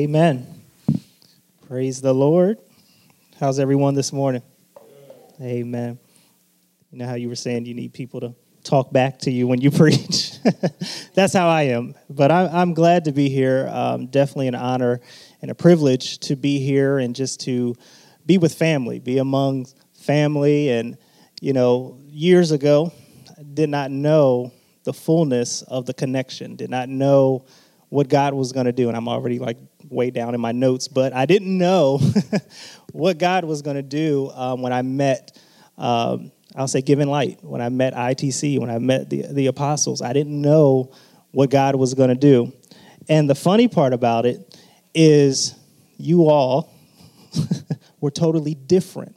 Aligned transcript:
Amen. 0.00 0.46
Praise 1.68 2.00
the 2.00 2.14
Lord. 2.14 2.56
How's 3.38 3.58
everyone 3.58 3.92
this 3.92 4.14
morning? 4.14 4.40
Amen. 5.42 5.98
You 6.90 6.98
know 6.98 7.06
how 7.06 7.16
you 7.16 7.28
were 7.28 7.34
saying 7.34 7.66
you 7.66 7.74
need 7.74 7.92
people 7.92 8.20
to 8.20 8.34
talk 8.64 8.90
back 8.90 9.18
to 9.18 9.30
you 9.30 9.46
when 9.46 9.60
you 9.60 9.70
preach? 9.82 10.38
That's 11.14 11.34
how 11.34 11.50
I 11.50 11.64
am. 11.64 11.96
But 12.08 12.30
I, 12.30 12.62
am 12.62 12.72
glad 12.72 13.04
to 13.04 13.12
be 13.12 13.28
here. 13.28 13.68
Um, 13.70 14.06
definitely 14.06 14.48
an 14.48 14.54
honor 14.54 15.02
and 15.42 15.50
a 15.50 15.54
privilege 15.54 16.18
to 16.20 16.34
be 16.34 16.60
here 16.60 16.98
and 16.98 17.14
just 17.14 17.40
to 17.40 17.76
be 18.24 18.38
with 18.38 18.54
family, 18.54 19.00
be 19.00 19.18
among 19.18 19.66
family. 19.92 20.70
And, 20.70 20.96
you 21.42 21.52
know, 21.52 21.98
years 22.08 22.52
ago, 22.52 22.90
I 23.38 23.42
did 23.42 23.68
not 23.68 23.90
know 23.90 24.50
the 24.84 24.94
fullness 24.94 25.60
of 25.60 25.84
the 25.84 25.92
connection, 25.92 26.56
did 26.56 26.70
not 26.70 26.88
know 26.88 27.44
what 27.90 28.08
God 28.08 28.34
was 28.34 28.52
going 28.52 28.66
to 28.66 28.72
do. 28.72 28.88
And 28.88 28.96
I'm 28.96 29.08
already 29.08 29.38
like 29.38 29.58
way 29.88 30.10
down 30.10 30.34
in 30.34 30.40
my 30.40 30.52
notes, 30.52 30.88
but 30.88 31.12
I 31.12 31.26
didn't 31.26 31.58
know 31.58 32.00
what 32.92 33.18
God 33.18 33.44
was 33.44 33.62
going 33.62 33.76
to 33.76 33.82
do 33.82 34.30
um, 34.34 34.62
when 34.62 34.72
I 34.72 34.82
met, 34.82 35.38
um, 35.76 36.32
I'll 36.56 36.68
say, 36.68 36.80
Given 36.80 37.08
Light, 37.08 37.38
when 37.42 37.60
I 37.60 37.68
met 37.68 37.92
ITC, 37.94 38.58
when 38.58 38.70
I 38.70 38.78
met 38.78 39.10
the, 39.10 39.26
the 39.30 39.48
apostles. 39.48 40.00
I 40.00 40.12
didn't 40.12 40.40
know 40.40 40.92
what 41.32 41.50
God 41.50 41.74
was 41.74 41.94
going 41.94 42.08
to 42.08 42.14
do. 42.14 42.52
And 43.08 43.28
the 43.28 43.34
funny 43.34 43.68
part 43.68 43.92
about 43.92 44.24
it 44.24 44.58
is, 44.94 45.54
you 45.96 46.28
all 46.28 46.72
were 48.00 48.10
totally 48.10 48.54
different 48.54 49.16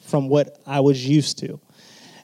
from 0.00 0.28
what 0.28 0.58
I 0.66 0.80
was 0.80 1.06
used 1.06 1.38
to. 1.38 1.60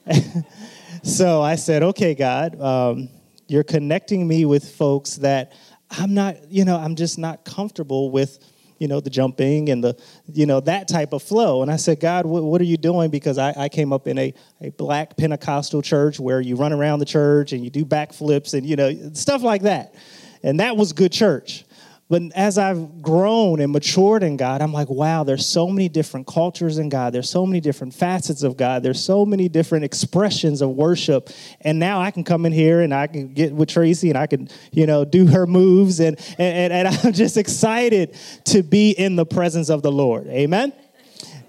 so 1.03 1.43
I 1.43 1.57
said, 1.57 1.83
okay, 1.83 2.15
God, 2.15 2.61
um, 2.61 3.09
you're 3.49 3.65
connecting 3.65 4.27
me 4.27 4.45
with 4.45 4.69
folks 4.77 5.17
that 5.17 5.53
I'm 5.91 6.15
not, 6.15 6.51
you 6.51 6.65
know, 6.65 6.77
I'm 6.77 6.95
just 6.95 7.19
not 7.19 7.45
comfortable 7.45 8.11
with, 8.11 8.39
you 8.79 8.89
know, 8.89 9.01
the 9.01 9.11
jumping 9.11 9.69
and 9.69 9.83
the, 9.83 10.01
you 10.33 10.47
know, 10.47 10.61
that 10.61 10.89
type 10.89 11.13
of 11.13 11.23
flow. 11.23 11.63
And 11.63 11.71
I 11.71 11.77
said, 11.77 12.01
God, 12.01 12.27
what, 12.27 12.43
what 12.43 12.61
are 12.61 12.65
you 12.65 12.77
doing? 12.77 13.11
Because 13.11 13.39
I, 13.39 13.53
I 13.57 13.69
came 13.69 13.93
up 13.93 14.07
in 14.07 14.17
a, 14.19 14.35
a 14.61 14.71
black 14.71 15.17
Pentecostal 15.17 15.83
church 15.83 16.21
where 16.21 16.41
you 16.41 16.57
run 16.57 16.73
around 16.73 17.01
the 17.01 17.05
church 17.05 17.53
and 17.53 17.65
you 17.65 17.71
do 17.71 17.85
backflips 17.85 18.55
and, 18.55 18.67
you 18.67 18.77
know, 18.77 19.13
stuff 19.13 19.43
like 19.43 19.63
that. 19.63 19.95
And 20.43 20.61
that 20.61 20.77
was 20.77 20.93
good 20.93 21.13
church. 21.13 21.65
But 22.11 22.23
as 22.35 22.59
I've 22.59 23.01
grown 23.01 23.61
and 23.61 23.71
matured 23.71 24.25
in 24.25 24.37
God, 24.37 24.63
I'm 24.63 24.73
like, 24.73 24.91
wow, 24.91 25.23
there's 25.23 25.47
so 25.47 25.69
many 25.69 25.89
different 25.89 26.27
cultures 26.27 26.79
in 26.79 26.89
God. 26.89 27.13
There's 27.13 27.31
so 27.31 27.47
many 27.47 27.61
different 27.61 27.95
facets 27.95 28.43
of 28.43 28.57
God. 28.57 28.83
There's 28.83 29.01
so 29.01 29.25
many 29.25 29.49
different 29.49 29.85
expressions 29.85 30.61
of 30.61 30.71
worship. 30.71 31.31
And 31.61 31.79
now 31.79 32.01
I 32.01 32.11
can 32.11 32.25
come 32.25 32.47
in 32.47 32.53
here 32.53 32.81
and 32.81 32.93
I 32.93 33.07
can 33.07 33.33
get 33.33 33.53
with 33.53 33.69
Tracy 33.69 34.09
and 34.09 34.19
I 34.19 34.27
can, 34.27 34.49
you 34.73 34.87
know, 34.87 35.05
do 35.05 35.25
her 35.29 35.47
moves. 35.47 36.01
And, 36.01 36.19
and, 36.37 36.73
and 36.73 36.89
I'm 37.05 37.13
just 37.13 37.37
excited 37.37 38.17
to 38.47 38.65
be 38.65 38.91
in 38.91 39.15
the 39.15 39.25
presence 39.25 39.71
of 39.71 39.83
the 39.83 39.93
Lord. 39.93 40.27
Amen? 40.27 40.73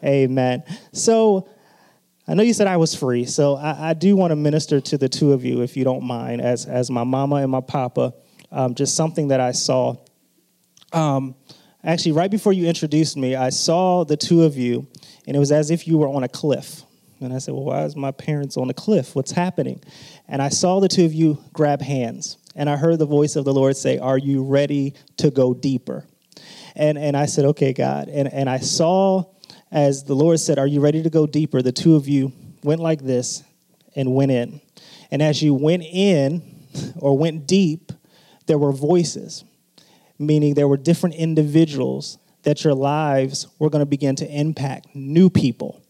Amen. 0.03 0.63
So, 0.93 1.49
I 2.27 2.35
know 2.35 2.43
you 2.43 2.53
said 2.53 2.67
I 2.67 2.77
was 2.77 2.93
free, 2.93 3.25
so 3.25 3.55
I, 3.55 3.89
I, 3.89 3.93
do 3.93 4.15
want 4.15 4.29
to 4.29 4.35
minister 4.35 4.79
to 4.79 4.97
the 4.97 5.09
two 5.09 5.33
of 5.33 5.43
you, 5.43 5.63
if 5.63 5.75
you 5.75 5.83
don't 5.83 6.03
mind, 6.03 6.39
as, 6.39 6.67
as 6.67 6.91
my 6.91 7.03
mama 7.03 7.37
and 7.37 7.51
my 7.51 7.61
papa, 7.61 8.13
um, 8.51 8.75
just 8.75 8.95
something 8.95 9.29
that 9.29 9.39
I 9.39 9.51
saw 9.51 9.97
um, 10.93 11.35
actually, 11.83 12.13
right 12.13 12.31
before 12.31 12.53
you 12.53 12.67
introduced 12.67 13.17
me, 13.17 13.35
I 13.35 13.49
saw 13.49 14.03
the 14.03 14.17
two 14.17 14.43
of 14.43 14.57
you, 14.57 14.87
and 15.27 15.35
it 15.35 15.39
was 15.39 15.51
as 15.51 15.71
if 15.71 15.87
you 15.87 15.97
were 15.97 16.07
on 16.07 16.23
a 16.23 16.29
cliff. 16.29 16.83
And 17.19 17.33
I 17.33 17.37
said, 17.37 17.53
Well, 17.53 17.65
why 17.65 17.83
is 17.83 17.95
my 17.95 18.11
parents 18.11 18.57
on 18.57 18.69
a 18.69 18.73
cliff? 18.73 19.15
What's 19.15 19.31
happening? 19.31 19.81
And 20.27 20.41
I 20.41 20.49
saw 20.49 20.79
the 20.79 20.87
two 20.87 21.05
of 21.05 21.13
you 21.13 21.37
grab 21.53 21.81
hands, 21.81 22.37
and 22.55 22.69
I 22.69 22.77
heard 22.77 22.99
the 22.99 23.05
voice 23.05 23.35
of 23.35 23.45
the 23.45 23.53
Lord 23.53 23.77
say, 23.77 23.97
Are 23.99 24.17
you 24.17 24.43
ready 24.43 24.95
to 25.17 25.29
go 25.29 25.53
deeper? 25.53 26.05
And, 26.75 26.97
and 26.97 27.15
I 27.15 27.25
said, 27.25 27.45
Okay, 27.45 27.73
God. 27.73 28.09
And, 28.09 28.31
and 28.31 28.49
I 28.49 28.57
saw 28.59 29.25
as 29.71 30.03
the 30.03 30.15
Lord 30.15 30.39
said, 30.39 30.59
Are 30.59 30.67
you 30.67 30.81
ready 30.81 31.03
to 31.03 31.09
go 31.09 31.25
deeper? 31.25 31.61
The 31.61 31.71
two 31.71 31.95
of 31.95 32.07
you 32.07 32.33
went 32.63 32.81
like 32.81 33.01
this 33.01 33.43
and 33.95 34.13
went 34.13 34.31
in. 34.31 34.61
And 35.11 35.21
as 35.21 35.41
you 35.41 35.53
went 35.53 35.83
in 35.83 36.41
or 36.97 37.17
went 37.17 37.47
deep, 37.47 37.91
there 38.47 38.57
were 38.57 38.71
voices 38.71 39.43
meaning 40.21 40.53
there 40.53 40.67
were 40.67 40.77
different 40.77 41.15
individuals 41.15 42.17
that 42.43 42.63
your 42.63 42.73
lives 42.73 43.47
were 43.59 43.69
going 43.69 43.81
to 43.81 43.85
begin 43.85 44.15
to 44.17 44.27
impact, 44.27 44.87
new 44.95 45.29
people. 45.29 45.81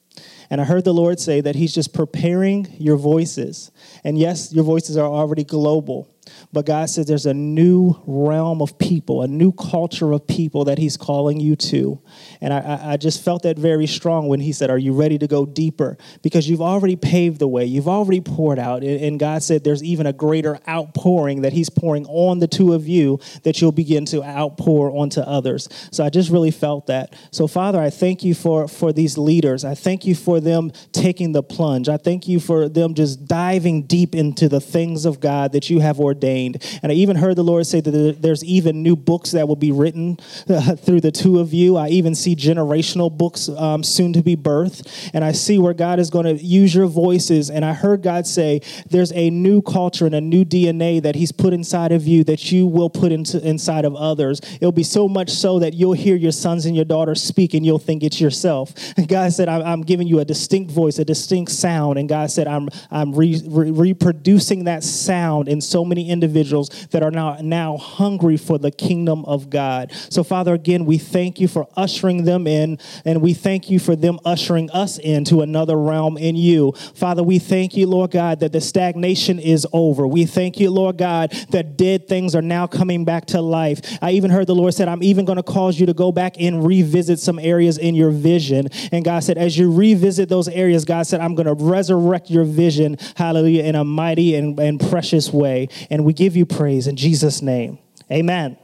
And 0.50 0.60
I 0.60 0.66
heard 0.66 0.84
the 0.84 0.94
Lord 0.94 1.20
say 1.20 1.40
that 1.42 1.56
He's 1.56 1.74
just 1.74 1.94
preparing 1.94 2.68
your 2.78 2.98
voices. 2.98 3.72
And 4.04 4.18
yes, 4.18 4.52
your 4.52 4.66
voices 4.66 4.98
are 4.98 5.08
already 5.08 5.46
global, 5.46 6.11
but 6.52 6.66
God 6.66 6.90
says 6.90 7.06
there's 7.06 7.26
a 7.26 7.34
new 7.34 7.96
realm 8.06 8.62
of 8.62 8.78
people, 8.78 9.22
a 9.22 9.28
new 9.28 9.52
culture 9.52 10.12
of 10.12 10.28
people 10.28 10.66
that 10.66 10.78
He's 10.78 10.98
calling 10.98 11.40
you 11.40 11.56
to. 11.56 12.02
And 12.42 12.54
I, 12.54 12.94
I 12.94 12.98
just 12.98 13.24
felt 13.24 13.44
that 13.44 13.58
very 13.58 13.88
strong 13.88 14.28
when 14.28 14.40
He 14.40 14.52
said, 14.52 14.70
Are 14.70 14.78
you 14.78 14.94
ready 14.94 15.18
to 15.18 15.28
go 15.28 15.46
deeper? 15.46 15.98
Because 16.22 16.50
you've 16.50 16.62
already 16.62 16.96
paved 16.96 17.40
the 17.40 17.48
way, 17.48 17.66
you've 17.66 17.88
already 17.88 18.22
poured 18.22 18.60
out. 18.60 18.84
And 18.84 19.20
God 19.20 19.44
said 19.44 19.64
there's 19.64 19.84
even 19.84 20.06
a 20.06 20.14
greater 20.14 20.60
outpouring 20.68 21.42
that 21.42 21.54
He's 21.54 21.70
pouring 21.70 22.06
on 22.08 22.40
the 22.40 22.48
two 22.48 22.74
of 22.74 22.88
you 22.88 23.20
that 23.44 23.62
you'll 23.62 23.72
begin 23.72 24.06
to 24.06 24.24
outpour 24.24 24.92
onto 24.92 25.22
others. 25.22 25.68
So 25.92 26.04
I 26.04 26.10
just 26.10 26.30
really 26.30 26.52
felt 26.52 26.88
that. 26.88 27.16
So, 27.32 27.48
Father, 27.48 27.80
I 27.80 27.90
thank 27.90 28.24
you 28.24 28.34
for, 28.34 28.68
for 28.68 28.94
these 28.94 29.18
leaders. 29.18 29.66
I 29.66 29.76
thank 29.76 30.06
you 30.06 30.16
for 30.16 30.40
them 30.40 30.72
taking 30.92 31.32
the 31.32 31.44
plunge. 31.44 31.90
I 31.90 31.98
thank 31.98 32.28
you 32.28 32.40
for 32.40 32.70
them 32.70 32.94
just 32.94 33.26
diving 33.26 33.84
deep 33.84 34.16
into 34.16 34.50
the 34.50 34.60
things 34.60 35.06
of 35.06 35.20
God 35.20 35.52
that 35.54 35.70
you 35.70 35.80
have 35.80 36.00
ordained. 36.00 36.31
And 36.32 36.92
I 36.92 36.96
even 36.96 37.16
heard 37.16 37.36
the 37.36 37.44
Lord 37.44 37.66
say 37.66 37.82
that 37.82 38.18
there's 38.22 38.44
even 38.44 38.84
new 38.84 38.96
books 38.96 39.32
that 39.32 39.48
will 39.48 39.56
be 39.56 39.72
written 39.72 40.18
uh, 40.50 40.76
through 40.76 41.02
the 41.02 41.12
two 41.12 41.40
of 41.40 41.54
you. 41.54 41.78
I 41.78 41.90
even 41.90 42.16
see 42.16 42.36
generational 42.36 43.16
books 43.16 43.50
um, 43.50 43.84
soon 43.84 44.14
to 44.14 44.24
be 44.24 44.36
birthed. 44.36 45.12
And 45.14 45.24
I 45.24 45.32
see 45.32 45.60
where 45.60 45.74
God 45.74 46.00
is 46.00 46.10
going 46.10 46.26
to 46.26 46.44
use 46.44 46.74
your 46.74 46.88
voices. 46.88 47.50
And 47.50 47.66
I 47.66 47.74
heard 47.74 48.02
God 48.02 48.26
say 48.28 48.62
there's 48.90 49.12
a 49.14 49.30
new 49.30 49.62
culture 49.62 50.06
and 50.06 50.16
a 50.16 50.22
new 50.22 50.46
DNA 50.46 51.02
that 51.02 51.16
He's 51.16 51.32
put 51.32 51.54
inside 51.54 51.92
of 51.92 52.08
you 52.08 52.24
that 52.26 52.52
you 52.52 52.66
will 52.66 52.90
put 52.90 53.12
into 53.12 53.46
inside 53.48 53.86
of 53.86 53.96
others. 53.96 54.42
It'll 54.56 54.72
be 54.72 54.84
so 54.84 55.08
much 55.08 55.30
so 55.30 55.60
that 55.60 55.74
you'll 55.74 55.94
hear 55.94 56.16
your 56.16 56.32
sons 56.32 56.66
and 56.66 56.76
your 56.76 56.86
daughters 56.86 57.22
speak 57.22 57.54
and 57.54 57.66
you'll 57.66 57.80
think 57.80 58.04
it's 58.04 58.22
yourself. 58.22 58.74
And 58.98 59.08
God 59.08 59.34
said, 59.34 59.50
I'm 59.50 59.82
giving 59.82 60.08
you 60.08 60.20
a 60.20 60.26
distinct 60.26 60.72
voice, 60.72 61.00
a 61.00 61.06
distinct 61.06 61.52
sound. 61.52 61.98
And 61.98 62.08
God 62.08 62.32
said, 62.32 62.48
I'm, 62.48 62.70
I'm 62.90 63.14
re- 63.14 63.42
re- 63.46 63.72
reproducing 63.72 64.66
that 64.66 64.84
sound 64.84 65.48
in 65.48 65.62
so 65.62 65.84
many 65.86 66.10
individuals 66.10 66.21
that 66.22 67.02
are 67.04 67.12
now, 67.12 67.38
now 67.42 67.78
hungry 67.78 68.38
for 68.38 68.58
the 68.58 68.72
kingdom 68.72 69.26
of 69.26 69.50
God. 69.50 69.92
So, 70.10 70.24
Father, 70.24 70.54
again, 70.54 70.86
we 70.86 70.98
thank 70.98 71.40
you 71.40 71.48
for 71.48 71.68
ushering 71.76 72.24
them 72.24 72.48
in, 72.48 72.80
and 73.06 73.22
we 73.22 73.34
thank 73.34 73.70
you 73.70 73.80
for 73.80 73.96
them 73.96 74.20
ushering 74.26 74.70
us 74.72 74.98
into 74.98 75.42
another 75.42 75.78
realm 75.78 76.18
in 76.18 76.36
you. 76.36 76.74
Father, 76.96 77.24
we 77.24 77.40
thank 77.40 77.76
you, 77.76 77.88
Lord 77.88 78.12
God, 78.12 78.40
that 78.42 78.52
the 78.52 78.62
stagnation 78.62 79.40
is 79.40 79.68
over. 79.74 80.08
We 80.08 80.26
thank 80.26 80.60
you, 80.60 80.70
Lord 80.72 80.98
God, 80.98 81.32
that 81.50 81.78
dead 81.78 82.08
things 82.08 82.36
are 82.36 82.42
now 82.42 82.68
coming 82.68 83.06
back 83.06 83.26
to 83.28 83.42
life. 83.42 83.82
I 84.02 84.12
even 84.12 84.32
heard 84.32 84.48
the 84.48 84.56
Lord 84.56 84.74
said, 84.74 84.88
I'm 84.88 85.04
even 85.04 85.26
going 85.26 85.38
to 85.38 85.44
cause 85.44 85.80
you 85.80 85.86
to 85.88 85.94
go 85.94 86.12
back 86.12 86.40
and 86.40 86.66
revisit 86.66 87.20
some 87.20 87.40
areas 87.40 87.78
in 87.78 87.96
your 87.96 88.12
vision. 88.12 88.68
And 88.92 89.04
God 89.04 89.24
said, 89.24 89.38
as 89.38 89.58
you 89.58 89.72
revisit 89.72 90.30
those 90.30 90.48
areas, 90.48 90.86
God 90.86 91.04
said, 91.08 91.22
I'm 91.22 91.36
going 91.36 91.48
to 91.48 91.54
resurrect 91.54 92.30
your 92.30 92.44
vision, 92.44 92.98
hallelujah, 93.16 93.64
in 93.64 93.76
a 93.76 93.84
mighty 93.84 94.36
and, 94.36 94.60
and 94.60 94.80
precious 94.80 95.32
way. 95.32 95.70
And 95.90 96.01
we 96.06 96.14
give 96.14 96.36
you 96.36 96.46
praise 96.46 96.88
in 96.88 96.96
Jesus' 96.96 97.42
name. 97.42 97.80
Amen. 98.12 98.58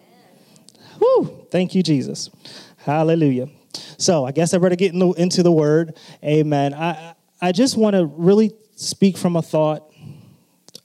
Whew, 1.00 1.46
thank 1.52 1.76
you, 1.76 1.84
Jesus. 1.84 2.30
Hallelujah. 2.78 3.50
So 3.98 4.26
I 4.26 4.32
guess 4.32 4.54
I 4.54 4.58
better 4.58 4.76
get 4.76 4.94
into 4.94 5.44
the 5.44 5.52
word. 5.52 5.98
Amen. 6.24 6.74
I, 6.74 7.14
I 7.42 7.52
just 7.52 7.78
want 7.78 7.96
to 7.96 8.06
really 8.06 8.52
speak 8.76 9.18
from 9.18 9.36
a 9.36 9.42
thought, 9.42 9.92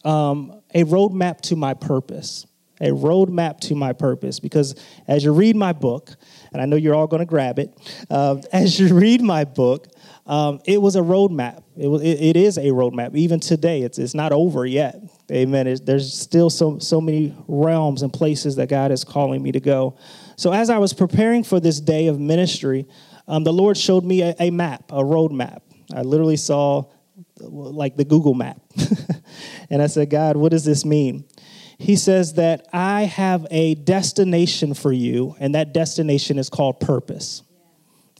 um, 0.05 0.61
a 0.75 0.85
roadmap 0.85 1.41
to 1.43 1.57
my 1.57 1.75
purpose. 1.75 2.47
A 2.81 2.89
roadmap 2.89 3.61
to 3.61 3.75
my 3.77 3.93
purpose. 3.93 4.41
Because 4.41 4.75
as 5.07 5.25
you 5.25 5.33
read 5.33 5.55
my 5.55 5.73
book, 5.73 6.11
and 6.53 6.61
I 6.61 6.67
know 6.67 6.77
you're 6.77 6.95
all 6.95 7.07
going 7.07 7.21
to 7.21 7.27
grab 7.27 7.59
it, 7.59 7.73
uh, 8.11 8.39
as 8.53 8.79
you 8.81 8.95
read 8.95 9.23
my 9.23 9.45
book, 9.45 9.87
um, 10.27 10.61
it 10.65 10.81
was 10.81 10.95
a 10.95 11.01
roadmap. 11.01 11.65
It, 11.77 11.89
was, 11.89 12.03
it, 12.03 12.21
it 12.21 12.37
is 12.37 12.57
a 12.57 12.67
roadmap. 12.67 13.17
Even 13.17 13.41
today, 13.41 13.83
it's, 13.83 13.99
it's 13.99 14.15
not 14.15 14.33
over 14.33 14.65
yet. 14.65 15.01
Amen. 15.31 15.77
There's 15.85 16.13
still 16.13 16.49
so, 16.49 16.79
so 16.79 17.01
many 17.01 17.35
realms 17.49 18.03
and 18.03 18.13
places 18.13 18.57
that 18.57 18.69
God 18.69 18.93
is 18.93 19.03
calling 19.03 19.43
me 19.43 19.53
to 19.53 19.61
go. 19.61 19.97
So, 20.37 20.53
as 20.53 20.71
I 20.71 20.79
was 20.79 20.93
preparing 20.93 21.43
for 21.43 21.59
this 21.59 21.81
day 21.81 22.07
of 22.07 22.21
ministry, 22.21 22.87
um, 23.27 23.45
the 23.45 23.53
Lord 23.53 23.77
showed 23.77 24.05
me 24.05 24.23
a, 24.23 24.35
a 24.39 24.51
map, 24.51 24.91
a 24.91 25.03
roadmap. 25.03 25.63
I 25.95 26.03
literally 26.03 26.37
saw 26.37 26.85
like 27.41 27.97
the 27.97 28.05
Google 28.05 28.35
map. 28.35 28.61
and 29.71 29.83
I 29.83 29.87
said, 29.87 30.11
God, 30.11 30.37
what 30.37 30.51
does 30.51 30.65
this 30.65 30.85
mean? 30.85 31.25
He 31.79 31.97
says 31.97 32.35
that 32.35 32.69
I 32.73 33.03
have 33.03 33.47
a 33.51 33.75
destination 33.75 34.75
for 34.75 34.93
you, 34.93 35.35
and 35.41 35.55
that 35.55 35.75
destination 35.75 36.39
is 36.39 36.49
called 36.49 36.79
purpose. 36.79 37.43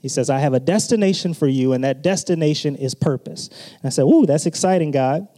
He 0.03 0.09
says, 0.09 0.29
I 0.29 0.39
have 0.39 0.53
a 0.53 0.59
destination 0.59 1.33
for 1.33 1.47
you, 1.47 1.71
and 1.71 1.85
that 1.85 2.01
destination 2.01 2.75
is 2.75 2.93
purpose. 2.93 3.47
And 3.47 3.85
I 3.85 3.89
said, 3.89 4.03
Ooh, 4.03 4.25
that's 4.25 4.45
exciting, 4.45 4.91
God. 4.91 5.29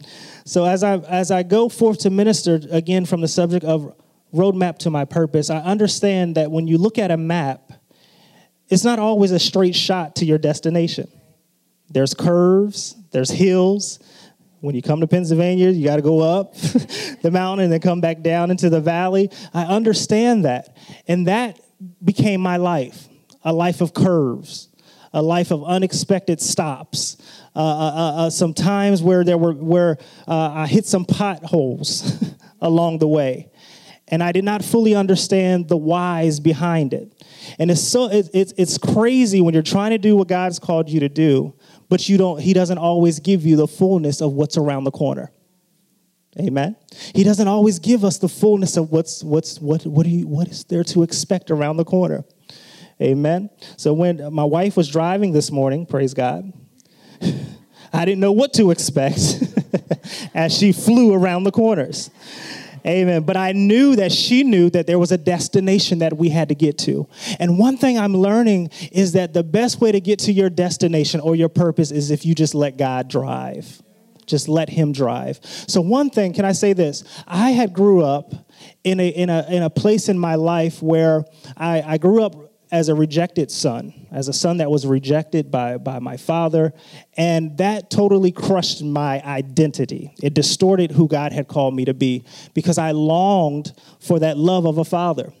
So 0.44 0.64
as 0.64 0.82
I 0.82 0.96
as 0.96 1.30
I 1.30 1.44
go 1.44 1.68
forth 1.68 2.00
to 2.00 2.10
minister 2.10 2.60
again 2.72 3.06
from 3.06 3.20
the 3.20 3.28
subject 3.28 3.64
of 3.64 3.94
roadmap 4.34 4.78
to 4.78 4.90
my 4.90 5.04
purpose, 5.04 5.50
I 5.50 5.58
understand 5.58 6.34
that 6.34 6.50
when 6.50 6.66
you 6.66 6.78
look 6.78 6.98
at 6.98 7.12
a 7.12 7.16
map, 7.16 7.74
it's 8.68 8.82
not 8.82 8.98
always 8.98 9.30
a 9.30 9.38
straight 9.38 9.76
shot 9.76 10.16
to 10.16 10.24
your 10.24 10.38
destination. 10.38 11.08
There's 11.88 12.12
curves, 12.12 12.96
there's 13.12 13.30
hills. 13.30 14.00
When 14.62 14.74
you 14.74 14.82
come 14.82 15.00
to 15.00 15.06
Pennsylvania, 15.06 15.70
you 15.70 15.84
got 15.84 15.96
to 15.96 16.02
go 16.02 16.18
up 16.22 16.54
the 17.22 17.30
mountain 17.32 17.64
and 17.64 17.72
then 17.72 17.78
come 17.78 18.00
back 18.00 18.22
down 18.22 18.50
into 18.50 18.68
the 18.68 18.80
valley. 18.80 19.30
I 19.54 19.62
understand 19.66 20.44
that. 20.44 20.76
And 21.06 21.28
that 21.28 21.60
became 22.02 22.40
my 22.40 22.56
life 22.56 23.08
a 23.46 23.52
life 23.52 23.80
of 23.80 23.94
curves, 23.94 24.68
a 25.14 25.22
life 25.22 25.52
of 25.52 25.64
unexpected 25.64 26.40
stops. 26.40 27.16
Uh, 27.54 27.60
uh, 27.60 27.62
uh, 27.62 28.26
uh 28.26 28.30
some 28.30 28.52
times 28.52 29.02
where 29.02 29.24
there 29.24 29.38
were 29.38 29.54
where 29.54 29.96
uh, 30.28 30.50
I 30.52 30.66
hit 30.66 30.84
some 30.84 31.06
potholes 31.06 32.22
along 32.60 32.98
the 32.98 33.06
way, 33.06 33.48
and 34.08 34.22
I 34.22 34.32
did 34.32 34.44
not 34.44 34.64
fully 34.64 34.94
understand 34.94 35.68
the 35.68 35.76
whys 35.76 36.40
behind 36.40 36.92
it. 36.92 37.24
And 37.58 37.70
it's 37.70 37.80
so 37.80 38.10
it, 38.10 38.28
it's 38.34 38.52
it's 38.58 38.76
crazy 38.76 39.40
when 39.40 39.54
you're 39.54 39.62
trying 39.62 39.92
to 39.92 39.98
do 39.98 40.16
what 40.16 40.26
God's 40.26 40.58
called 40.58 40.90
you 40.90 41.00
to 41.00 41.08
do, 41.08 41.54
but 41.88 42.08
you 42.08 42.18
don't. 42.18 42.40
He 42.40 42.52
doesn't 42.52 42.78
always 42.78 43.20
give 43.20 43.46
you 43.46 43.54
the 43.54 43.68
fullness 43.68 44.20
of 44.20 44.32
what's 44.32 44.56
around 44.56 44.84
the 44.84 44.90
corner. 44.90 45.30
Amen. 46.38 46.76
He 47.14 47.22
doesn't 47.22 47.48
always 47.48 47.78
give 47.78 48.04
us 48.04 48.18
the 48.18 48.28
fullness 48.28 48.76
of 48.76 48.90
what's 48.90 49.22
what's 49.22 49.60
what 49.60 49.86
what 49.86 50.04
you, 50.04 50.26
what 50.26 50.48
is 50.48 50.64
there 50.64 50.84
to 50.84 51.04
expect 51.04 51.52
around 51.52 51.76
the 51.76 51.84
corner. 51.84 52.24
Amen. 53.00 53.50
So 53.76 53.92
when 53.92 54.32
my 54.32 54.44
wife 54.44 54.76
was 54.76 54.88
driving 54.88 55.32
this 55.32 55.50
morning, 55.50 55.84
praise 55.84 56.14
God, 56.14 56.52
I 57.92 58.04
didn't 58.04 58.20
know 58.20 58.32
what 58.32 58.54
to 58.54 58.70
expect 58.70 59.42
as 60.34 60.56
she 60.56 60.72
flew 60.72 61.12
around 61.12 61.44
the 61.44 61.52
corners. 61.52 62.10
Amen. 62.86 63.24
But 63.24 63.36
I 63.36 63.52
knew 63.52 63.96
that 63.96 64.12
she 64.12 64.44
knew 64.44 64.70
that 64.70 64.86
there 64.86 64.98
was 64.98 65.10
a 65.10 65.18
destination 65.18 65.98
that 65.98 66.16
we 66.16 66.28
had 66.28 66.50
to 66.50 66.54
get 66.54 66.78
to. 66.78 67.08
And 67.40 67.58
one 67.58 67.76
thing 67.76 67.98
I'm 67.98 68.16
learning 68.16 68.70
is 68.92 69.12
that 69.12 69.34
the 69.34 69.42
best 69.42 69.80
way 69.80 69.90
to 69.90 70.00
get 70.00 70.20
to 70.20 70.32
your 70.32 70.48
destination 70.48 71.20
or 71.20 71.34
your 71.34 71.48
purpose 71.48 71.90
is 71.90 72.12
if 72.12 72.24
you 72.24 72.34
just 72.34 72.54
let 72.54 72.76
God 72.76 73.08
drive. 73.08 73.82
Just 74.24 74.48
let 74.48 74.68
him 74.68 74.92
drive. 74.92 75.40
So 75.42 75.80
one 75.80 76.10
thing, 76.10 76.32
can 76.32 76.44
I 76.44 76.52
say 76.52 76.72
this? 76.72 77.04
I 77.26 77.50
had 77.50 77.72
grew 77.72 78.04
up 78.04 78.34
in 78.82 78.98
a 78.98 79.08
in 79.08 79.30
a 79.30 79.46
in 79.48 79.62
a 79.62 79.70
place 79.70 80.08
in 80.08 80.18
my 80.18 80.34
life 80.34 80.82
where 80.82 81.24
I, 81.56 81.82
I 81.82 81.98
grew 81.98 82.22
up 82.22 82.45
as 82.72 82.88
a 82.88 82.94
rejected 82.94 83.50
son, 83.50 83.94
as 84.10 84.28
a 84.28 84.32
son 84.32 84.56
that 84.56 84.70
was 84.70 84.86
rejected 84.86 85.50
by, 85.50 85.76
by 85.76 85.98
my 85.98 86.16
father. 86.16 86.72
And 87.16 87.56
that 87.58 87.90
totally 87.90 88.32
crushed 88.32 88.82
my 88.82 89.22
identity. 89.22 90.14
It 90.22 90.34
distorted 90.34 90.90
who 90.90 91.06
God 91.08 91.32
had 91.32 91.48
called 91.48 91.74
me 91.74 91.84
to 91.84 91.94
be 91.94 92.24
because 92.54 92.78
I 92.78 92.90
longed 92.90 93.72
for 94.00 94.18
that 94.18 94.36
love 94.36 94.66
of 94.66 94.78
a 94.78 94.84
father. 94.84 95.32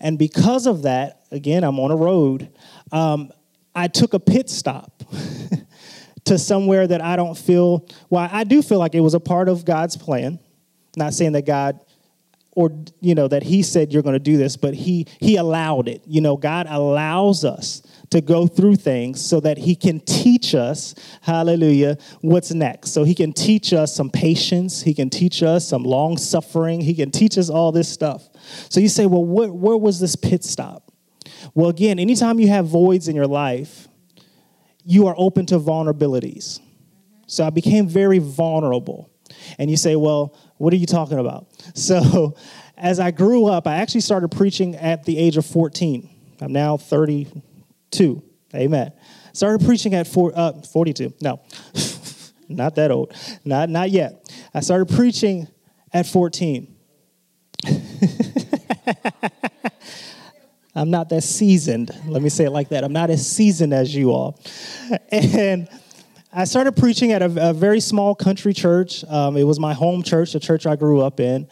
And 0.00 0.18
because 0.18 0.66
of 0.66 0.82
that, 0.82 1.22
again, 1.32 1.64
I'm 1.64 1.80
on 1.80 1.90
a 1.90 1.96
road, 1.96 2.50
um, 2.92 3.32
I 3.74 3.88
took 3.88 4.14
a 4.14 4.20
pit 4.20 4.48
stop. 4.48 5.02
to 6.24 6.38
somewhere 6.38 6.86
that 6.86 7.02
I 7.02 7.16
don't 7.16 7.36
feel, 7.36 7.88
well, 8.08 8.28
I 8.30 8.44
do 8.44 8.62
feel 8.62 8.78
like 8.78 8.94
it 8.94 9.00
was 9.00 9.14
a 9.14 9.20
part 9.20 9.48
of 9.48 9.64
God's 9.64 9.96
plan. 9.96 10.38
Not 10.96 11.14
saying 11.14 11.32
that 11.32 11.46
God 11.46 11.80
or 12.52 12.70
you 13.00 13.14
know 13.14 13.28
that 13.28 13.42
he 13.42 13.62
said 13.62 13.92
you're 13.92 14.02
going 14.02 14.14
to 14.14 14.18
do 14.18 14.36
this 14.36 14.56
but 14.56 14.74
he 14.74 15.06
he 15.20 15.36
allowed 15.36 15.88
it. 15.88 16.02
You 16.06 16.20
know 16.20 16.36
god 16.36 16.66
allows 16.68 17.44
us 17.44 17.82
to 18.10 18.20
go 18.20 18.46
through 18.46 18.74
things 18.74 19.24
so 19.24 19.38
that 19.40 19.56
he 19.56 19.76
can 19.76 20.00
teach 20.00 20.54
us 20.54 20.94
hallelujah 21.22 21.96
what's 22.22 22.52
next. 22.52 22.90
So 22.90 23.04
he 23.04 23.14
can 23.14 23.32
teach 23.32 23.72
us 23.72 23.94
some 23.94 24.10
patience. 24.10 24.82
He 24.82 24.94
can 24.94 25.10
teach 25.10 25.42
us 25.42 25.66
some 25.66 25.84
long 25.84 26.16
suffering. 26.16 26.80
He 26.80 26.94
can 26.94 27.12
teach 27.12 27.38
us 27.38 27.48
all 27.48 27.70
this 27.70 27.88
stuff. 27.88 28.28
So 28.68 28.80
you 28.80 28.88
say 28.88 29.06
well 29.06 29.24
where, 29.24 29.52
where 29.52 29.76
was 29.76 30.00
this 30.00 30.16
pit 30.16 30.44
stop? 30.44 30.92
Well 31.54 31.68
again 31.70 31.98
anytime 31.98 32.40
you 32.40 32.48
have 32.48 32.66
voids 32.66 33.08
in 33.08 33.14
your 33.14 33.28
life 33.28 33.86
you 34.84 35.06
are 35.06 35.14
open 35.16 35.46
to 35.46 35.58
vulnerabilities. 35.58 36.60
So 37.26 37.44
i 37.44 37.50
became 37.50 37.86
very 37.86 38.18
vulnerable 38.18 39.10
and 39.58 39.70
you 39.70 39.76
say 39.76 39.96
well 39.96 40.34
what 40.60 40.72
are 40.74 40.76
you 40.76 40.86
talking 40.86 41.18
about? 41.18 41.46
So, 41.74 42.36
as 42.76 43.00
I 43.00 43.10
grew 43.10 43.46
up, 43.46 43.66
I 43.66 43.76
actually 43.76 44.02
started 44.02 44.30
preaching 44.30 44.76
at 44.76 45.04
the 45.04 45.16
age 45.18 45.36
of 45.38 45.46
14. 45.46 46.08
I'm 46.40 46.52
now 46.52 46.76
32. 46.76 48.22
Amen. 48.54 48.92
Started 49.32 49.66
preaching 49.66 49.94
at 49.94 50.06
four, 50.06 50.32
uh, 50.34 50.52
42. 50.52 51.14
No, 51.22 51.40
not 52.48 52.74
that 52.74 52.90
old. 52.90 53.14
Not, 53.44 53.70
not 53.70 53.90
yet. 53.90 54.30
I 54.52 54.60
started 54.60 54.94
preaching 54.94 55.48
at 55.92 56.06
14. 56.06 56.74
I'm 60.74 60.90
not 60.90 61.08
that 61.08 61.22
seasoned. 61.22 61.90
Let 62.06 62.20
me 62.22 62.28
say 62.28 62.44
it 62.44 62.50
like 62.50 62.68
that. 62.70 62.84
I'm 62.84 62.92
not 62.92 63.08
as 63.10 63.26
seasoned 63.26 63.72
as 63.72 63.94
you 63.94 64.12
all. 64.12 64.38
And 65.10 65.68
I 66.32 66.44
started 66.44 66.76
preaching 66.76 67.10
at 67.10 67.22
a, 67.22 67.50
a 67.50 67.52
very 67.52 67.80
small 67.80 68.14
country 68.14 68.52
church. 68.52 69.04
Um, 69.04 69.36
it 69.36 69.42
was 69.42 69.58
my 69.58 69.74
home 69.74 70.04
church, 70.04 70.32
the 70.32 70.38
church 70.38 70.64
I 70.64 70.76
grew 70.76 71.00
up 71.00 71.18
in. 71.18 71.48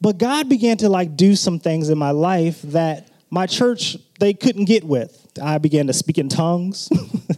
But 0.00 0.16
God 0.16 0.48
began 0.48 0.78
to 0.78 0.88
like 0.88 1.14
do 1.14 1.36
some 1.36 1.58
things 1.58 1.90
in 1.90 1.98
my 1.98 2.12
life 2.12 2.62
that 2.62 3.10
my 3.30 3.46
church 3.46 3.98
they 4.18 4.32
couldn't 4.32 4.64
get 4.64 4.82
with. 4.82 5.26
I 5.40 5.58
began 5.58 5.86
to 5.88 5.92
speak 5.92 6.16
in 6.16 6.30
tongues. 6.30 6.88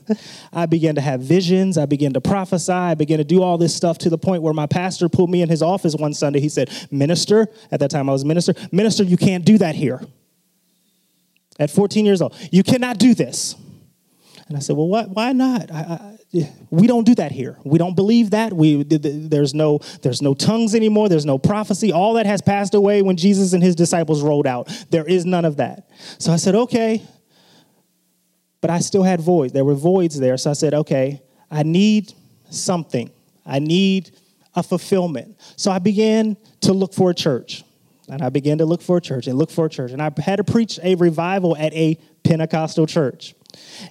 I 0.52 0.66
began 0.66 0.94
to 0.94 1.00
have 1.00 1.20
visions. 1.20 1.76
I 1.76 1.86
began 1.86 2.12
to 2.12 2.20
prophesy. 2.20 2.72
I 2.72 2.94
began 2.94 3.18
to 3.18 3.24
do 3.24 3.42
all 3.42 3.58
this 3.58 3.74
stuff 3.74 3.98
to 3.98 4.10
the 4.10 4.16
point 4.16 4.42
where 4.42 4.54
my 4.54 4.66
pastor 4.66 5.08
pulled 5.08 5.28
me 5.28 5.42
in 5.42 5.48
his 5.48 5.62
office 5.62 5.96
one 5.96 6.14
Sunday. 6.14 6.38
He 6.38 6.48
said, 6.48 6.70
Minister, 6.92 7.48
at 7.72 7.80
that 7.80 7.90
time 7.90 8.08
I 8.08 8.12
was 8.12 8.24
minister, 8.24 8.54
Minister, 8.70 9.02
you 9.02 9.16
can't 9.16 9.44
do 9.44 9.58
that 9.58 9.74
here. 9.74 10.00
At 11.58 11.70
14 11.70 12.06
years 12.06 12.22
old, 12.22 12.34
you 12.52 12.62
cannot 12.62 12.98
do 12.98 13.12
this. 13.12 13.56
And 14.46 14.56
I 14.56 14.60
said, 14.60 14.76
Well, 14.76 14.88
what, 14.88 15.10
why 15.10 15.32
not? 15.32 15.70
I, 15.70 16.18
we 16.32 16.86
don't 16.86 17.04
do 17.04 17.14
that 17.16 17.32
here. 17.32 17.58
We 17.64 17.78
don't 17.78 17.96
believe 17.96 18.30
that. 18.30 18.52
We 18.52 18.84
there's 18.84 19.52
no 19.52 19.80
there's 20.02 20.22
no 20.22 20.34
tongues 20.34 20.74
anymore. 20.74 21.08
There's 21.08 21.26
no 21.26 21.38
prophecy. 21.38 21.92
All 21.92 22.14
that 22.14 22.26
has 22.26 22.40
passed 22.40 22.74
away 22.74 23.02
when 23.02 23.16
Jesus 23.16 23.52
and 23.52 23.62
his 23.62 23.74
disciples 23.74 24.22
rolled 24.22 24.46
out. 24.46 24.68
There 24.90 25.04
is 25.04 25.26
none 25.26 25.44
of 25.44 25.56
that. 25.56 25.88
So 26.18 26.32
I 26.32 26.36
said, 26.36 26.54
okay. 26.54 27.02
But 28.60 28.70
I 28.70 28.78
still 28.78 29.02
had 29.02 29.20
voids. 29.20 29.52
There 29.52 29.64
were 29.64 29.74
voids 29.74 30.20
there. 30.20 30.36
So 30.36 30.50
I 30.50 30.52
said, 30.52 30.74
okay, 30.74 31.22
I 31.50 31.62
need 31.62 32.12
something. 32.50 33.10
I 33.44 33.58
need 33.58 34.12
a 34.54 34.62
fulfillment. 34.62 35.36
So 35.56 35.70
I 35.72 35.78
began 35.78 36.36
to 36.60 36.72
look 36.72 36.92
for 36.92 37.10
a 37.10 37.14
church. 37.14 37.64
And 38.08 38.22
I 38.22 38.28
began 38.28 38.58
to 38.58 38.66
look 38.66 38.82
for 38.82 38.98
a 38.98 39.00
church 39.00 39.28
and 39.28 39.38
look 39.38 39.50
for 39.50 39.66
a 39.66 39.68
church. 39.68 39.92
And 39.92 40.02
I 40.02 40.10
had 40.18 40.36
to 40.36 40.44
preach 40.44 40.78
a 40.82 40.94
revival 40.96 41.56
at 41.56 41.72
a 41.72 41.98
Pentecostal 42.22 42.86
church. 42.86 43.34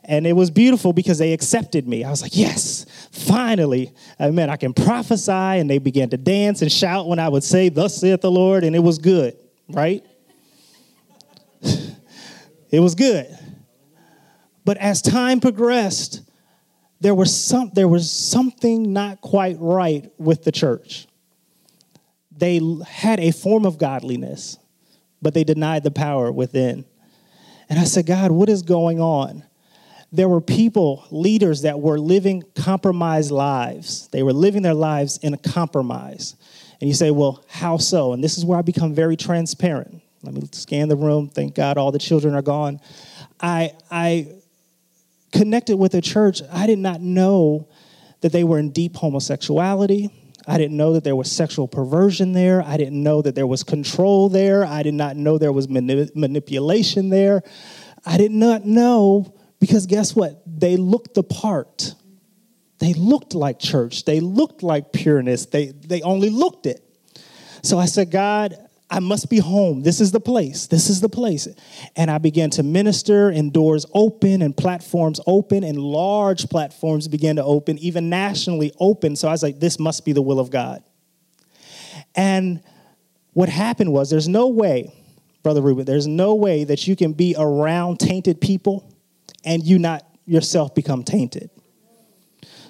And 0.03 0.25
it 0.27 0.33
was 0.33 0.51
beautiful 0.51 0.93
because 0.93 1.17
they 1.17 1.33
accepted 1.33 1.87
me. 1.87 2.03
I 2.03 2.09
was 2.09 2.21
like, 2.21 2.35
yes, 2.35 2.85
finally. 3.11 3.93
I 4.19 4.31
mean, 4.31 4.49
I 4.49 4.55
can 4.55 4.73
prophesy. 4.73 5.31
And 5.31 5.69
they 5.69 5.77
began 5.77 6.09
to 6.09 6.17
dance 6.17 6.61
and 6.61 6.71
shout 6.71 7.07
when 7.07 7.19
I 7.19 7.29
would 7.29 7.43
say, 7.43 7.69
Thus 7.69 7.95
saith 7.95 8.21
the 8.21 8.31
Lord. 8.31 8.63
And 8.63 8.75
it 8.75 8.79
was 8.79 8.97
good, 8.97 9.37
right? 9.69 10.03
it 11.61 12.79
was 12.79 12.95
good. 12.95 13.27
But 14.65 14.77
as 14.77 15.01
time 15.01 15.39
progressed, 15.39 16.21
there 17.01 17.15
was, 17.15 17.35
some, 17.35 17.71
there 17.73 17.87
was 17.87 18.11
something 18.11 18.93
not 18.93 19.21
quite 19.21 19.57
right 19.59 20.11
with 20.17 20.43
the 20.43 20.51
church. 20.51 21.07
They 22.35 22.61
had 22.87 23.19
a 23.19 23.31
form 23.31 23.65
of 23.65 23.77
godliness, 23.77 24.57
but 25.21 25.33
they 25.33 25.43
denied 25.43 25.83
the 25.83 25.91
power 25.91 26.31
within. 26.31 26.85
And 27.69 27.79
I 27.79 27.83
said, 27.83 28.05
God, 28.05 28.31
what 28.31 28.49
is 28.49 28.63
going 28.63 28.99
on? 28.99 29.43
There 30.11 30.27
were 30.27 30.41
people, 30.41 31.05
leaders 31.11 31.61
that 31.61 31.79
were 31.79 31.99
living 31.99 32.43
compromised 32.55 33.31
lives. 33.31 34.07
They 34.07 34.23
were 34.23 34.33
living 34.33 34.63
their 34.63 34.73
lives 34.73 35.19
in 35.21 35.33
a 35.33 35.37
compromise. 35.37 36.35
And 36.81 36.87
you 36.87 36.93
say, 36.93 37.11
well, 37.11 37.43
how 37.47 37.77
so? 37.77 38.13
And 38.13 38.23
this 38.23 38.37
is 38.37 38.45
where 38.45 38.57
I 38.57 38.61
become 38.61 38.95
very 38.95 39.15
transparent. 39.15 40.01
Let 40.23 40.33
me 40.33 40.41
scan 40.51 40.87
the 40.87 40.95
room. 40.95 41.29
Thank 41.29 41.55
God 41.55 41.77
all 41.77 41.91
the 41.91 41.99
children 41.99 42.33
are 42.33 42.41
gone. 42.41 42.79
I, 43.39 43.73
I 43.91 44.27
connected 45.31 45.77
with 45.77 45.93
a 45.93 46.01
church. 46.01 46.41
I 46.51 46.65
did 46.67 46.79
not 46.79 47.01
know 47.01 47.67
that 48.21 48.31
they 48.31 48.43
were 48.43 48.59
in 48.59 48.71
deep 48.71 48.95
homosexuality. 48.95 50.09
I 50.47 50.57
didn't 50.57 50.77
know 50.77 50.93
that 50.93 51.03
there 51.03 51.15
was 51.15 51.31
sexual 51.31 51.67
perversion 51.67 52.33
there. 52.33 52.63
I 52.63 52.77
didn't 52.77 53.01
know 53.01 53.21
that 53.21 53.35
there 53.35 53.45
was 53.45 53.63
control 53.63 54.29
there. 54.29 54.65
I 54.65 54.81
did 54.81 54.95
not 54.95 55.15
know 55.15 55.37
there 55.37 55.53
was 55.53 55.69
manipulation 55.69 57.09
there. 57.09 57.43
I 58.05 58.17
did 58.17 58.31
not 58.31 58.65
know 58.65 59.33
because 59.59 59.85
guess 59.85 60.15
what? 60.15 60.41
They 60.45 60.77
looked 60.77 61.15
the 61.15 61.23
part. 61.23 61.93
They 62.79 62.93
looked 62.93 63.35
like 63.35 63.59
church. 63.59 64.05
They 64.05 64.19
looked 64.19 64.63
like 64.63 64.93
pureness. 64.93 65.45
They, 65.47 65.67
they 65.67 66.01
only 66.01 66.29
looked 66.29 66.65
it. 66.65 66.83
So 67.61 67.77
I 67.77 67.85
said, 67.85 68.09
God, 68.09 68.55
I 68.89 68.99
must 68.99 69.29
be 69.29 69.37
home. 69.37 69.83
This 69.83 69.99
is 70.01 70.11
the 70.11 70.19
place. 70.19 70.67
This 70.67 70.89
is 70.89 71.01
the 71.01 71.09
place. 71.09 71.47
And 71.95 72.09
I 72.09 72.17
began 72.17 72.49
to 72.51 72.63
minister, 72.63 73.29
and 73.29 73.53
doors 73.53 73.85
open, 73.93 74.41
and 74.41 74.55
platforms 74.55 75.19
open, 75.27 75.63
and 75.63 75.77
large 75.77 76.49
platforms 76.49 77.07
began 77.07 77.35
to 77.35 77.43
open, 77.43 77.77
even 77.79 78.09
nationally 78.09 78.71
open. 78.79 79.15
So 79.15 79.27
I 79.27 79.31
was 79.31 79.43
like, 79.43 79.59
this 79.59 79.77
must 79.77 80.05
be 80.05 80.13
the 80.13 80.21
will 80.21 80.39
of 80.39 80.49
God. 80.49 80.81
And 82.15 82.63
what 83.33 83.49
happened 83.49 83.91
was 83.91 84.09
there's 84.09 84.27
no 84.27 84.47
way, 84.47 84.91
Brother 85.43 85.61
Ruben, 85.61 85.85
there's 85.85 86.07
no 86.07 86.33
way 86.33 86.63
that 86.63 86.87
you 86.87 86.95
can 86.95 87.13
be 87.13 87.35
around 87.37 87.99
tainted 87.99 88.41
people 88.41 88.88
and 89.46 89.63
you 89.63 89.79
not 89.79 90.05
yourself 90.25 90.75
become 90.75 91.03
tainted. 91.03 91.50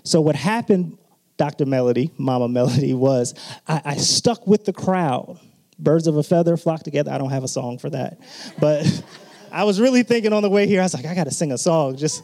So 0.04 0.22
what 0.22 0.36
happened, 0.36 0.98
Dr. 1.38 1.66
Melody, 1.66 2.12
Mama 2.18 2.48
Melody, 2.48 2.94
was 2.94 3.34
I, 3.68 3.82
I 3.86 3.96
stuck 3.98 4.48
with 4.48 4.66
the 4.66 4.74
crowd. 4.74 5.40
Birds 5.78 6.08
of 6.08 6.18
a 6.18 6.24
feather 6.24 6.58
flock 6.58 6.84
together. 6.84 7.12
I 7.12 7.18
don't 7.18 7.30
have 7.30 7.44
a 7.44 7.48
song 7.48 7.78
for 7.78 7.90
that. 7.90 8.20
But 8.60 9.04
I 9.52 9.64
was 9.64 9.80
really 9.80 10.04
thinking 10.04 10.34
on 10.34 10.44
the 10.44 10.50
way 10.50 10.68
here, 10.68 10.82
I 10.82 10.84
was 10.84 10.94
like, 10.94 11.06
I 11.06 11.16
gotta 11.16 11.32
sing 11.32 11.52
a 11.52 11.58
song. 11.58 11.96
Just 11.98 12.24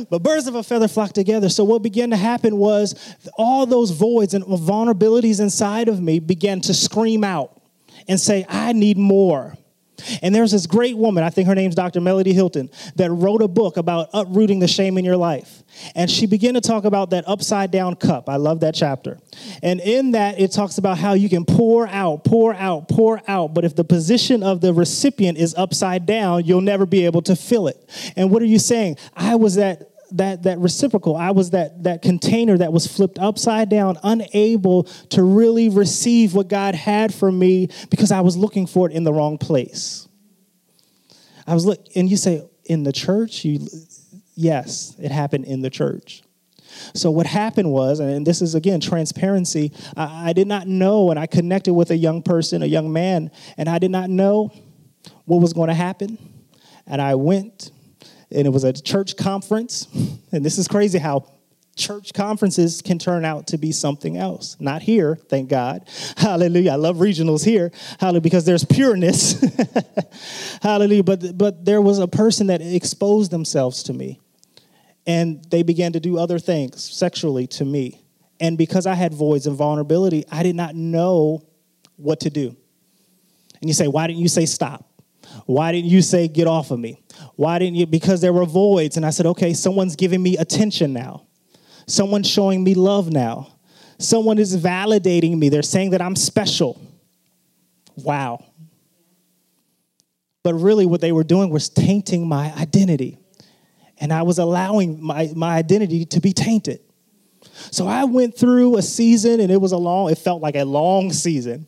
but 0.10 0.22
birds 0.22 0.46
of 0.46 0.54
a 0.54 0.62
feather 0.62 0.88
flock 0.88 1.12
together. 1.12 1.48
So 1.48 1.64
what 1.64 1.82
began 1.82 2.10
to 2.10 2.16
happen 2.16 2.56
was 2.56 3.16
all 3.36 3.66
those 3.66 3.90
voids 3.90 4.34
and 4.34 4.44
vulnerabilities 4.44 5.40
inside 5.40 5.88
of 5.88 6.00
me 6.00 6.20
began 6.20 6.60
to 6.62 6.74
scream 6.74 7.24
out 7.24 7.60
and 8.08 8.18
say, 8.20 8.46
I 8.48 8.72
need 8.72 8.96
more. 8.96 9.56
And 10.22 10.34
there's 10.34 10.52
this 10.52 10.66
great 10.66 10.96
woman, 10.96 11.24
I 11.24 11.30
think 11.30 11.48
her 11.48 11.54
name's 11.54 11.74
Dr. 11.74 12.00
Melody 12.00 12.32
Hilton, 12.32 12.70
that 12.96 13.10
wrote 13.10 13.42
a 13.42 13.48
book 13.48 13.76
about 13.76 14.10
uprooting 14.12 14.58
the 14.58 14.68
shame 14.68 14.98
in 14.98 15.04
your 15.04 15.16
life. 15.16 15.62
And 15.94 16.10
she 16.10 16.26
began 16.26 16.54
to 16.54 16.60
talk 16.60 16.84
about 16.84 17.10
that 17.10 17.28
upside 17.28 17.70
down 17.70 17.96
cup. 17.96 18.28
I 18.28 18.36
love 18.36 18.60
that 18.60 18.74
chapter. 18.74 19.18
And 19.62 19.80
in 19.80 20.12
that, 20.12 20.40
it 20.40 20.52
talks 20.52 20.78
about 20.78 20.98
how 20.98 21.14
you 21.14 21.28
can 21.28 21.44
pour 21.44 21.86
out, 21.86 22.24
pour 22.24 22.54
out, 22.54 22.88
pour 22.88 23.22
out. 23.28 23.54
But 23.54 23.64
if 23.64 23.76
the 23.76 23.84
position 23.84 24.42
of 24.42 24.60
the 24.60 24.74
recipient 24.74 25.38
is 25.38 25.54
upside 25.54 26.06
down, 26.06 26.44
you'll 26.44 26.60
never 26.60 26.86
be 26.86 27.04
able 27.04 27.22
to 27.22 27.36
fill 27.36 27.68
it. 27.68 28.12
And 28.16 28.30
what 28.30 28.42
are 28.42 28.46
you 28.46 28.58
saying? 28.58 28.96
I 29.14 29.36
was 29.36 29.54
that 29.56 29.89
that 30.12 30.44
that 30.44 30.58
reciprocal. 30.58 31.16
I 31.16 31.30
was 31.30 31.50
that 31.50 31.82
that 31.84 32.02
container 32.02 32.56
that 32.58 32.72
was 32.72 32.86
flipped 32.86 33.18
upside 33.18 33.68
down 33.68 33.98
unable 34.02 34.84
to 35.10 35.22
really 35.22 35.68
receive 35.68 36.34
what 36.34 36.48
god 36.48 36.74
had 36.74 37.12
for 37.12 37.30
me 37.30 37.68
because 37.90 38.10
i 38.10 38.20
was 38.20 38.36
looking 38.36 38.66
for 38.66 38.88
it 38.88 38.92
in 38.94 39.04
the 39.04 39.12
wrong 39.12 39.38
place. 39.38 40.08
I 41.46 41.54
was 41.54 41.66
look 41.66 41.84
and 41.94 42.08
you 42.08 42.16
say 42.16 42.48
in 42.64 42.84
the 42.84 42.92
church? 42.92 43.44
You 43.44 43.66
yes 44.34 44.94
it 45.00 45.10
happened 45.10 45.44
in 45.46 45.62
the 45.62 45.70
church. 45.70 46.22
So 46.94 47.10
what 47.10 47.26
happened 47.26 47.70
was 47.70 48.00
and 48.00 48.26
this 48.26 48.42
is 48.42 48.54
again 48.54 48.80
transparency 48.80 49.72
I, 49.96 50.30
I 50.30 50.32
did 50.32 50.46
not 50.46 50.66
know 50.68 51.10
and 51.10 51.18
i 51.18 51.26
connected 51.26 51.74
with 51.74 51.90
a 51.90 51.96
young 51.96 52.22
person 52.22 52.62
a 52.62 52.66
young 52.66 52.92
man 52.92 53.30
and 53.56 53.68
i 53.68 53.78
did 53.78 53.90
not 53.90 54.08
know 54.08 54.52
what 55.24 55.40
was 55.40 55.52
going 55.52 55.68
to 55.68 55.74
happen 55.74 56.16
and 56.86 57.02
i 57.02 57.16
went 57.16 57.72
and 58.30 58.46
it 58.46 58.50
was 58.50 58.64
a 58.64 58.72
church 58.72 59.16
conference. 59.16 59.86
And 60.32 60.44
this 60.44 60.58
is 60.58 60.68
crazy 60.68 60.98
how 60.98 61.26
church 61.76 62.12
conferences 62.12 62.82
can 62.82 62.98
turn 62.98 63.24
out 63.24 63.48
to 63.48 63.58
be 63.58 63.72
something 63.72 64.16
else. 64.16 64.56
Not 64.60 64.82
here, 64.82 65.16
thank 65.16 65.48
God. 65.48 65.88
Hallelujah. 66.16 66.72
I 66.72 66.76
love 66.76 66.96
regionals 66.96 67.44
here. 67.44 67.72
Hallelujah, 67.98 68.20
because 68.20 68.44
there's 68.44 68.64
pureness. 68.64 69.44
Hallelujah. 70.62 71.02
But 71.02 71.36
but 71.36 71.64
there 71.64 71.80
was 71.80 71.98
a 71.98 72.08
person 72.08 72.48
that 72.48 72.60
exposed 72.60 73.30
themselves 73.30 73.82
to 73.84 73.92
me. 73.92 74.20
And 75.06 75.44
they 75.50 75.62
began 75.62 75.94
to 75.94 76.00
do 76.00 76.18
other 76.18 76.38
things 76.38 76.84
sexually 76.84 77.46
to 77.48 77.64
me. 77.64 78.02
And 78.38 78.56
because 78.56 78.86
I 78.86 78.94
had 78.94 79.12
voids 79.12 79.46
and 79.46 79.56
vulnerability, 79.56 80.24
I 80.30 80.42
did 80.42 80.54
not 80.54 80.74
know 80.74 81.42
what 81.96 82.20
to 82.20 82.30
do. 82.30 82.56
And 83.60 83.68
you 83.68 83.74
say, 83.74 83.88
why 83.88 84.06
didn't 84.06 84.20
you 84.20 84.28
say 84.28 84.46
stop? 84.46 84.89
Why 85.46 85.72
didn't 85.72 85.90
you 85.90 86.02
say, 86.02 86.28
get 86.28 86.46
off 86.46 86.70
of 86.70 86.78
me? 86.78 87.02
Why 87.36 87.58
didn't 87.58 87.76
you? 87.76 87.86
Because 87.86 88.20
there 88.20 88.32
were 88.32 88.44
voids. 88.44 88.96
And 88.96 89.04
I 89.04 89.10
said, 89.10 89.26
okay, 89.26 89.52
someone's 89.52 89.96
giving 89.96 90.22
me 90.22 90.36
attention 90.36 90.92
now. 90.92 91.26
Someone's 91.86 92.28
showing 92.28 92.62
me 92.62 92.74
love 92.74 93.10
now. 93.10 93.54
Someone 93.98 94.38
is 94.38 94.56
validating 94.56 95.38
me. 95.38 95.48
They're 95.48 95.62
saying 95.62 95.90
that 95.90 96.00
I'm 96.00 96.16
special. 96.16 96.80
Wow. 97.96 98.44
But 100.42 100.54
really, 100.54 100.86
what 100.86 101.00
they 101.00 101.12
were 101.12 101.24
doing 101.24 101.50
was 101.50 101.68
tainting 101.68 102.26
my 102.26 102.52
identity. 102.54 103.18
And 103.98 104.12
I 104.12 104.22
was 104.22 104.38
allowing 104.38 105.02
my, 105.02 105.30
my 105.36 105.56
identity 105.56 106.06
to 106.06 106.20
be 106.20 106.32
tainted. 106.32 106.80
So 107.70 107.86
I 107.86 108.04
went 108.04 108.36
through 108.36 108.76
a 108.76 108.82
season, 108.82 109.40
and 109.40 109.50
it 109.50 109.60
was 109.60 109.72
a 109.72 109.76
long, 109.76 110.10
it 110.10 110.16
felt 110.16 110.40
like 110.40 110.54
a 110.56 110.64
long 110.64 111.12
season, 111.12 111.66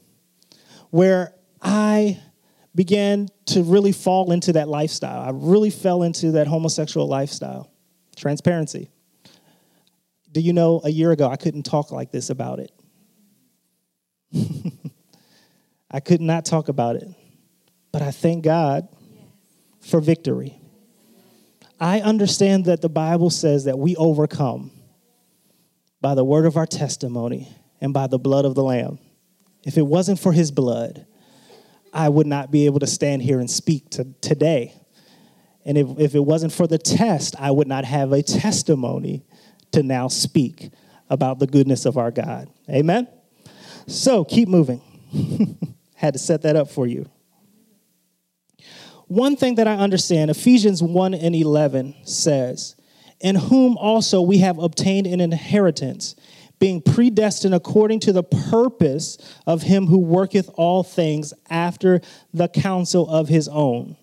where 0.90 1.34
I 1.60 2.18
began 2.74 3.28
to 3.46 3.62
really 3.62 3.92
fall 3.92 4.32
into 4.32 4.54
that 4.54 4.68
lifestyle. 4.68 5.20
I 5.20 5.30
really 5.32 5.70
fell 5.70 6.02
into 6.02 6.32
that 6.32 6.46
homosexual 6.46 7.06
lifestyle. 7.06 7.70
Transparency. 8.16 8.90
Do 10.30 10.40
you 10.40 10.52
know 10.52 10.80
a 10.84 10.90
year 10.90 11.10
ago 11.12 11.28
I 11.28 11.36
couldn't 11.36 11.64
talk 11.64 11.92
like 11.92 12.10
this 12.10 12.30
about 12.30 12.60
it? 12.60 12.72
I 15.90 16.00
could 16.00 16.22
not 16.22 16.44
talk 16.44 16.68
about 16.68 16.96
it. 16.96 17.08
But 17.92 18.00
I 18.00 18.10
thank 18.10 18.42
God 18.42 18.88
for 19.80 20.00
victory. 20.00 20.58
I 21.78 22.00
understand 22.00 22.64
that 22.66 22.80
the 22.80 22.88
Bible 22.88 23.28
says 23.28 23.64
that 23.64 23.78
we 23.78 23.96
overcome 23.96 24.70
by 26.00 26.14
the 26.14 26.24
word 26.24 26.46
of 26.46 26.56
our 26.56 26.66
testimony 26.66 27.48
and 27.80 27.92
by 27.92 28.06
the 28.06 28.18
blood 28.18 28.44
of 28.44 28.54
the 28.54 28.62
Lamb. 28.62 28.98
If 29.64 29.76
it 29.76 29.82
wasn't 29.82 30.18
for 30.18 30.32
his 30.32 30.50
blood, 30.50 31.06
I 31.92 32.08
would 32.08 32.26
not 32.26 32.50
be 32.50 32.66
able 32.66 32.80
to 32.80 32.86
stand 32.86 33.22
here 33.22 33.38
and 33.38 33.50
speak 33.50 33.90
to 33.90 34.06
today. 34.20 34.74
And 35.64 35.78
if, 35.78 35.86
if 35.98 36.14
it 36.14 36.24
wasn't 36.24 36.52
for 36.52 36.66
the 36.66 36.78
test, 36.78 37.36
I 37.38 37.50
would 37.50 37.68
not 37.68 37.84
have 37.84 38.12
a 38.12 38.22
testimony 38.22 39.24
to 39.72 39.82
now 39.82 40.08
speak 40.08 40.70
about 41.08 41.38
the 41.38 41.46
goodness 41.46 41.84
of 41.84 41.98
our 41.98 42.10
God. 42.10 42.48
Amen? 42.68 43.06
So 43.86 44.24
keep 44.24 44.48
moving. 44.48 44.80
Had 45.94 46.14
to 46.14 46.18
set 46.18 46.42
that 46.42 46.56
up 46.56 46.70
for 46.70 46.86
you. 46.86 47.08
One 49.06 49.36
thing 49.36 49.56
that 49.56 49.68
I 49.68 49.74
understand, 49.74 50.30
Ephesians 50.30 50.82
1 50.82 51.14
and 51.14 51.36
11 51.36 51.94
says, 52.04 52.76
In 53.20 53.36
whom 53.36 53.76
also 53.76 54.22
we 54.22 54.38
have 54.38 54.58
obtained 54.58 55.06
an 55.06 55.20
inheritance 55.20 56.16
being 56.62 56.80
predestined 56.80 57.52
according 57.52 57.98
to 57.98 58.12
the 58.12 58.22
purpose 58.22 59.18
of 59.48 59.62
him 59.62 59.88
who 59.88 59.98
worketh 59.98 60.48
all 60.54 60.84
things 60.84 61.34
after 61.50 62.00
the 62.32 62.46
counsel 62.46 63.10
of 63.10 63.26
his 63.26 63.48
own. 63.48 63.96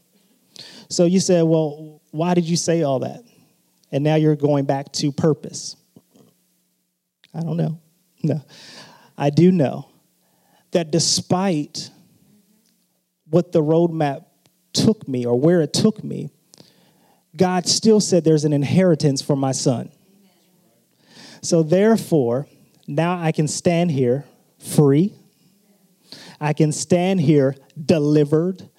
So 0.90 1.06
you 1.06 1.22
said, 1.22 1.44
well, 1.44 2.02
why 2.12 2.34
did 2.34 2.44
you 2.44 2.58
say 2.58 2.84
all 2.84 3.00
that? 3.00 3.24
And 3.94 4.04
now 4.04 4.16
you're 4.16 4.36
going 4.36 4.66
back 4.66 4.92
to 4.92 5.10
purpose. 5.10 5.78
I 7.34 7.40
don't 7.40 7.56
know. 7.56 7.80
No. 8.24 8.44
I 9.18 9.30
do 9.30 9.54
know 9.54 9.88
that 10.72 10.92
despite 10.92 11.90
what 13.30 13.54
the 13.54 13.64
roadmap 13.64 14.26
took 14.74 15.08
me 15.08 15.26
or 15.26 15.40
where 15.40 15.62
it 15.62 15.72
took 15.72 16.04
me, 16.04 16.30
God 17.38 17.70
still 17.70 18.02
said 18.02 18.26
there's 18.26 18.44
an 18.44 18.52
inheritance 18.52 19.22
for 19.22 19.38
my 19.38 19.54
son. 19.54 19.94
So 21.42 21.64
therefore, 21.64 22.48
now 22.88 23.20
I 23.20 23.32
can 23.32 23.48
stand 23.48 23.92
here 23.92 24.26
free. 24.58 25.14
I 26.42 26.54
can 26.54 26.72
stand 26.72 27.22
here 27.22 27.56
delivered. 27.84 28.70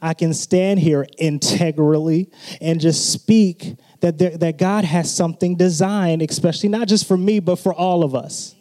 I 0.00 0.14
can 0.14 0.32
stand 0.32 0.80
here 0.80 1.06
integrally 1.18 2.30
and 2.60 2.80
just 2.80 3.12
speak 3.12 3.76
that, 4.00 4.18
there, 4.18 4.36
that 4.38 4.56
God 4.58 4.84
has 4.84 5.12
something 5.12 5.56
designed, 5.56 6.22
especially 6.22 6.68
not 6.68 6.86
just 6.86 7.06
for 7.06 7.16
me, 7.16 7.40
but 7.40 7.56
for 7.56 7.74
all 7.74 8.04
of 8.04 8.14
us. 8.14 8.54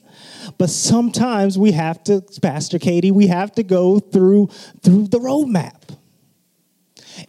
But 0.57 0.69
sometimes 0.69 1.57
we 1.57 1.73
have 1.73 2.03
to, 2.05 2.23
Pastor 2.41 2.79
Katie, 2.79 3.11
we 3.11 3.27
have 3.27 3.51
to 3.53 3.63
go 3.63 3.99
through 3.99 4.47
through 4.81 5.07
the 5.07 5.19
roadmap. 5.19 5.95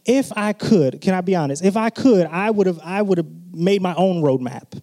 If 0.04 0.32
I 0.36 0.52
could, 0.52 1.00
can 1.00 1.14
I 1.14 1.20
be 1.20 1.34
honest? 1.34 1.64
If 1.64 1.76
I 1.76 1.90
could, 1.90 2.26
I 2.26 2.50
would 2.50 2.66
have 2.66 2.78
I 2.82 3.02
would 3.02 3.18
have 3.18 3.26
made 3.52 3.82
my 3.82 3.94
own 3.94 4.22
roadmap 4.22 4.80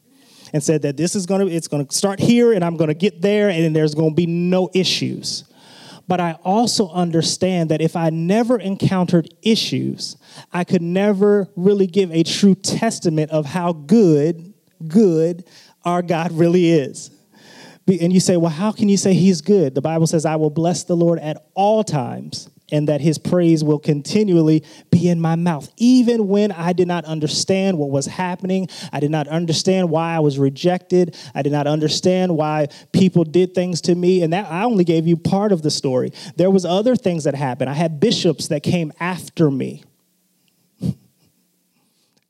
and 0.56 0.64
said 0.64 0.84
that 0.84 0.96
this 0.96 1.18
is 1.18 1.26
going 1.26 1.46
to 1.46 1.54
it's 1.54 1.68
going 1.68 1.86
to 1.86 1.94
start 1.94 2.18
here 2.18 2.54
and 2.54 2.64
I'm 2.64 2.78
going 2.78 2.88
to 2.88 2.94
get 2.94 3.22
there 3.22 3.50
and 3.50 3.76
there's 3.76 3.94
going 3.94 4.12
to 4.12 4.16
be 4.16 4.26
no 4.26 4.70
issues. 4.74 5.44
But 6.08 6.22
I 6.22 6.38
also 6.46 6.90
understand 6.92 7.72
that 7.72 7.82
if 7.82 7.98
I 7.98 8.10
never 8.10 8.58
encountered 8.58 9.28
issues, 9.42 10.16
I 10.54 10.64
could 10.64 10.82
never 10.82 11.50
really 11.58 11.88
give 11.88 12.10
a 12.10 12.24
true 12.24 12.56
testament 12.56 13.32
of 13.32 13.46
how 13.46 13.74
good, 13.74 14.54
good 14.88 15.44
our 15.84 16.02
God 16.02 16.32
really 16.32 16.70
is. 16.70 17.12
And 17.88 18.14
you 18.14 18.22
say, 18.22 18.38
well, 18.38 18.50
how 18.50 18.72
can 18.72 18.88
you 18.88 18.96
say 18.96 19.14
he's 19.14 19.42
good? 19.42 19.76
The 19.76 19.82
Bible 19.82 20.08
says, 20.08 20.26
I 20.26 20.38
will 20.38 20.50
bless 20.52 20.86
the 20.86 20.96
Lord 20.96 21.20
at 21.20 21.46
all 21.54 21.84
times 21.84 22.50
and 22.72 22.88
that 22.88 23.02
his 23.02 23.18
praise 23.18 23.64
will 23.64 23.80
continually 23.80 24.64
be 24.90 25.08
in 25.08 25.20
my 25.20 25.36
mouth. 25.36 25.70
Even 25.78 26.28
when 26.28 26.52
I 26.52 26.74
did 26.74 26.88
not 26.88 27.06
understand 27.06 27.78
what 27.78 27.90
was 27.90 28.08
happening, 28.08 28.68
I 28.92 29.00
did 29.00 29.12
not 29.12 29.28
understand 29.28 29.90
why 29.90 30.16
I 30.16 30.20
was 30.20 30.40
rejected, 30.40 31.16
I 31.36 31.42
did 31.42 31.52
not 31.52 31.68
understand 31.68 32.36
why 32.36 32.68
people 32.92 33.24
did 33.24 33.54
things 33.54 33.82
to 33.82 33.96
me, 33.96 34.24
and 34.24 34.34
that 34.34 34.52
I 34.52 34.64
only 34.64 34.84
gave 34.84 35.08
you 35.08 35.18
part 35.18 35.52
of 35.52 35.62
the 35.62 35.72
story. 35.72 36.12
There 36.36 36.50
was 36.50 36.66
other 36.66 36.96
things 36.96 37.26
that 37.26 37.36
happened. 37.36 37.70
I 37.70 37.74
had 37.74 38.00
bishops 38.00 38.48
that 38.48 38.64
came 38.64 38.92
after 39.00 39.52
me. 39.52 39.84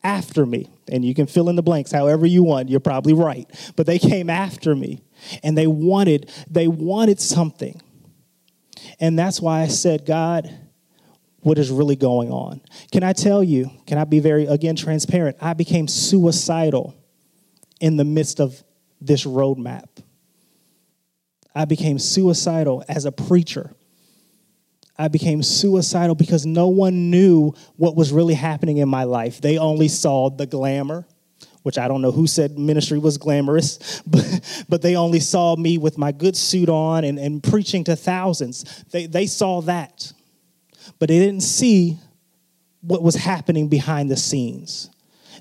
after 0.04 0.46
me. 0.46 0.70
And 0.92 1.04
you 1.04 1.16
can 1.16 1.28
fill 1.28 1.50
in 1.50 1.56
the 1.56 1.64
blanks 1.64 1.92
however 1.92 2.26
you 2.26 2.44
want. 2.44 2.70
You're 2.70 2.80
probably 2.80 3.14
right. 3.14 3.50
But 3.76 3.88
they 3.88 3.98
came 3.98 4.30
after 4.30 4.76
me 4.76 5.02
and 5.44 5.58
they 5.58 5.66
wanted 5.66 6.30
they 6.48 6.68
wanted 6.68 7.20
something 7.20 7.82
And 9.00 9.18
that's 9.18 9.42
why 9.42 9.62
I 9.62 9.68
said, 9.68 10.06
God, 10.06 10.54
what 11.40 11.58
is 11.58 11.70
really 11.70 11.96
going 11.96 12.32
on? 12.32 12.62
Can 12.92 13.04
I 13.04 13.14
tell 13.14 13.44
you, 13.44 13.70
can 13.86 13.98
I 13.98 14.04
be 14.04 14.20
very, 14.20 14.48
again, 14.48 14.76
transparent? 14.76 15.38
I 15.40 15.54
became 15.54 15.88
suicidal 15.88 16.96
in 17.80 17.98
the 17.98 18.04
midst 18.04 18.40
of 18.40 18.64
this 19.00 19.26
roadmap. 19.26 19.88
I 21.54 21.66
became 21.66 22.00
suicidal 22.00 22.84
as 22.90 23.06
a 23.06 23.12
preacher. 23.12 23.72
I 24.98 25.08
became 25.08 25.44
suicidal 25.44 26.16
because 26.16 26.46
no 26.46 26.68
one 26.68 27.12
knew 27.12 27.54
what 27.76 27.96
was 27.96 28.12
really 28.12 28.34
happening 28.34 28.78
in 28.78 28.90
my 28.90 29.04
life. 29.04 29.42
They 29.42 29.58
only 29.58 29.88
saw 29.88 30.30
the 30.30 30.46
glamour, 30.46 31.06
which 31.66 31.80
I 31.80 31.88
don't 31.88 32.04
know 32.04 32.12
who 32.12 32.28
said 32.28 32.60
ministry 32.60 33.00
was 33.00 33.18
glamorous, 33.18 34.04
but, 34.08 34.66
but 34.70 34.84
they 34.84 34.96
only 34.96 35.20
saw 35.20 35.56
me 35.56 35.80
with 35.80 35.98
my 35.98 36.12
good 36.12 36.38
suit 36.38 36.70
on 36.70 37.04
and, 37.04 37.18
and 37.18 37.42
preaching 37.42 37.84
to 37.86 37.96
thousands. 37.96 38.84
They, 38.92 39.08
they 39.08 39.26
saw 39.26 39.62
that, 39.62 40.14
but 41.00 41.10
they 41.10 41.18
didn't 41.18 41.42
see 41.42 41.98
what 42.82 43.02
was 43.02 43.16
happening 43.16 43.68
behind 43.68 44.12
the 44.12 44.16
scenes. 44.16 44.92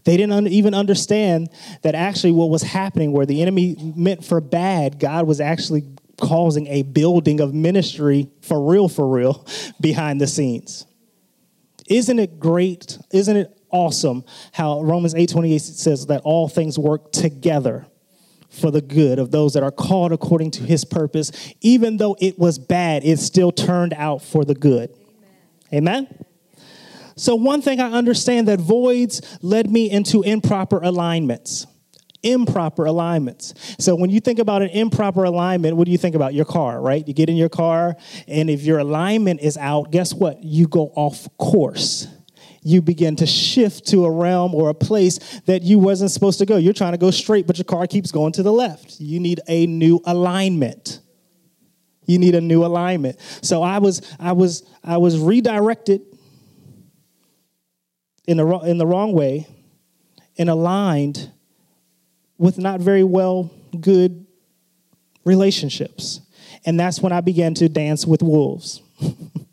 They 0.04 0.16
didn't 0.16 0.32
un- 0.32 0.46
even 0.46 0.72
understand 0.72 1.50
that 1.82 1.94
actually 1.94 2.32
what 2.32 2.48
was 2.48 2.62
happening, 2.62 3.12
where 3.12 3.26
the 3.26 3.42
enemy 3.42 3.76
meant 3.94 4.24
for 4.24 4.40
bad, 4.40 4.98
God 4.98 5.26
was 5.26 5.42
actually 5.42 5.84
causing 6.18 6.68
a 6.68 6.84
building 6.84 7.40
of 7.40 7.52
ministry 7.52 8.30
for 8.40 8.64
real, 8.64 8.88
for 8.88 9.06
real, 9.06 9.46
behind 9.80 10.22
the 10.22 10.26
scenes. 10.26 10.86
Isn't 11.86 12.18
it 12.18 12.40
great? 12.40 12.96
Isn't 13.12 13.36
it 13.36 13.58
awesome 13.74 14.24
how 14.52 14.80
Romans 14.80 15.14
8:28 15.14 15.60
says 15.60 16.06
that 16.06 16.22
all 16.22 16.48
things 16.48 16.78
work 16.78 17.12
together 17.12 17.86
for 18.48 18.70
the 18.70 18.80
good 18.80 19.18
of 19.18 19.32
those 19.32 19.52
that 19.54 19.64
are 19.64 19.72
called 19.72 20.12
according 20.12 20.52
to 20.52 20.62
his 20.62 20.84
purpose. 20.84 21.32
Even 21.60 21.96
though 21.96 22.16
it 22.20 22.38
was 22.38 22.58
bad, 22.58 23.04
it 23.04 23.18
still 23.18 23.50
turned 23.50 23.92
out 23.94 24.22
for 24.22 24.44
the 24.44 24.54
good. 24.54 24.90
Amen. 25.72 26.06
Amen? 26.06 26.24
So 27.16 27.34
one 27.34 27.62
thing 27.62 27.80
I 27.80 27.90
understand 27.90 28.48
that 28.48 28.60
voids 28.60 29.20
led 29.42 29.70
me 29.70 29.90
into 29.90 30.22
improper 30.22 30.78
alignments 30.78 31.66
improper 32.24 32.86
alignments. 32.86 33.52
So 33.78 33.94
when 33.94 34.08
you 34.08 34.18
think 34.18 34.38
about 34.38 34.62
an 34.62 34.70
improper 34.70 35.24
alignment, 35.24 35.76
what 35.76 35.84
do 35.84 35.92
you 35.92 35.98
think 35.98 36.14
about? 36.14 36.32
Your 36.32 36.46
car, 36.46 36.80
right? 36.80 37.06
You 37.06 37.12
get 37.12 37.28
in 37.28 37.36
your 37.36 37.50
car, 37.50 37.96
and 38.26 38.48
if 38.50 38.62
your 38.62 38.78
alignment 38.78 39.42
is 39.42 39.58
out, 39.58 39.90
guess 39.90 40.14
what? 40.14 40.42
You 40.42 40.66
go 40.66 40.90
off 40.96 41.28
course. 41.36 42.08
You 42.64 42.80
begin 42.80 43.14
to 43.16 43.26
shift 43.26 43.86
to 43.88 44.06
a 44.06 44.10
realm 44.10 44.54
or 44.54 44.70
a 44.70 44.74
place 44.74 45.18
that 45.46 45.62
you 45.62 45.78
wasn't 45.78 46.10
supposed 46.10 46.38
to 46.38 46.46
go. 46.46 46.56
You're 46.56 46.72
trying 46.72 46.92
to 46.92 46.98
go 46.98 47.10
straight, 47.10 47.46
but 47.46 47.58
your 47.58 47.66
car 47.66 47.86
keeps 47.86 48.10
going 48.10 48.32
to 48.32 48.42
the 48.42 48.52
left. 48.52 48.98
You 48.98 49.20
need 49.20 49.40
a 49.46 49.66
new 49.66 50.00
alignment. 50.06 51.00
You 52.06 52.18
need 52.18 52.34
a 52.34 52.40
new 52.40 52.64
alignment. 52.64 53.18
So 53.42 53.62
I 53.62 53.78
was, 53.78 54.00
I 54.18 54.32
was, 54.32 54.62
I 54.82 54.96
was 54.96 55.18
redirected 55.18 56.02
in 58.26 58.38
the, 58.38 58.46
in 58.60 58.78
the 58.78 58.86
wrong 58.86 59.12
way 59.12 59.46
and 60.38 60.48
aligned 60.48 61.30
with 62.38 62.58
not 62.58 62.80
very 62.80 63.04
well 63.04 63.50
good 63.78 64.26
relationships. 65.24 66.20
And 66.64 66.80
that's 66.80 67.00
when 67.00 67.12
I 67.12 67.20
began 67.20 67.52
to 67.54 67.68
dance 67.68 68.06
with 68.06 68.22
wolves. 68.22 68.80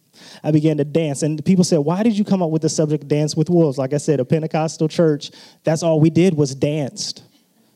I 0.44 0.52
began 0.52 0.78
to 0.78 0.84
dance. 0.84 1.24
And 1.24 1.44
people 1.46 1.64
said, 1.64 1.80
Why 1.80 2.04
did 2.04 2.18
you 2.18 2.24
come 2.24 2.42
up 2.42 2.50
with 2.50 2.62
the 2.62 2.70
subject 2.70 3.08
dance 3.08 3.36
with 3.36 3.50
wolves? 3.50 3.78
Like 3.78 3.94
I 3.94 3.98
said, 3.98 4.20
a 4.20 4.26
Pentecostal 4.26 4.88
church, 4.88 5.32
that's 5.64 5.84
all 5.84 6.00
we 6.00 6.10
did 6.10 6.36
was 6.36 6.56
danced. 6.56 7.24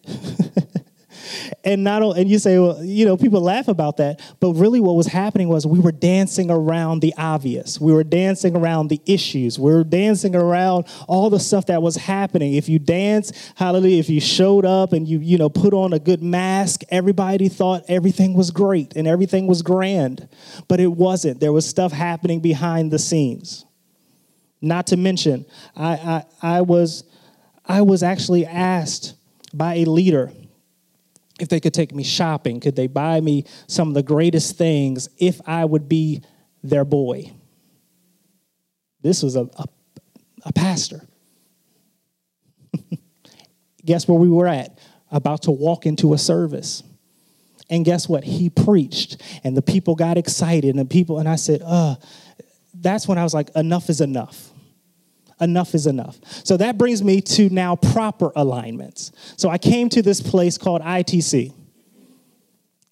and 1.63 1.83
not 1.83 2.01
and 2.17 2.29
you 2.29 2.39
say 2.39 2.59
well 2.59 2.83
you 2.83 3.05
know 3.05 3.17
people 3.17 3.41
laugh 3.41 3.67
about 3.67 3.97
that 3.97 4.21
but 4.39 4.51
really 4.53 4.79
what 4.79 4.95
was 4.95 5.07
happening 5.07 5.47
was 5.47 5.65
we 5.65 5.79
were 5.79 5.91
dancing 5.91 6.51
around 6.51 7.01
the 7.01 7.13
obvious. 7.17 7.79
We 7.79 7.93
were 7.93 8.03
dancing 8.03 8.55
around 8.55 8.89
the 8.89 9.01
issues. 9.05 9.57
We 9.57 9.71
were 9.71 9.83
dancing 9.83 10.35
around 10.35 10.85
all 11.07 11.29
the 11.29 11.39
stuff 11.39 11.67
that 11.67 11.81
was 11.81 11.95
happening. 11.95 12.53
If 12.53 12.69
you 12.69 12.79
dance 12.79 13.31
hallelujah 13.55 13.99
if 13.99 14.09
you 14.09 14.21
showed 14.21 14.65
up 14.65 14.93
and 14.93 15.07
you 15.07 15.19
you 15.19 15.37
know 15.37 15.49
put 15.49 15.73
on 15.73 15.93
a 15.93 15.99
good 15.99 16.21
mask 16.21 16.81
everybody 16.89 17.49
thought 17.49 17.83
everything 17.87 18.33
was 18.33 18.51
great 18.51 18.95
and 18.95 19.07
everything 19.07 19.47
was 19.47 19.61
grand. 19.61 20.27
But 20.67 20.79
it 20.79 20.91
wasn't. 20.91 21.39
There 21.39 21.53
was 21.53 21.65
stuff 21.65 21.91
happening 21.91 22.39
behind 22.39 22.91
the 22.91 22.99
scenes. 22.99 23.65
Not 24.61 24.87
to 24.87 24.97
mention 24.97 25.45
i 25.75 26.23
i, 26.41 26.57
I 26.57 26.61
was 26.61 27.03
i 27.65 27.81
was 27.81 28.03
actually 28.03 28.45
asked 28.45 29.15
by 29.53 29.75
a 29.75 29.85
leader 29.85 30.31
if 31.39 31.49
they 31.49 31.59
could 31.59 31.73
take 31.73 31.93
me 31.93 32.03
shopping, 32.03 32.59
could 32.59 32.75
they 32.75 32.87
buy 32.87 33.19
me 33.19 33.45
some 33.67 33.89
of 33.89 33.93
the 33.93 34.03
greatest 34.03 34.57
things 34.57 35.09
if 35.17 35.41
I 35.45 35.65
would 35.65 35.89
be 35.89 36.21
their 36.63 36.85
boy? 36.85 37.31
This 39.01 39.21
was 39.21 39.35
a, 39.35 39.41
a, 39.57 39.65
a 40.45 40.53
pastor. 40.53 41.01
guess 43.85 44.07
where 44.07 44.17
we 44.17 44.29
were 44.29 44.47
at? 44.47 44.79
About 45.11 45.43
to 45.43 45.51
walk 45.51 45.85
into 45.85 46.13
a 46.13 46.17
service. 46.17 46.83
And 47.69 47.83
guess 47.83 48.07
what? 48.07 48.23
He 48.23 48.49
preached, 48.49 49.21
and 49.43 49.57
the 49.57 49.61
people 49.61 49.95
got 49.95 50.17
excited, 50.17 50.69
and 50.69 50.79
the 50.79 50.85
people, 50.85 51.19
and 51.19 51.27
I 51.27 51.35
said, 51.35 51.61
uh, 51.65 51.95
that's 52.73 53.07
when 53.07 53.17
I 53.17 53.23
was 53.23 53.33
like, 53.33 53.49
enough 53.55 53.89
is 53.89 54.01
enough 54.01 54.51
enough 55.41 55.75
is 55.75 55.87
enough. 55.87 56.17
So 56.45 56.57
that 56.57 56.77
brings 56.77 57.03
me 57.03 57.21
to 57.21 57.49
now 57.49 57.75
proper 57.75 58.31
alignments. 58.35 59.11
So 59.37 59.49
I 59.49 59.57
came 59.57 59.89
to 59.89 60.01
this 60.01 60.21
place 60.21 60.57
called 60.57 60.81
ITC. 60.81 61.53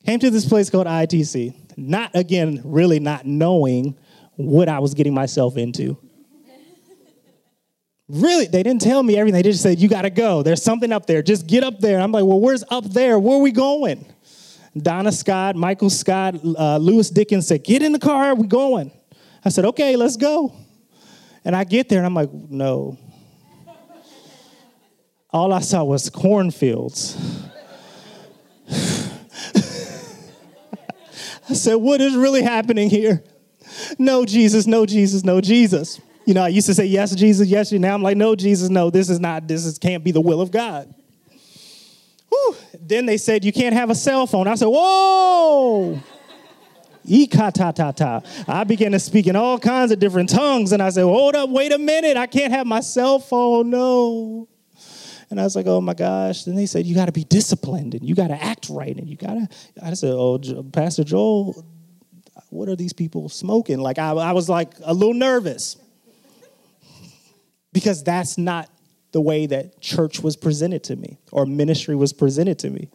Came 0.06 0.20
to 0.20 0.30
this 0.30 0.48
place 0.48 0.70
called 0.70 0.88
ITC, 0.88 1.78
not 1.78 2.12
again, 2.14 2.62
really 2.66 3.00
not 3.00 3.26
knowing 3.26 3.98
what 4.36 4.68
I 4.68 4.80
was 4.80 4.94
getting 4.94 5.14
myself 5.14 5.56
into. 5.56 5.98
Really, 8.10 8.48
they 8.48 8.64
didn't 8.64 8.82
tell 8.82 9.02
me 9.02 9.18
everything. 9.18 9.42
They 9.42 9.50
just 9.50 9.64
said, 9.64 9.80
You 9.80 9.88
got 9.88 10.02
to 10.02 10.10
go. 10.10 10.44
There's 10.44 10.62
something 10.62 10.92
up 10.92 11.06
there. 11.06 11.22
Just 11.22 11.48
get 11.48 11.64
up 11.64 11.80
there. 11.80 12.02
I'm 12.02 12.12
like, 12.12 12.26
Well, 12.26 12.40
where's 12.40 12.64
up 12.70 12.84
there? 12.84 13.18
Where 13.18 13.38
are 13.38 13.42
we 13.42 13.52
going? 13.52 14.06
Donna 14.78 15.12
Scott, 15.12 15.56
Michael 15.56 15.90
Scott, 15.90 16.36
uh, 16.44 16.78
Lewis 16.78 17.10
Dickens 17.10 17.48
said, 17.48 17.64
Get 17.64 17.82
in 17.82 17.94
the 17.94 18.00
car. 18.00 18.36
We're 18.36 18.48
going. 18.48 18.92
I 19.46 19.50
said, 19.50 19.64
Okay, 19.66 19.96
let's 19.96 20.18
go. 20.18 20.54
And 21.46 21.56
I 21.56 21.64
get 21.64 21.90
there 21.90 22.00
and 22.00 22.06
I'm 22.06 22.14
like, 22.14 22.32
no. 22.32 22.98
All 25.32 25.52
I 25.52 25.60
saw 25.60 25.84
was 25.84 26.10
cornfields. 26.10 27.18
I 31.50 31.54
said, 31.54 31.76
what 31.76 32.00
is 32.02 32.16
really 32.16 32.44
happening 32.44 32.90
here? 32.90 33.24
No, 33.98 34.26
Jesus, 34.26 34.68
no, 34.68 34.86
Jesus, 34.86 35.24
no, 35.24 35.42
Jesus. 35.42 36.00
You 36.26 36.34
know, 36.34 36.44
I 36.44 36.48
used 36.50 36.68
to 36.68 36.74
say, 36.74 36.86
yes, 36.86 37.14
Jesus, 37.16 37.50
yes, 37.50 37.72
now 37.74 37.94
I'm 37.94 38.04
like, 38.04 38.16
no, 38.16 38.36
Jesus, 38.36 38.70
no, 38.70 38.90
this 38.90 39.10
is 39.10 39.20
not, 39.20 39.48
this 39.48 39.66
is, 39.66 39.78
can't 39.78 40.04
be 40.04 40.12
the 40.12 40.22
will 40.22 40.40
of 40.40 40.52
God. 40.52 40.94
Whew. 42.30 42.56
Then 42.80 43.06
they 43.06 43.18
said, 43.18 43.44
you 43.44 43.52
can't 43.52 43.74
have 43.74 43.90
a 43.90 43.96
cell 43.96 44.26
phone. 44.26 44.48
I 44.48 44.56
said, 44.56 44.68
whoa. 44.68 46.00
I 48.48 48.64
began 48.64 48.92
to 48.94 49.00
speak 49.00 49.28
in 49.28 49.36
all 49.36 49.60
kinds 49.60 49.92
of 49.92 50.00
different 50.00 50.30
tongues. 50.30 50.72
And 50.72 50.82
I 50.82 50.90
said, 50.90 51.04
Hold 51.04 51.36
up, 51.36 51.50
wait 51.50 51.72
a 51.72 51.78
minute. 51.78 52.18
I 52.18 52.28
can't 52.28 52.54
have 52.54 52.66
my 52.66 52.80
cell 52.80 53.20
phone. 53.20 53.70
No. 53.70 54.48
And 55.30 55.40
I 55.40 55.44
was 55.44 55.56
like, 55.56 55.66
Oh 55.66 55.82
my 55.82 55.94
gosh. 55.94 56.44
Then 56.44 56.56
they 56.56 56.66
said, 56.66 56.86
You 56.86 56.96
got 56.96 57.06
to 57.06 57.12
be 57.12 57.24
disciplined 57.24 57.94
and 57.96 58.08
you 58.08 58.16
got 58.16 58.28
to 58.28 58.42
act 58.42 58.70
right. 58.70 58.96
And 58.96 59.10
you 59.10 59.18
got 59.18 59.34
to. 59.34 59.48
I 59.82 59.94
said, 59.94 60.12
Oh, 60.12 60.40
Pastor 60.72 61.04
Joel, 61.04 61.66
what 62.50 62.70
are 62.70 62.76
these 62.76 62.94
people 62.94 63.30
smoking? 63.30 63.80
Like, 63.80 64.00
I, 64.00 64.12
I 64.12 64.32
was 64.32 64.48
like 64.48 64.74
a 64.84 64.94
little 64.94 65.14
nervous 65.14 65.78
because 67.74 68.04
that's 68.04 68.38
not 68.38 68.70
the 69.12 69.22
way 69.22 69.46
that 69.46 69.80
church 69.80 70.22
was 70.22 70.36
presented 70.36 70.84
to 70.86 70.96
me 70.96 71.20
or 71.32 71.46
ministry 71.46 71.96
was 71.96 72.14
presented 72.14 72.60
to 72.60 72.70
me. 72.70 72.90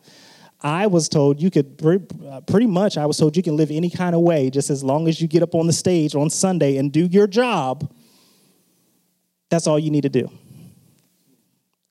I 0.61 0.89
was 0.89 1.09
told 1.09 1.41
you 1.41 1.51
could 1.51 1.81
uh, 1.85 2.41
pretty 2.41 2.67
much, 2.67 2.97
I 2.97 3.07
was 3.07 3.17
told 3.17 3.37
you 3.37 3.43
can 3.43 3.57
live 3.57 3.71
any 3.71 3.91
kind 3.91 4.15
of 4.15 4.23
way 4.23 4.51
just 4.51 4.71
as 4.71 4.83
long 4.83 5.07
as 5.07 5.21
you 5.21 5.29
get 5.29 5.43
up 5.43 5.55
on 5.55 5.67
the 5.67 5.73
stage 5.73 6.15
on 6.15 6.31
Sunday 6.31 6.79
and 6.79 6.93
do 6.93 7.07
your 7.07 7.27
job. 7.27 7.93
That's 9.51 9.67
all 9.67 9.79
you 9.79 9.91
need 9.91 10.03
to 10.03 10.09
do. 10.09 10.31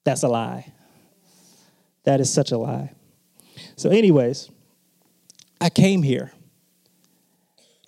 That's 0.04 0.24
a 0.24 0.28
lie. 0.28 0.72
That 2.04 2.20
is 2.20 2.32
such 2.32 2.52
a 2.52 2.58
lie. 2.58 2.94
So, 3.76 3.90
anyways, 3.90 4.50
I 5.60 5.70
came 5.70 6.04
here. 6.04 6.32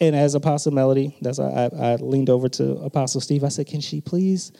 And 0.02 0.16
as 0.16 0.34
Apostle 0.34 0.72
Melody, 0.72 1.16
that's 1.22 1.40
I, 1.40 1.70
I 1.78 1.96
leaned 1.96 2.30
over 2.30 2.48
to 2.50 2.72
Apostle 2.78 3.20
Steve. 3.20 3.44
I 3.44 3.50
said, 3.50 3.68
Can 3.68 3.82
she 3.82 4.00
please 4.00 4.54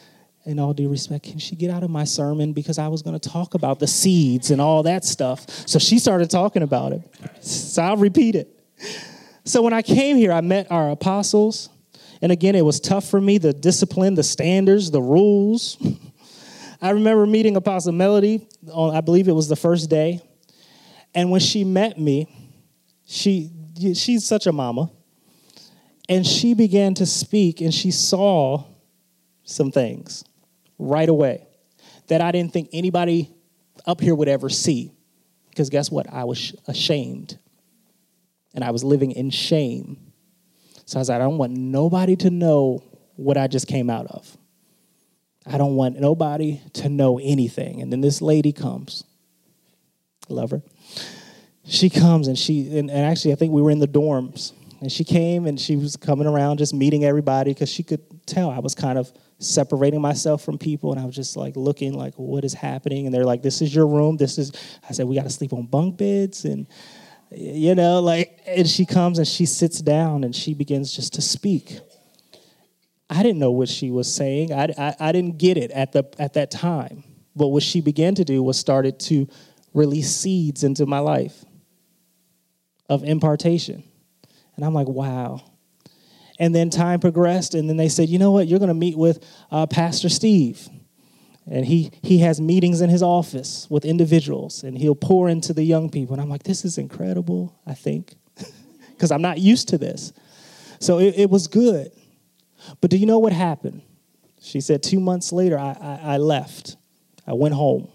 in 0.46 0.60
all 0.60 0.74
due 0.74 0.90
respect, 0.90 1.26
can 1.26 1.38
she 1.38 1.56
get 1.56 1.70
out 1.70 1.84
of 1.84 1.90
my 1.90 2.04
sermon? 2.04 2.54
Because 2.54 2.80
I 2.80 2.88
was 2.88 3.02
going 3.02 3.18
to 3.18 3.30
talk 3.30 3.54
about 3.54 3.80
the 3.80 3.88
seeds 3.88 4.52
and 4.52 4.62
all 4.62 4.84
that 4.84 5.04
stuff. 5.04 5.46
So 5.68 5.80
she 5.80 6.00
started 6.00 6.30
talking 6.30 6.64
about 6.64 6.94
it. 6.94 7.02
So 7.44 7.84
I'll 7.84 7.98
repeat 7.98 8.36
it. 8.36 8.50
So 9.44 9.62
when 9.62 9.74
I 9.74 9.82
came 9.82 10.16
here, 10.16 10.32
I 10.32 10.42
met 10.42 10.72
our 10.72 10.92
apostles. 10.92 11.70
And 12.22 12.32
again, 12.32 12.56
it 12.56 12.64
was 12.64 12.80
tough 12.80 13.10
for 13.10 13.20
me 13.20 13.38
the 13.38 13.54
discipline, 13.54 14.16
the 14.16 14.24
standards, 14.24 14.92
the 14.92 15.02
rules. 15.02 15.78
I 16.82 16.92
remember 16.92 17.26
meeting 17.26 17.56
Apostle 17.56 17.92
Melody 17.92 18.48
on, 18.72 18.96
I 18.96 19.02
believe 19.02 19.28
it 19.28 19.34
was 19.34 19.50
the 19.50 19.56
first 19.56 19.90
day. 19.90 20.22
And 21.14 21.32
when 21.32 21.42
she 21.42 21.64
met 21.64 22.00
me, 22.00 22.28
she 23.06 23.52
she's 23.96 24.26
such 24.26 24.48
a 24.48 24.52
mama. 24.52 24.92
And 26.08 26.26
she 26.26 26.54
began 26.56 26.96
to 26.96 27.06
speak, 27.06 27.62
and 27.62 27.72
she 27.72 27.92
saw 27.92 28.64
some 29.44 29.72
things 29.72 30.24
right 30.80 31.08
away 31.08 31.46
that 32.08 32.22
I 32.22 32.32
didn't 32.32 32.54
think 32.54 32.70
anybody 32.74 33.32
up 33.86 34.02
here 34.02 34.16
would 34.16 34.28
ever 34.28 34.50
see. 34.50 34.92
Because 35.50 35.70
guess 35.70 35.92
what? 35.92 36.12
I 36.12 36.24
was 36.24 36.56
ashamed. 36.68 37.38
And 38.56 38.64
I 38.64 38.72
was 38.72 38.84
living 38.84 39.12
in 39.12 39.30
shame. 39.30 39.98
So 40.86 40.98
I 40.98 41.02
was 41.02 41.10
like, 41.10 41.18
I 41.18 41.20
don't 41.20 41.38
want 41.38 41.54
nobody 41.54 42.16
to 42.18 42.30
know 42.30 42.84
what 43.16 43.38
I 43.38 43.48
just 43.48 43.68
came 43.68 43.90
out 43.90 44.08
of. 44.08 44.38
I 45.46 45.58
don't 45.58 45.76
want 45.76 46.00
nobody 46.00 46.62
to 46.74 46.90
know 46.90 47.20
anything. 47.20 47.82
And 47.82 47.92
then 47.92 48.02
this 48.02 48.22
lady 48.22 48.52
comes. 48.52 49.04
Love 50.30 50.52
her. 50.52 50.62
She 51.66 51.90
comes 51.90 52.28
and 52.28 52.38
she, 52.38 52.78
and, 52.78 52.90
and 52.90 53.06
actually, 53.06 53.34
I 53.34 53.36
think 53.36 53.54
we 53.54 53.62
were 53.62 53.72
in 53.72 53.80
the 53.80 53.88
dorms. 53.88 54.54
And 54.82 54.92
she 54.92 55.04
came 55.04 55.46
and 55.46 55.60
she 55.60 55.76
was 55.76 55.98
coming 55.98 56.26
around 56.26 56.58
just 56.58 56.74
meeting 56.74 57.04
everybody 57.04 57.52
because 57.52 57.70
she 57.70 57.84
could 57.84 58.02
tell 58.26 58.50
I 58.50 58.60
was 58.60 58.76
kind 58.76 58.98
of 58.98 59.12
separating 59.38 60.00
myself 60.00 60.44
from 60.44 60.58
people 60.58 60.92
and 60.92 61.02
I 61.02 61.06
was 61.06 61.16
just 61.16 61.36
like 61.36 61.56
looking 61.58 61.94
like 61.94 62.14
what 62.16 62.46
is 62.46 62.54
happening? 62.54 63.06
And 63.06 63.14
they're 63.14 63.26
like 63.26 63.42
this 63.42 63.62
is 63.62 63.74
your 63.76 63.88
room. 63.88 64.16
This 64.16 64.38
is 64.38 64.54
I 64.88 64.94
said 64.94 65.06
we 65.08 65.16
got 65.16 65.24
to 65.24 65.30
sleep 65.30 65.52
on 65.52 65.66
bunk 65.66 65.98
beds 65.98 66.46
and 66.46 66.66
you 67.32 67.76
know 67.76 68.00
like 68.00 68.40
and 68.48 68.68
she 68.68 68.86
comes 68.86 69.18
and 69.18 69.28
she 69.28 69.46
sits 69.46 69.82
down 69.82 70.24
and 70.24 70.34
she 70.34 70.54
begins 70.54 70.96
just 70.96 71.14
to 71.14 71.22
speak. 71.22 71.80
I 73.10 73.22
didn't 73.22 73.40
know 73.40 73.52
what 73.52 73.70
she 73.70 73.92
was 73.92 74.14
saying. 74.14 74.54
I, 74.54 74.74
I, 74.78 74.96
I 75.00 75.12
didn't 75.12 75.40
get 75.40 75.58
it 75.58 75.72
at 75.72 75.92
the 75.92 76.08
at 76.18 76.34
that 76.34 76.52
time. 76.52 77.04
But 77.36 77.50
what 77.50 77.64
she 77.64 77.82
began 77.82 78.16
to 78.16 78.24
do 78.24 78.42
was 78.42 78.58
started 78.58 79.00
to 79.02 79.28
release 79.74 80.16
seeds 80.16 80.64
into 80.64 80.86
my 80.86 81.00
life 81.00 81.44
of 82.88 83.04
impartation 83.04 83.84
and 84.60 84.66
I'm 84.66 84.74
like 84.74 84.90
wow 84.90 85.42
and 86.40 86.56
then 86.56 86.70
time 86.70 87.02
progressed, 87.02 87.54
and 87.54 87.70
then 87.70 87.76
they 87.76 87.90
said, 87.90 88.08
you 88.08 88.18
know 88.18 88.32
what, 88.32 88.48
you're 88.48 88.60
going 88.60 88.70
to 88.70 88.74
meet 88.74 88.98
with 88.98 89.24
uh, 89.52 89.68
Pastor 89.68 90.08
Steve. 90.08 90.70
And 91.52 91.66
he, 91.66 91.92
he 92.02 92.20
has 92.20 92.40
meetings 92.40 92.80
in 92.80 92.90
his 92.90 93.04
office 93.04 93.68
with 93.70 93.84
individuals, 93.84 94.64
and 94.64 94.78
he'll 94.78 94.96
pour 94.96 95.28
into 95.28 95.54
the 95.54 95.64
young 95.64 95.90
people. 95.90 96.14
And 96.14 96.22
I'm 96.22 96.30
like, 96.30 96.44
this 96.44 96.64
is 96.64 96.78
incredible, 96.78 97.60
I 97.66 97.74
think, 97.74 98.16
because 98.92 99.12
I'm 99.12 99.22
not 99.22 99.40
used 99.40 99.68
to 99.70 99.78
this. 99.78 100.14
So 100.80 101.00
it, 101.00 101.16
it, 101.18 101.30
was 101.30 101.48
good. 101.48 101.92
But 102.80 102.90
do 102.90 102.98
you 102.98 103.06
know 103.06 103.20
what 103.20 103.34
happened? 103.34 103.82
She 104.40 104.62
said, 104.62 104.82
two 104.82 105.02
months 105.02 105.34
later, 105.34 105.60
I, 105.60 105.76
I, 105.82 106.00
I 106.14 106.18
left. 106.18 106.78
I 107.28 107.34
went 107.34 107.54
home. 107.54 107.90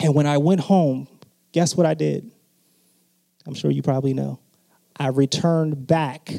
And 0.00 0.14
when 0.14 0.26
I 0.26 0.38
went 0.38 0.62
home, 0.62 1.06
guess 1.52 1.76
what 1.76 1.86
I 1.86 1.94
did? 1.94 2.28
I'm 3.46 3.54
sure 3.54 3.70
you 3.70 3.82
probably 3.82 4.14
know. 4.14 4.40
I 4.96 5.08
returned 5.08 5.86
back 5.86 6.32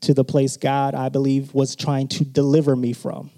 to 0.00 0.14
the 0.14 0.24
place 0.24 0.56
God, 0.56 0.94
I 0.94 1.08
believe, 1.08 1.54
was 1.54 1.76
trying 1.76 2.08
to 2.08 2.24
deliver 2.24 2.76
me 2.76 2.92
from. 2.92 3.30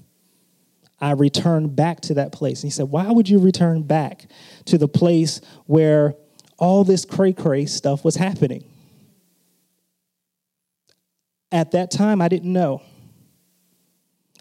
I 1.01 1.13
returned 1.13 1.75
back 1.77 2.01
to 2.03 2.15
that 2.15 2.33
place. 2.33 2.63
And 2.63 2.71
he 2.71 2.75
said, 2.75 2.91
Why 2.91 3.11
would 3.11 3.29
you 3.29 3.39
return 3.39 3.83
back 3.83 4.27
to 4.67 4.77
the 4.77 4.89
place 4.89 5.41
where 5.67 6.15
all 6.59 6.85
this 6.85 7.05
cray 7.05 7.33
cray 7.33 7.67
stuff 7.67 8.05
was 8.05 8.17
happening? 8.17 8.65
At 11.53 11.73
that 11.73 11.91
time, 11.91 12.21
I 12.21 12.29
didn't 12.29 12.53
know. 12.53 12.83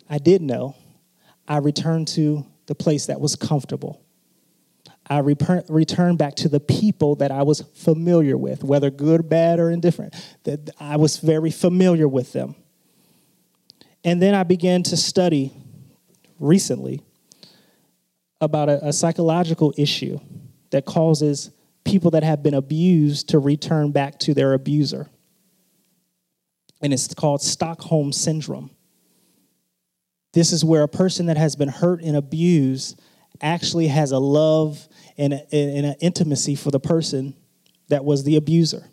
I 0.09 0.17
did 0.17 0.41
know. 0.41 0.75
I 1.47 1.57
returned 1.57 2.07
to 2.09 2.45
the 2.67 2.75
place 2.75 3.07
that 3.07 3.19
was 3.19 3.35
comfortable. 3.35 4.03
I 5.09 5.19
returned 5.19 6.19
back 6.19 6.35
to 6.35 6.49
the 6.49 6.59
people 6.59 7.15
that 7.15 7.31
I 7.31 7.41
was 7.41 7.61
familiar 7.73 8.37
with, 8.37 8.63
whether 8.63 8.91
good, 8.91 9.27
bad, 9.27 9.59
or 9.59 9.71
indifferent. 9.71 10.13
That 10.43 10.69
I 10.79 10.97
was 10.97 11.17
very 11.17 11.49
familiar 11.49 12.07
with 12.07 12.31
them. 12.31 12.55
And 14.03 14.21
then 14.21 14.35
I 14.35 14.43
began 14.43 14.83
to 14.83 14.97
study 14.97 15.51
recently 16.39 17.01
about 18.39 18.69
a, 18.69 18.89
a 18.89 18.93
psychological 18.93 19.73
issue 19.77 20.19
that 20.69 20.85
causes 20.85 21.51
people 21.83 22.11
that 22.11 22.23
have 22.23 22.43
been 22.43 22.53
abused 22.53 23.29
to 23.29 23.39
return 23.39 23.91
back 23.91 24.19
to 24.19 24.33
their 24.33 24.53
abuser. 24.53 25.09
And 26.81 26.93
it's 26.93 27.13
called 27.13 27.41
Stockholm 27.41 28.11
Syndrome. 28.11 28.69
This 30.33 30.53
is 30.53 30.63
where 30.63 30.83
a 30.83 30.87
person 30.87 31.25
that 31.25 31.37
has 31.37 31.55
been 31.55 31.69
hurt 31.69 32.03
and 32.03 32.15
abused 32.15 33.01
actually 33.41 33.87
has 33.87 34.11
a 34.11 34.19
love 34.19 34.87
and, 35.19 35.33
an 35.51 35.95
intimacy 35.99 36.55
for 36.55 36.71
the 36.71 36.79
person 36.79 37.35
that 37.89 38.05
was 38.05 38.23
the 38.23 38.37
abuser. 38.37 38.89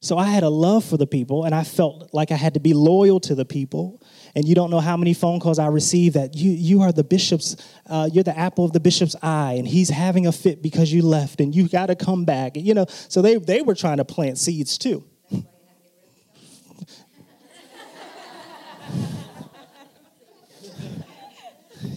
So 0.00 0.18
I 0.18 0.26
had 0.26 0.42
a 0.42 0.48
love 0.48 0.84
for 0.84 0.96
the 0.96 1.06
people, 1.06 1.44
and 1.44 1.54
I 1.54 1.64
felt 1.64 2.10
like 2.12 2.30
I 2.30 2.36
had 2.36 2.54
to 2.54 2.60
be 2.60 2.74
loyal 2.74 3.18
to 3.20 3.34
the 3.34 3.44
people. 3.44 4.02
And 4.34 4.46
you 4.46 4.54
don't 4.54 4.70
know 4.70 4.80
how 4.80 4.96
many 4.96 5.14
phone 5.14 5.40
calls 5.40 5.58
I 5.58 5.66
received 5.68 6.14
that 6.14 6.36
you 6.36 6.52
you 6.52 6.82
are 6.82 6.92
the 6.92 7.02
bishop's, 7.02 7.56
uh, 7.86 8.08
you're 8.12 8.22
the 8.22 8.38
apple 8.38 8.64
of 8.64 8.72
the 8.72 8.80
bishop's 8.80 9.16
eye, 9.22 9.54
and 9.58 9.66
he's 9.66 9.88
having 9.88 10.26
a 10.26 10.32
fit 10.32 10.62
because 10.62 10.92
you 10.92 11.02
left, 11.02 11.40
and 11.40 11.54
you 11.54 11.68
got 11.68 11.86
to 11.86 11.96
come 11.96 12.24
back. 12.24 12.56
You 12.56 12.74
know, 12.74 12.86
so 12.88 13.22
they 13.22 13.36
they 13.36 13.62
were 13.62 13.74
trying 13.74 13.96
to 13.96 14.04
plant 14.04 14.38
seeds 14.38 14.78
too. 14.78 15.04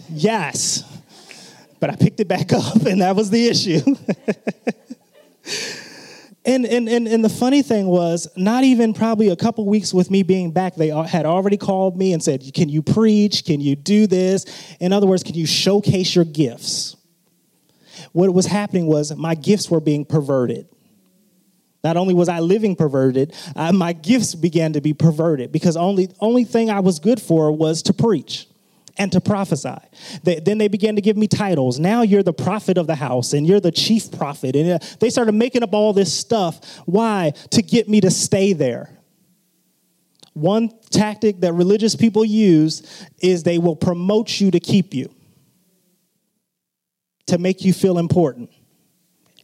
yes 0.08 0.99
but 1.80 1.90
I 1.90 1.96
picked 1.96 2.20
it 2.20 2.28
back 2.28 2.52
up, 2.52 2.86
and 2.86 3.00
that 3.00 3.16
was 3.16 3.30
the 3.30 3.46
issue. 3.48 3.80
and, 6.44 6.64
and, 6.66 6.88
and, 6.88 7.08
and 7.08 7.24
the 7.24 7.30
funny 7.30 7.62
thing 7.62 7.86
was, 7.86 8.28
not 8.36 8.62
even 8.64 8.92
probably 8.94 9.28
a 9.28 9.36
couple 9.36 9.66
weeks 9.66 9.92
with 9.92 10.10
me 10.10 10.22
being 10.22 10.52
back, 10.52 10.76
they 10.76 10.88
had 10.88 11.26
already 11.26 11.56
called 11.56 11.96
me 11.96 12.12
and 12.12 12.22
said, 12.22 12.42
Can 12.54 12.68
you 12.68 12.82
preach? 12.82 13.44
Can 13.44 13.60
you 13.60 13.74
do 13.74 14.06
this? 14.06 14.44
In 14.78 14.92
other 14.92 15.06
words, 15.06 15.22
can 15.22 15.34
you 15.34 15.46
showcase 15.46 16.14
your 16.14 16.26
gifts? 16.26 16.96
What 18.12 18.32
was 18.32 18.46
happening 18.46 18.86
was 18.86 19.14
my 19.16 19.34
gifts 19.34 19.70
were 19.70 19.80
being 19.80 20.04
perverted. 20.04 20.68
Not 21.82 21.96
only 21.96 22.12
was 22.12 22.28
I 22.28 22.40
living 22.40 22.76
perverted, 22.76 23.34
uh, 23.56 23.72
my 23.72 23.94
gifts 23.94 24.34
began 24.34 24.74
to 24.74 24.82
be 24.82 24.92
perverted 24.92 25.50
because 25.50 25.76
only 25.76 26.10
only 26.20 26.44
thing 26.44 26.68
I 26.68 26.80
was 26.80 26.98
good 26.98 27.20
for 27.22 27.50
was 27.52 27.82
to 27.84 27.94
preach 27.94 28.46
and 29.00 29.10
to 29.12 29.20
prophesy. 29.20 29.78
They, 30.24 30.40
then 30.40 30.58
they 30.58 30.68
began 30.68 30.94
to 30.96 31.00
give 31.00 31.16
me 31.16 31.26
titles. 31.26 31.78
Now 31.78 32.02
you're 32.02 32.22
the 32.22 32.34
prophet 32.34 32.76
of 32.76 32.86
the 32.86 32.96
house 32.96 33.32
and 33.32 33.46
you're 33.46 33.58
the 33.58 33.72
chief 33.72 34.12
prophet. 34.12 34.54
And 34.54 34.72
uh, 34.72 34.78
they 35.00 35.08
started 35.08 35.32
making 35.32 35.62
up 35.62 35.72
all 35.72 35.94
this 35.94 36.12
stuff. 36.12 36.76
Why? 36.84 37.32
To 37.52 37.62
get 37.62 37.88
me 37.88 38.02
to 38.02 38.10
stay 38.10 38.52
there. 38.52 38.90
One 40.34 40.70
tactic 40.90 41.40
that 41.40 41.54
religious 41.54 41.96
people 41.96 42.26
use 42.26 43.06
is 43.22 43.42
they 43.42 43.56
will 43.56 43.74
promote 43.74 44.38
you 44.38 44.50
to 44.50 44.60
keep 44.60 44.92
you, 44.92 45.10
to 47.28 47.38
make 47.38 47.64
you 47.64 47.72
feel 47.72 47.96
important. 47.96 48.50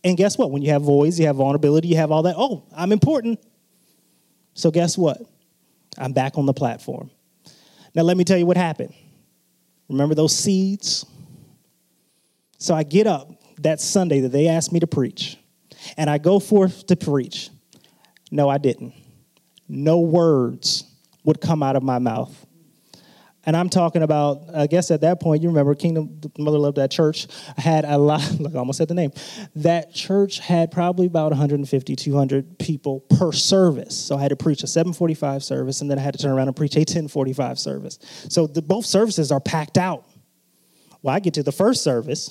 And 0.05 0.19
guess 0.19 0.37
what? 0.37 0.51
When 0.51 0.61
you 0.61 0.71
have 0.73 0.83
voice, 0.83 1.19
you 1.19 1.27
have 1.29 1.37
vulnerability, 1.37 1.89
you 1.89 1.97
have 1.97 2.13
all 2.13 2.25
that. 2.25 2.35
Oh, 2.37 2.65
I'm 2.77 2.93
important. 2.93 3.41
So 4.53 4.71
guess 4.71 4.99
what? 4.99 5.23
I'm 5.97 6.13
back 6.13 6.37
on 6.37 6.45
the 6.45 6.53
platform. 6.53 7.11
Now, 7.95 8.03
let 8.03 8.19
me 8.19 8.25
tell 8.25 8.37
you 8.37 8.45
what 8.45 8.59
happened. 8.59 8.93
Remember 9.89 10.15
those 10.15 10.35
seeds? 10.37 11.05
So 12.59 12.75
I 12.75 12.83
get 12.83 13.07
up 13.07 13.31
that 13.59 13.81
Sunday 13.81 14.21
that 14.21 14.31
they 14.33 14.49
asked 14.49 14.73
me 14.73 14.81
to 14.81 14.87
preach, 14.87 15.39
and 15.97 16.09
I 16.09 16.19
go 16.19 16.39
forth 16.39 16.87
to 16.87 16.97
preach. 16.97 17.51
No, 18.31 18.49
I 18.49 18.59
didn't. 18.59 18.95
No 19.69 20.01
words 20.01 20.85
would 21.25 21.41
come 21.41 21.63
out 21.63 21.77
of 21.77 21.83
my 21.83 21.99
mouth. 21.99 22.46
And 23.47 23.57
I'm 23.57 23.69
talking 23.69 24.03
about, 24.03 24.43
I 24.53 24.67
guess 24.67 24.91
at 24.91 25.03
that 25.03 25.21
point, 25.21 25.41
you 25.41 25.49
remember 25.49 25.77
Kingdom 25.77 26.21
Mother 26.37 26.59
Love 26.59 26.75
that 26.75 26.91
church 26.91 27.29
had 27.57 27.85
a 27.85 27.97
lot, 27.97 28.21
look, 28.41 28.57
I 28.57 28.59
almost 28.59 28.79
said 28.79 28.89
the 28.89 28.95
name. 28.95 29.13
That 29.55 29.95
church 29.95 30.41
had 30.41 30.73
probably 30.73 31.07
about 31.07 31.31
150, 31.31 31.97
200 31.97 32.59
people 32.59 33.01
per 33.01 33.31
service. 33.31 33.97
So 33.97 34.17
I 34.17 34.23
had 34.23 34.31
to 34.31 34.37
preach 34.37 34.65
a 34.65 34.67
745 34.67 35.45
service, 35.45 35.81
and 35.81 35.89
then 35.89 35.97
I 35.97 36.03
had 36.03 36.15
to 36.15 36.19
turn 36.23 36.33
around 36.33 36.49
and 36.49 36.57
preach 36.57 36.75
a 36.75 36.81
1045 36.81 37.59
service. 37.61 38.01
So 38.29 38.49
the, 38.49 38.63
both 38.63 38.85
services 38.85 39.31
are 39.31 39.41
packed 39.41 39.79
out. 39.79 40.05
Well, 41.03 41.15
I 41.15 41.21
get 41.21 41.35
to 41.35 41.45
the 41.45 41.53
first 41.53 41.85
service, 41.85 42.29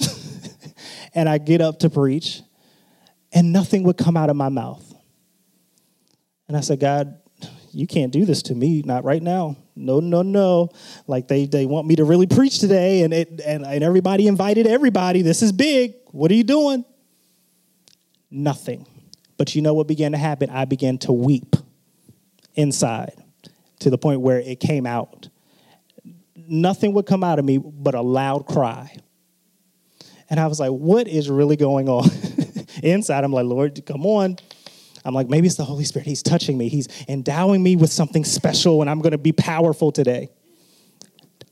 and 1.16 1.30
I 1.30 1.38
get 1.38 1.62
up 1.62 1.80
to 1.80 1.90
preach, 1.90 2.42
and 3.32 3.54
nothing 3.54 3.84
would 3.84 3.98
come 3.98 4.18
out 4.18 4.30
of 4.30 4.36
my 4.36 4.50
mouth. 4.50 4.84
And 6.50 6.58
I 6.58 6.60
said, 6.60 6.82
God, 6.82 7.22
you 7.72 7.88
can't 7.88 8.12
do 8.12 8.26
this 8.26 8.42
to 8.44 8.56
me, 8.56 8.82
not 8.86 9.06
right 9.06 9.24
now. 9.24 9.56
No, 9.76 10.00
no, 10.00 10.22
no. 10.22 10.70
Like 11.08 11.28
they, 11.28 11.46
they 11.46 11.66
want 11.66 11.88
me 11.88 11.98
to 11.98 12.06
really 12.06 12.28
preach 12.28 12.60
today, 12.60 13.04
and, 13.04 13.14
it, 13.14 13.42
and, 13.46 13.66
and 13.66 13.84
everybody 13.84 14.28
invited 14.28 14.68
everybody. 14.68 15.22
This 15.22 15.42
is 15.42 15.52
big. 15.52 15.96
What 16.12 16.32
are 16.32 16.36
you 16.36 16.44
doing? 16.44 16.86
Nothing. 18.32 18.88
But 19.38 19.56
you 19.56 19.62
know 19.62 19.74
what 19.74 19.88
began 19.88 20.14
to 20.14 20.18
happen? 20.18 20.50
I 20.50 20.66
began 20.66 20.98
to 21.00 21.12
weep 21.12 21.56
inside 22.56 23.14
to 23.80 23.90
the 23.90 23.98
point 23.98 24.22
where 24.22 24.40
it 24.40 24.60
came 24.60 24.86
out. 24.86 25.28
Nothing 26.36 26.94
would 26.94 27.06
come 27.06 27.24
out 27.24 27.40
of 27.40 27.46
me 27.46 27.58
but 27.58 27.96
a 27.96 28.02
loud 28.02 28.46
cry. 28.46 28.96
And 30.30 30.40
I 30.40 30.48
was 30.48 30.60
like, 30.60 30.72
what 30.72 31.08
is 31.08 31.30
really 31.30 31.56
going 31.56 31.90
on? 31.90 32.10
inside, 32.84 33.24
I'm 33.24 33.32
like, 33.32 33.46
Lord, 33.46 33.86
come 33.86 34.06
on. 34.06 34.38
I'm 35.06 35.14
like, 35.14 35.30
maybe 35.30 35.48
it's 35.48 35.56
the 35.56 35.64
Holy 35.64 35.84
Spirit. 35.84 36.08
He's 36.08 36.24
touching 36.24 36.58
me. 36.58 36.68
He's 36.68 36.88
endowing 37.08 37.62
me 37.62 37.76
with 37.76 37.92
something 37.92 38.24
special 38.24 38.82
and 38.82 38.90
I'm 38.90 39.00
going 39.00 39.12
to 39.12 39.18
be 39.20 39.32
powerful 39.32 39.92
today. 39.92 40.30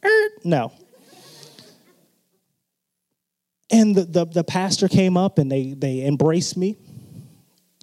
Er, 0.04 0.30
no. 0.44 0.74
And 3.72 3.96
the, 3.96 4.04
the, 4.04 4.26
the, 4.26 4.44
pastor 4.44 4.88
came 4.88 5.18
up 5.18 5.38
and 5.39 5.52
they, 5.52 5.74
they 5.74 6.06
embraced 6.06 6.58
me, 6.58 6.78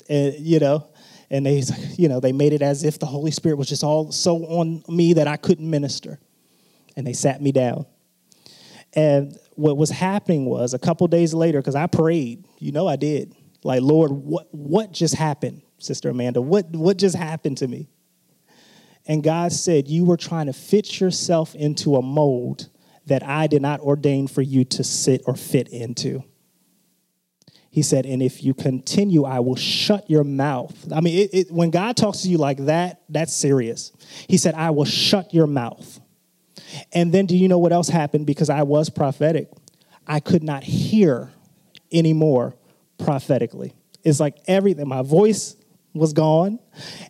and, 0.08 0.34
you 0.38 0.60
know, 0.60 0.86
and 1.30 1.44
they, 1.44 1.62
you 1.96 2.08
know, 2.08 2.20
they 2.20 2.30
made 2.30 2.52
it 2.52 2.62
as 2.62 2.84
if 2.84 2.98
the 2.98 3.06
Holy 3.06 3.30
Spirit 3.30 3.56
was 3.56 3.68
just 3.68 3.82
all 3.82 4.12
so 4.12 4.44
on 4.44 4.84
me 4.88 5.14
that 5.14 5.26
I 5.26 5.36
couldn't 5.36 5.68
minister. 5.68 6.20
And 6.96 7.06
they 7.06 7.12
sat 7.12 7.40
me 7.42 7.50
down. 7.50 7.86
And 8.94 9.36
what 9.54 9.76
was 9.76 9.90
happening 9.90 10.44
was 10.44 10.74
a 10.74 10.78
couple 10.78 11.06
days 11.08 11.32
later, 11.32 11.60
because 11.60 11.76
I 11.76 11.86
prayed, 11.86 12.44
you 12.58 12.72
know 12.72 12.86
I 12.86 12.96
did. 12.96 13.34
Like, 13.62 13.82
Lord, 13.82 14.10
what 14.10 14.48
what 14.52 14.92
just 14.92 15.14
happened, 15.14 15.62
Sister 15.78 16.10
Amanda? 16.10 16.40
What 16.40 16.70
what 16.70 16.96
just 16.96 17.16
happened 17.16 17.58
to 17.58 17.68
me? 17.68 17.88
And 19.06 19.22
God 19.22 19.52
said, 19.52 19.88
You 19.88 20.04
were 20.04 20.16
trying 20.16 20.46
to 20.46 20.52
fit 20.52 21.00
yourself 21.00 21.54
into 21.54 21.96
a 21.96 22.02
mold 22.02 22.68
that 23.06 23.22
I 23.22 23.46
did 23.46 23.62
not 23.62 23.80
ordain 23.80 24.28
for 24.28 24.42
you 24.42 24.64
to 24.64 24.84
sit 24.84 25.22
or 25.26 25.34
fit 25.34 25.68
into. 25.68 26.22
He 27.72 27.82
said, 27.82 28.04
and 28.04 28.20
if 28.20 28.42
you 28.42 28.52
continue, 28.52 29.24
I 29.24 29.38
will 29.40 29.54
shut 29.54 30.10
your 30.10 30.24
mouth. 30.24 30.92
I 30.92 31.00
mean, 31.00 31.18
it, 31.20 31.30
it, 31.32 31.52
when 31.52 31.70
God 31.70 31.96
talks 31.96 32.22
to 32.22 32.28
you 32.28 32.36
like 32.36 32.58
that, 32.66 33.02
that's 33.08 33.32
serious. 33.32 33.92
He 34.28 34.38
said, 34.38 34.54
I 34.54 34.70
will 34.70 34.84
shut 34.84 35.32
your 35.32 35.46
mouth. 35.46 36.00
And 36.92 37.12
then 37.12 37.26
do 37.26 37.36
you 37.36 37.46
know 37.46 37.58
what 37.58 37.72
else 37.72 37.88
happened? 37.88 38.26
Because 38.26 38.50
I 38.50 38.64
was 38.64 38.90
prophetic, 38.90 39.50
I 40.06 40.18
could 40.18 40.42
not 40.42 40.64
hear 40.64 41.30
anymore 41.92 42.56
prophetically. 43.04 43.74
It's 44.04 44.20
like 44.20 44.36
everything, 44.46 44.88
my 44.88 45.02
voice 45.02 45.56
was 45.94 46.12
gone, 46.12 46.58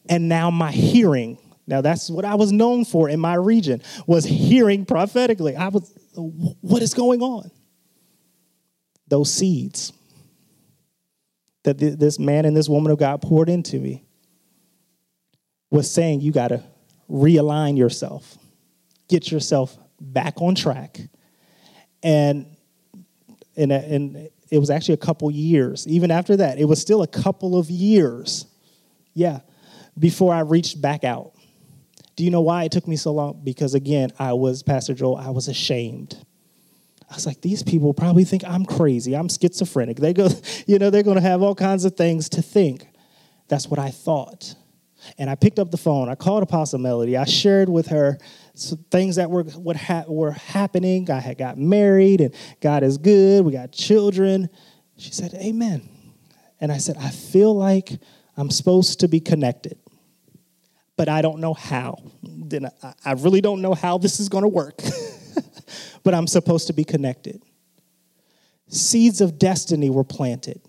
and 0.09 0.29
now 0.29 0.51
my 0.51 0.73
hearing. 0.73 1.39
Now 1.67 1.81
that's 1.81 2.11
what 2.11 2.25
I 2.25 2.35
was 2.35 2.51
known 2.51 2.85
for 2.85 3.09
in 3.09 3.21
my 3.21 3.35
region 3.35 3.83
was 4.07 4.25
hearing 4.25 4.85
prophetically. 4.85 5.57
I 5.57 5.69
was, 5.69 5.93
what 6.15 6.83
is 6.83 6.95
going 6.95 7.23
on? 7.23 7.51
Those 9.07 9.33
seeds 9.33 9.93
that 11.63 11.79
this 11.79 12.19
man 12.19 12.47
and 12.47 12.57
this 12.57 12.69
woman 12.69 12.91
of 12.91 12.99
God 12.99 13.21
poured 13.21 13.49
into 13.49 13.79
me 13.79 14.05
was 15.71 15.91
saying 15.91 16.23
you 16.23 16.33
got 16.33 16.49
to 16.49 16.65
realign 17.09 17.77
yourself 17.77 18.39
get 19.11 19.31
yourself 19.31 19.77
back 20.01 20.41
on 20.41 20.55
track. 20.55 21.01
And, 22.03 22.57
and, 23.57 23.73
and 23.73 24.31
it 24.51 24.59
was 24.59 24.71
actually 24.71 24.95
a 24.95 24.99
couple 24.99 25.31
years. 25.31 25.87
Even 25.87 26.11
after 26.11 26.37
that, 26.37 26.59
it 26.59 26.65
was 26.65 26.81
still 26.81 27.03
a 27.03 27.07
couple 27.07 27.57
of 27.57 27.71
years, 27.71 28.47
yeah, 29.15 29.41
before 29.99 30.35
I 30.35 30.41
reached 30.41 30.81
back 30.81 31.05
out. 31.05 31.33
Do 32.17 32.25
you 32.25 32.31
know 32.31 32.41
why 32.41 32.65
it 32.65 32.73
took 32.73 32.87
me 32.89 32.97
so 32.97 33.13
long? 33.13 33.41
Because 33.45 33.75
again, 33.75 34.13
I 34.19 34.33
was, 34.33 34.63
Pastor 34.63 34.95
Joel, 34.95 35.17
I 35.17 35.31
was 35.31 35.49
ashamed. 35.49 36.17
I 37.09 37.15
was 37.15 37.27
like, 37.27 37.41
these 37.41 37.63
people 37.63 37.95
probably 37.95 38.25
think 38.25 38.45
I'm 38.45 38.65
crazy. 38.65 39.15
I'm 39.15 39.29
schizophrenic. 39.29 39.97
They 39.97 40.13
go, 40.13 40.29
you 40.67 40.79
know, 40.79 40.91
they're 40.91 41.03
going 41.03 41.17
to 41.17 41.23
have 41.23 41.43
all 41.43 41.55
kinds 41.55 41.85
of 41.85 41.97
things 41.97 42.29
to 42.31 42.43
think. 42.43 42.87
That's 43.49 43.69
what 43.69 43.81
I 43.81 43.91
thought. 43.91 44.55
And 45.19 45.31
I 45.31 45.35
picked 45.35 45.59
up 45.59 45.71
the 45.71 45.77
phone. 45.77 46.09
I 46.09 46.15
called 46.15 46.43
Apostle 46.43 46.79
Melody. 46.79 47.17
I 47.17 47.25
shared 47.25 47.69
with 47.69 47.89
her 47.89 48.19
things 48.91 49.17
that 49.17 49.31
were 49.31 49.45
what 49.45 49.77
ha- 49.77 50.05
were 50.09 50.33
happening. 50.33 51.11
I 51.11 51.21
had 51.21 51.39
got 51.39 51.59
married, 51.59 52.21
and 52.21 52.35
God 52.61 52.83
is 52.83 52.99
good. 52.99 53.45
We 53.45 53.53
got 53.53 53.73
children. 53.73 54.49
She 54.97 55.13
said, 55.13 55.35
"Amen." 55.35 55.89
And 56.61 56.71
I 56.71 56.79
said, 56.79 56.97
"I 56.99 57.11
feel 57.11 57.55
like 57.55 57.99
I'm 58.37 58.51
supposed 58.51 59.01
to 59.01 59.09
be 59.09 59.21
connected, 59.21 59.79
but 60.97 61.09
I 61.09 61.23
don't 61.23 61.41
know 61.41 61.55
how. 61.55 61.99
Then 62.23 62.67
I, 62.83 62.95
I 63.05 63.13
really 63.13 63.41
don't 63.41 63.63
know 63.63 63.75
how 63.75 63.99
this 63.99 64.21
is 64.21 64.29
going 64.29 64.43
to 64.43 64.49
work, 64.49 64.81
but 66.03 66.15
I'm 66.15 66.27
supposed 66.27 66.67
to 66.67 66.73
be 66.73 66.85
connected." 66.85 67.43
Seeds 68.69 69.21
of 69.21 69.37
destiny 69.37 69.91
were 69.91 70.05
planted. 70.05 70.61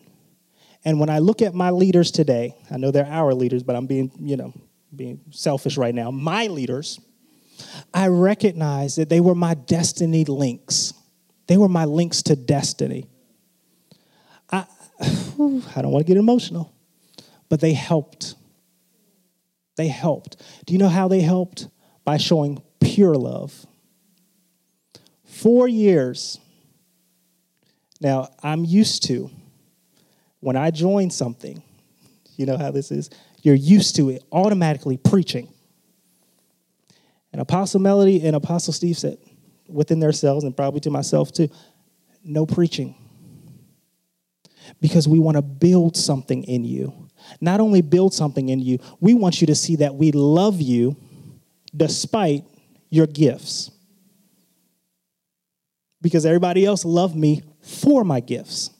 And 0.83 0.99
when 0.99 1.09
I 1.09 1.19
look 1.19 1.41
at 1.41 1.53
my 1.53 1.69
leaders 1.69 2.11
today, 2.11 2.55
I 2.71 2.77
know 2.77 2.91
they're 2.91 3.05
our 3.05 3.33
leaders, 3.33 3.63
but 3.63 3.75
I'm 3.75 3.85
being, 3.85 4.11
you 4.19 4.35
know, 4.35 4.53
being 4.95 5.21
selfish 5.31 5.77
right 5.77 5.93
now. 5.93 6.11
My 6.11 6.47
leaders, 6.47 6.99
I 7.93 8.07
recognize 8.07 8.95
that 8.95 9.09
they 9.09 9.19
were 9.19 9.35
my 9.35 9.53
destiny 9.53 10.25
links. 10.25 10.93
They 11.47 11.57
were 11.57 11.69
my 11.69 11.85
links 11.85 12.23
to 12.23 12.35
destiny. 12.35 13.07
I, 14.51 14.65
I 14.99 15.81
don't 15.81 15.91
want 15.91 16.05
to 16.05 16.07
get 16.07 16.17
emotional, 16.17 16.73
but 17.47 17.61
they 17.61 17.73
helped. 17.73 18.35
They 19.75 19.87
helped. 19.87 20.37
Do 20.65 20.73
you 20.73 20.79
know 20.79 20.89
how 20.89 21.07
they 21.07 21.21
helped? 21.21 21.67
By 22.03 22.17
showing 22.17 22.63
pure 22.79 23.13
love. 23.13 23.65
Four 25.23 25.67
years. 25.67 26.39
Now, 27.99 28.29
I'm 28.41 28.65
used 28.65 29.03
to 29.03 29.29
when 30.41 30.57
I 30.57 30.71
join 30.71 31.09
something, 31.09 31.63
you 32.35 32.45
know 32.45 32.57
how 32.57 32.71
this 32.71 32.91
is? 32.91 33.09
You're 33.43 33.55
used 33.55 33.95
to 33.95 34.09
it 34.09 34.23
automatically 34.31 34.97
preaching. 34.97 35.47
And 37.31 37.41
Apostle 37.41 37.79
Melody 37.79 38.25
and 38.25 38.35
Apostle 38.35 38.73
Steve 38.73 38.97
said 38.97 39.17
within 39.67 39.99
themselves, 39.99 40.43
and 40.43 40.55
probably 40.55 40.81
to 40.81 40.89
myself 40.89 41.31
too, 41.31 41.47
no 42.23 42.45
preaching. 42.45 42.95
Because 44.79 45.07
we 45.07 45.19
want 45.19 45.37
to 45.37 45.41
build 45.41 45.95
something 45.95 46.43
in 46.43 46.63
you. 46.63 46.93
Not 47.39 47.59
only 47.59 47.81
build 47.81 48.13
something 48.13 48.49
in 48.49 48.59
you, 48.59 48.79
we 48.99 49.13
want 49.13 49.41
you 49.41 49.47
to 49.47 49.55
see 49.55 49.77
that 49.77 49.95
we 49.95 50.11
love 50.11 50.59
you 50.59 50.97
despite 51.75 52.43
your 52.89 53.07
gifts. 53.07 53.71
Because 56.01 56.25
everybody 56.25 56.65
else 56.65 56.83
loved 56.83 57.15
me 57.15 57.43
for 57.61 58.03
my 58.03 58.19
gifts. 58.19 58.71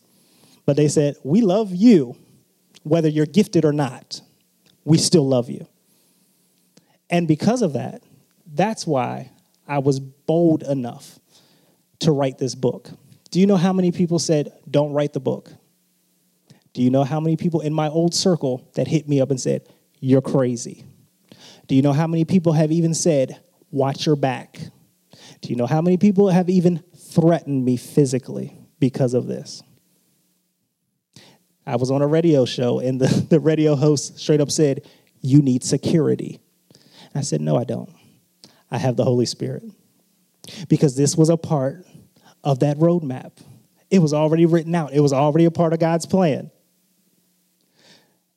But 0.66 0.76
they 0.76 0.88
said, 0.88 1.16
We 1.24 1.42
love 1.42 1.74
you, 1.74 2.16
whether 2.84 3.08
you're 3.08 3.26
gifted 3.26 3.66
or 3.66 3.74
not. 3.74 4.22
We 4.84 4.98
still 4.98 5.28
love 5.28 5.50
you. 5.50 5.68
And 7.10 7.28
because 7.28 7.62
of 7.62 7.74
that, 7.74 8.02
that's 8.46 8.88
why 8.88 9.32
I 9.68 9.80
was 9.80 10.00
bold 10.00 10.64
enough 10.64 11.20
to 12.00 12.12
write 12.12 12.38
this 12.38 12.56
book. 12.56 12.90
Do 13.30 13.40
you 13.40 13.48
know 13.48 13.58
how 13.58 13.74
many 13.74 13.92
people 13.92 14.20
said, 14.20 14.54
Don't 14.70 14.94
write 14.94 15.14
the 15.14 15.20
book? 15.20 15.50
Do 16.74 16.82
you 16.82 16.90
know 16.90 17.04
how 17.04 17.20
many 17.20 17.36
people 17.36 17.62
in 17.62 17.74
my 17.74 17.90
old 17.90 18.14
circle 18.14 18.70
that 18.76 18.88
hit 18.88 19.08
me 19.08 19.20
up 19.22 19.30
and 19.30 19.40
said, 19.40 19.68
You're 20.00 20.22
crazy? 20.22 20.86
Do 21.68 21.76
you 21.76 21.82
know 21.82 21.94
how 21.94 22.08
many 22.08 22.26
people 22.26 22.54
have 22.54 22.72
even 22.72 22.94
said, 22.94 23.40
Watch 23.72 24.06
your 24.06 24.16
back? 24.16 24.60
Do 25.42 25.50
you 25.50 25.56
know 25.56 25.66
how 25.66 25.82
many 25.82 25.98
people 25.98 26.30
have 26.30 26.50
even 26.50 26.84
threatened 26.96 27.66
me 27.66 27.78
physically 27.78 28.58
because 28.80 29.14
of 29.14 29.28
this? 29.28 29.64
I 31.66 31.76
was 31.76 31.92
on 31.92 32.02
a 32.02 32.08
radio 32.08 32.46
show, 32.46 32.80
and 32.80 33.00
the, 33.00 33.08
the 33.30 33.40
radio 33.40 33.76
host 33.76 34.20
straight 34.20 34.42
up 34.42 34.52
said, 34.52 34.88
You 35.22 35.42
need 35.42 35.64
security. 35.64 36.40
I 37.14 37.22
said, 37.22 37.42
No, 37.42 37.58
I 37.58 37.64
don't. 37.64 37.90
I 38.70 38.78
have 38.78 38.96
the 38.96 39.04
Holy 39.04 39.26
Spirit. 39.26 39.64
Because 40.68 40.96
this 40.96 41.16
was 41.16 41.30
a 41.30 41.38
part 41.38 41.86
of 42.44 42.60
that 42.60 42.78
roadmap. 42.78 43.32
It 43.90 44.00
was 44.00 44.14
already 44.14 44.46
written 44.46 44.74
out, 44.74 44.94
it 44.94 45.02
was 45.02 45.14
already 45.14 45.46
a 45.46 45.52
part 45.52 45.74
of 45.74 45.80
God's 45.80 46.06
plan. 46.06 46.52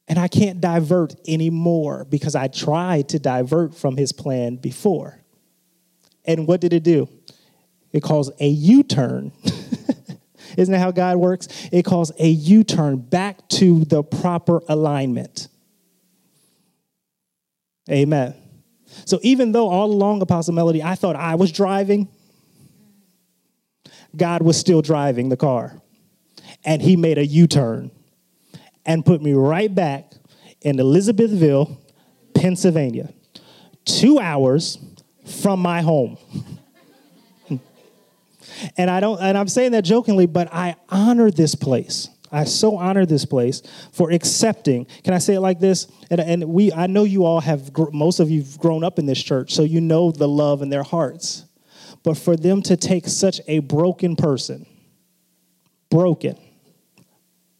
And 0.06 0.18
I 0.18 0.28
can't 0.28 0.60
divert 0.60 1.14
anymore 1.26 2.04
because 2.04 2.34
I 2.34 2.48
tried 2.48 3.08
to 3.10 3.18
divert 3.18 3.74
from 3.74 3.96
his 3.96 4.12
plan 4.12 4.56
before. 4.56 5.18
And 6.26 6.46
what 6.46 6.60
did 6.60 6.74
it 6.74 6.82
do? 6.82 7.08
It 7.92 8.02
caused 8.02 8.32
a 8.40 8.46
U 8.46 8.82
turn. 8.82 9.32
Isn't 10.56 10.72
that 10.72 10.78
how 10.78 10.90
God 10.90 11.16
works? 11.16 11.48
It 11.72 11.84
calls 11.84 12.12
a 12.18 12.28
U 12.28 12.64
turn 12.64 12.98
back 12.98 13.48
to 13.50 13.84
the 13.84 14.02
proper 14.02 14.62
alignment. 14.68 15.48
Amen. 17.90 18.34
So 19.04 19.18
even 19.22 19.52
though 19.52 19.68
all 19.68 19.90
along, 19.90 20.22
Apostle 20.22 20.54
Melody, 20.54 20.82
I 20.82 20.94
thought 20.94 21.16
I 21.16 21.34
was 21.34 21.52
driving, 21.52 22.08
God 24.16 24.42
was 24.42 24.56
still 24.56 24.82
driving 24.82 25.28
the 25.28 25.36
car. 25.36 25.80
And 26.64 26.80
he 26.80 26.96
made 26.96 27.18
a 27.18 27.26
U 27.26 27.46
turn 27.46 27.90
and 28.86 29.04
put 29.04 29.20
me 29.20 29.32
right 29.32 29.74
back 29.74 30.12
in 30.62 30.76
Elizabethville, 30.76 31.76
Pennsylvania, 32.34 33.12
two 33.84 34.18
hours 34.18 34.78
from 35.26 35.60
my 35.60 35.82
home. 35.82 36.16
And 38.76 38.90
I 38.90 39.00
don't, 39.00 39.20
and 39.20 39.36
I'm 39.36 39.48
saying 39.48 39.72
that 39.72 39.84
jokingly, 39.84 40.26
but 40.26 40.52
I 40.52 40.76
honor 40.88 41.30
this 41.30 41.54
place. 41.54 42.08
I 42.34 42.44
so 42.44 42.76
honor 42.76 43.06
this 43.06 43.24
place 43.24 43.62
for 43.92 44.10
accepting. 44.10 44.86
Can 45.04 45.14
I 45.14 45.18
say 45.18 45.34
it 45.34 45.40
like 45.40 45.60
this? 45.60 45.86
And, 46.10 46.20
and 46.20 46.44
we, 46.48 46.72
I 46.72 46.88
know 46.88 47.04
you 47.04 47.24
all 47.24 47.40
have, 47.40 47.70
most 47.92 48.18
of 48.18 48.28
you've 48.28 48.58
grown 48.58 48.82
up 48.82 48.98
in 48.98 49.06
this 49.06 49.22
church, 49.22 49.54
so 49.54 49.62
you 49.62 49.80
know 49.80 50.10
the 50.10 50.26
love 50.26 50.60
in 50.60 50.68
their 50.68 50.82
hearts. 50.82 51.44
But 52.02 52.18
for 52.18 52.36
them 52.36 52.60
to 52.62 52.76
take 52.76 53.06
such 53.06 53.40
a 53.46 53.60
broken 53.60 54.16
person, 54.16 54.66
broken, 55.90 56.36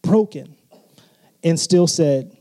broken, 0.01 0.55
and 1.41 1.57
still 1.57 1.87
said, 1.87 2.35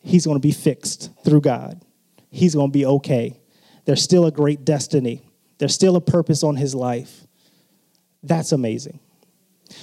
he's 0.00 0.24
going 0.24 0.36
to 0.36 0.46
be 0.46 0.52
fixed 0.52 1.10
through 1.22 1.42
God. 1.42 1.82
He's 2.30 2.54
going 2.54 2.70
to 2.70 2.72
be 2.72 2.86
okay. 2.86 3.38
There's 3.84 4.02
still 4.02 4.26
a 4.26 4.30
great 4.30 4.64
destiny, 4.64 5.22
there's 5.58 5.74
still 5.74 5.96
a 5.96 6.00
purpose 6.00 6.42
on 6.42 6.56
his 6.56 6.74
life. 6.74 7.26
That's 8.22 8.52
amazing. 8.52 9.00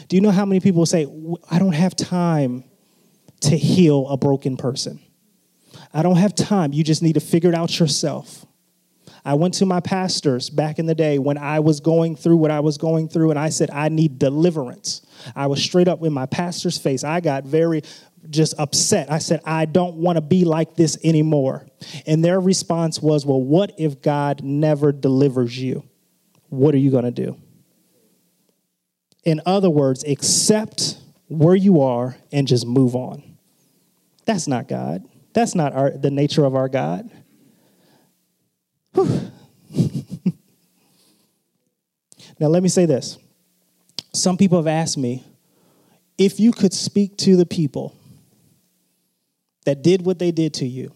Do 0.08 0.16
you 0.16 0.22
know 0.22 0.32
how 0.32 0.46
many 0.46 0.60
people 0.60 0.86
say, 0.86 1.08
I 1.50 1.60
don't 1.60 1.74
have 1.74 1.96
time 1.96 2.64
to 3.42 3.58
heal 3.58 4.08
a 4.08 4.18
broken 4.18 4.58
person? 4.58 5.00
I 5.94 6.02
don't 6.04 6.18
have 6.18 6.36
time. 6.36 6.74
You 6.74 6.84
just 6.84 7.02
need 7.02 7.14
to 7.14 7.20
figure 7.20 7.50
it 7.50 7.56
out 7.56 7.80
yourself. 7.80 8.46
I 9.24 9.34
went 9.34 9.56
to 9.56 9.66
my 9.66 9.80
pastors 9.80 10.52
back 10.52 10.78
in 10.78 10.86
the 10.86 10.94
day 10.94 11.18
when 11.18 11.38
I 11.38 11.60
was 11.60 11.80
going 11.80 12.16
through 12.16 12.38
what 12.38 12.52
I 12.52 12.60
was 12.60 12.78
going 12.78 13.10
through, 13.10 13.32
and 13.32 13.40
I 13.40 13.50
said, 13.50 13.72
I 13.72 13.90
need 13.90 14.20
deliverance. 14.20 15.02
I 15.36 15.48
was 15.48 15.64
straight 15.64 15.88
up 15.88 16.04
in 16.04 16.14
my 16.14 16.28
pastor's 16.28 16.78
face. 16.78 17.04
I 17.04 17.22
got 17.22 17.44
very 17.44 17.82
just 18.30 18.54
upset. 18.60 19.12
I 19.12 19.18
said, 19.18 19.42
I 19.46 19.66
don't 19.66 19.96
want 19.96 20.18
to 20.18 20.22
be 20.22 20.46
like 20.46 20.76
this 20.76 20.98
anymore. 21.04 21.68
And 22.06 22.24
their 22.24 22.40
response 22.40 23.02
was, 23.02 23.26
Well, 23.26 23.42
what 23.42 23.74
if 23.78 24.02
God 24.02 24.44
never 24.44 24.92
delivers 24.92 25.58
you? 25.58 25.84
What 26.50 26.76
are 26.76 26.80
you 26.80 26.92
going 26.92 27.06
to 27.06 27.12
do? 27.12 27.40
In 29.26 29.42
other 29.46 29.70
words, 29.70 30.04
accept 30.04 30.98
where 31.28 31.56
you 31.56 31.82
are 31.82 32.16
and 32.32 32.48
just 32.48 32.66
move 32.66 32.96
on. 32.96 33.24
That's 34.26 34.48
not 34.48 34.68
God. 34.68 35.04
That's 35.34 35.56
not 35.56 35.74
our, 35.74 35.92
the 35.92 36.12
nature 36.12 36.46
of 36.46 36.56
our 36.56 36.70
God. 36.70 37.10
now, 38.96 39.32
let 42.40 42.64
me 42.64 42.70
say 42.70 42.86
this. 42.86 43.18
Some 44.14 44.38
people 44.38 44.58
have 44.58 44.68
asked 44.68 44.98
me 44.98 45.26
if 46.18 46.40
you 46.40 46.52
could 46.52 46.74
speak 46.74 47.18
to 47.18 47.36
the 47.36 47.46
people 47.46 47.96
that 49.66 49.82
did 49.82 50.06
what 50.06 50.20
they 50.20 50.32
did 50.32 50.54
to 50.56 50.66
you, 50.66 50.94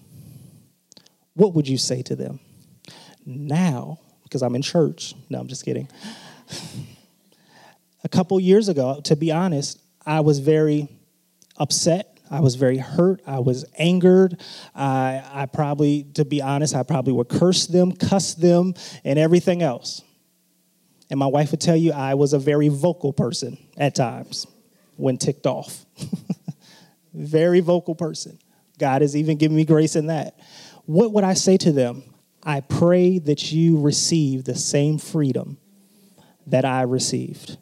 what 1.34 1.54
would 1.54 1.68
you 1.68 1.78
say 1.78 2.02
to 2.04 2.16
them? 2.16 2.40
Now, 3.26 4.00
because 4.24 4.42
I'm 4.42 4.56
in 4.56 4.62
church, 4.62 5.16
no, 5.30 5.40
I'm 5.40 5.48
just 5.48 5.66
kidding. 5.66 5.90
A 8.04 8.10
couple 8.10 8.40
years 8.40 8.70
ago, 8.70 9.02
to 9.06 9.16
be 9.16 9.32
honest, 9.32 9.80
I 10.06 10.22
was 10.22 10.40
very 10.40 10.88
upset 11.58 12.20
I 12.32 12.42
was 12.42 12.56
very 12.56 12.78
hurt. 12.78 13.22
I 13.26 13.40
was 13.40 13.66
angered. 13.78 14.40
I, 14.76 15.24
I 15.32 15.46
probably, 15.48 16.04
to 16.14 16.26
be 16.26 16.42
honest, 16.42 16.76
I 16.76 16.84
probably 16.84 17.14
would 17.14 17.30
curse 17.30 17.68
them, 17.68 17.92
cuss 17.92 18.36
them, 18.36 18.76
and 19.04 19.18
everything 19.18 19.64
else. 19.64 20.02
And 21.10 21.20
my 21.20 21.26
wife 21.26 21.52
would 21.52 21.62
tell 21.62 21.76
you 21.76 21.92
I 21.92 22.14
was 22.14 22.34
a 22.34 22.40
very 22.40 22.68
vocal 22.68 23.14
person 23.14 23.58
at 23.78 23.96
times 23.96 24.46
when 24.96 25.18
ticked 25.18 25.48
off. 25.48 25.86
very 27.14 27.62
vocal 27.62 27.96
person. 27.96 28.38
God 28.78 29.02
has 29.02 29.16
even 29.16 29.38
given 29.38 29.58
me 29.58 29.66
grace 29.66 29.96
in 29.96 30.08
that. 30.08 30.40
What 30.86 31.12
would 31.14 31.24
I 31.24 31.34
say 31.34 31.58
to 31.58 31.72
them? 31.72 32.04
I 32.44 32.62
pray 32.62 33.18
that 33.20 33.52
you 33.52 33.80
receive 33.80 34.44
the 34.44 34.56
same 34.56 34.98
freedom 35.00 35.58
that 36.46 36.64
I 36.64 36.84
received. 36.84 37.58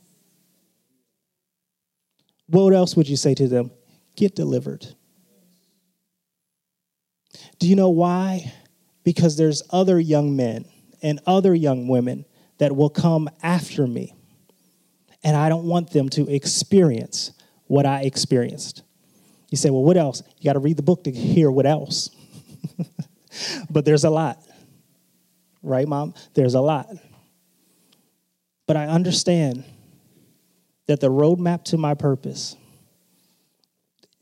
What 2.48 2.74
else 2.74 2.96
would 2.96 3.10
you 3.10 3.18
say 3.18 3.34
to 3.36 3.48
them? 3.48 3.72
get 4.18 4.36
delivered. 4.36 4.86
Do 7.60 7.68
you 7.68 7.76
know 7.76 7.90
why? 7.90 8.52
Because 9.04 9.38
there's 9.38 9.64
other 9.70 9.98
young 9.98 10.36
men 10.36 10.66
and 11.02 11.22
other 11.26 11.56
young 11.56 11.88
women 11.88 12.26
that 12.58 12.76
will 12.76 12.90
come 12.90 13.30
after 13.42 13.88
me. 13.88 14.14
And 15.24 15.38
I 15.38 15.48
don't 15.48 15.66
want 15.66 15.92
them 15.92 16.10
to 16.10 16.30
experience 16.30 17.32
what 17.68 17.86
I 17.86 18.02
experienced. 18.02 18.82
You 19.50 19.58
say, 19.58 19.70
well, 19.70 19.84
what 19.84 19.98
else? 19.98 20.24
You 20.40 20.46
got 20.46 20.54
to 20.54 20.60
read 20.60 20.78
the 20.78 20.84
book 20.84 21.06
to 21.06 21.12
hear 21.12 21.50
what 21.50 21.66
else. 21.66 22.10
but 23.70 23.86
there's 23.86 24.04
a 24.04 24.10
lot. 24.10 24.42
Right, 25.64 25.88
mom? 25.88 26.14
There's 26.34 26.56
a 26.56 26.62
lot. 26.62 26.90
But 28.66 28.78
I 28.78 28.88
understand 28.88 29.64
that 30.88 31.00
the 31.00 31.10
roadmap 31.10 31.64
to 31.66 31.78
my 31.78 31.94
purpose 31.94 32.56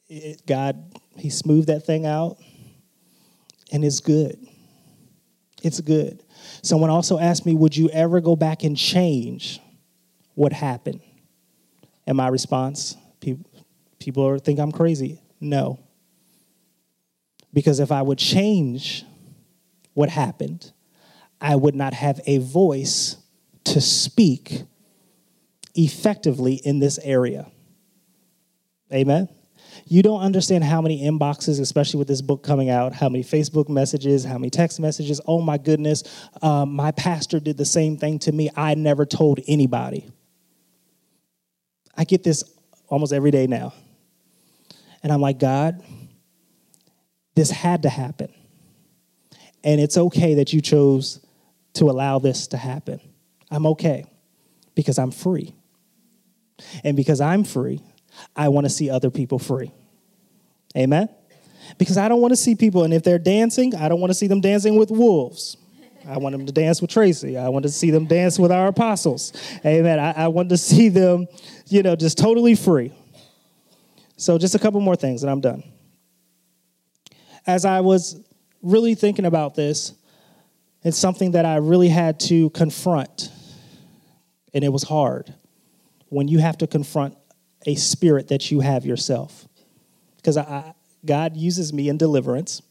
it, 0.08 0.45
God, 0.45 0.93
He 1.17 1.30
smoothed 1.30 1.67
that 1.67 1.86
thing 1.86 2.06
out, 2.06 2.38
and 3.71 3.84
it's 3.84 3.99
good. 3.99 4.38
It's 5.63 5.82
good. 5.82 6.23
Someone 6.62 6.89
also 6.89 7.17
asked 7.17 7.45
me, 7.45 7.54
Would 7.54 7.75
you 7.75 7.89
ever 7.89 8.21
go 8.21 8.36
back 8.36 8.63
and 8.63 8.78
change 8.78 9.60
what 10.36 10.54
happened? 10.54 11.01
And 12.06 12.17
my 12.17 12.28
response, 12.28 12.95
people, 13.19 13.49
people 13.99 14.38
think 14.39 14.60
I'm 14.60 14.71
crazy. 14.71 15.19
No. 15.39 15.80
Because 17.51 17.80
if 17.80 17.91
I 17.91 18.01
would 18.01 18.19
change 18.19 19.06
what 19.93 20.10
happened, 20.10 20.71
I 21.41 21.56
would 21.56 21.73
not 21.73 21.93
have 21.93 22.19
a 22.28 22.38
voice 22.38 23.17
to 23.63 23.82
speak 23.82 24.63
effectively 25.76 26.56
in 26.64 26.80
this 26.80 26.98
area. 27.00 27.48
Amen? 28.94 29.30
You 29.86 30.02
don't 30.02 30.22
understand 30.22 30.64
how 30.64 30.82
many 30.82 31.04
inboxes, 31.04 31.60
especially 31.60 32.00
with 32.00 32.08
this 32.08 32.22
book 32.22 32.44
coming 32.44 32.70
out, 32.70 32.94
how 32.94 33.10
many 33.10 33.24
Facebook 33.24 33.70
messages, 33.70 34.24
how 34.24 34.38
many 34.38 34.50
text 34.50 34.80
messages. 34.80 35.20
Oh 35.28 35.42
my 35.42 35.58
goodness, 35.58 36.04
um, 36.42 36.74
my 36.74 36.92
pastor 36.92 37.40
did 37.40 37.58
the 37.58 37.66
same 37.66 37.98
thing 37.98 38.20
to 38.20 38.32
me. 38.32 38.50
I 38.56 38.76
never 38.76 39.06
told 39.06 39.40
anybody. 39.48 40.08
I 41.96 42.04
get 42.04 42.24
this 42.24 42.44
almost 42.88 43.14
every 43.14 43.32
day 43.32 43.48
now. 43.48 43.74
And 45.04 45.12
I'm 45.12 45.22
like, 45.22 45.40
God, 45.40 45.84
this 47.36 47.52
had 47.52 47.84
to 47.84 47.90
happen. 47.90 48.34
And 49.64 49.82
it's 49.82 49.98
okay 49.98 50.36
that 50.36 50.54
you 50.54 50.62
chose 50.62 51.26
to 51.74 51.86
allow 51.86 52.20
this 52.20 52.48
to 52.48 52.58
happen. 52.58 53.00
I'm 53.52 53.66
okay 53.68 54.06
because 54.74 54.98
I'm 54.98 55.12
free. 55.12 55.54
And 56.84 56.96
because 56.96 57.22
I'm 57.22 57.44
free, 57.44 57.82
I 58.36 58.50
want 58.50 58.65
to 58.65 58.70
see 58.70 58.89
other 58.89 59.10
people 59.10 59.39
free. 59.39 59.72
Amen? 60.78 61.10
Because 61.78 61.98
I 61.98 62.08
don't 62.08 62.22
want 62.22 62.32
to 62.32 62.38
see 62.38 62.56
people, 62.56 62.84
and 62.84 62.94
if 62.94 63.04
they're 63.04 63.20
dancing, 63.20 63.76
I 63.76 63.89
don't 63.89 64.00
want 64.00 64.12
to 64.12 64.15
see 64.15 64.28
them 64.28 64.41
dancing 64.41 64.78
with 64.78 64.91
wolves. 64.91 65.58
I 66.08 66.18
want 66.18 66.34
them 66.34 66.46
to 66.46 66.52
dance 66.52 66.82
with 66.82 66.91
Tracy. 66.91 67.38
I 67.38 67.50
want 67.50 67.63
to 67.63 67.70
see 67.70 67.89
them 67.89 68.06
dance 68.06 68.38
with 68.38 68.52
our 68.52 68.68
apostles. 68.68 69.34
Amen. 69.65 70.00
I, 70.00 70.12
I 70.12 70.28
want 70.28 70.50
to 70.50 70.58
see 70.58 70.89
them, 70.89 71.28
you 71.68 71.82
know, 71.82 71.96
just 71.96 72.18
totally 72.18 72.56
free. 72.56 72.94
So, 74.18 74.38
just 74.38 74.56
a 74.56 74.60
couple 74.60 74.80
more 74.80 74.96
things, 74.96 75.24
and 75.24 75.32
I'm 75.32 75.41
done. 75.41 75.63
As 77.48 77.65
I 77.65 77.82
was 77.82 78.24
really 78.62 78.96
thinking 78.96 79.26
about 79.26 79.56
this, 79.56 79.94
it's 80.84 80.98
something 80.98 81.32
that 81.32 81.46
I 81.46 81.58
really 81.58 81.89
had 81.89 82.20
to 82.22 82.52
confront, 82.52 83.32
and 84.54 84.63
it 84.63 84.70
was 84.70 84.84
hard 84.84 85.34
when 86.10 86.28
you 86.28 86.39
have 86.39 86.58
to 86.60 86.68
confront 86.68 87.18
a 87.65 87.76
spirit 87.76 88.28
that 88.30 88.52
you 88.52 88.60
have 88.60 88.86
yourself. 88.86 89.48
Because 90.18 90.38
God 91.04 91.36
uses 91.36 91.74
me 91.74 91.89
in 91.89 91.98
deliverance. 91.98 92.62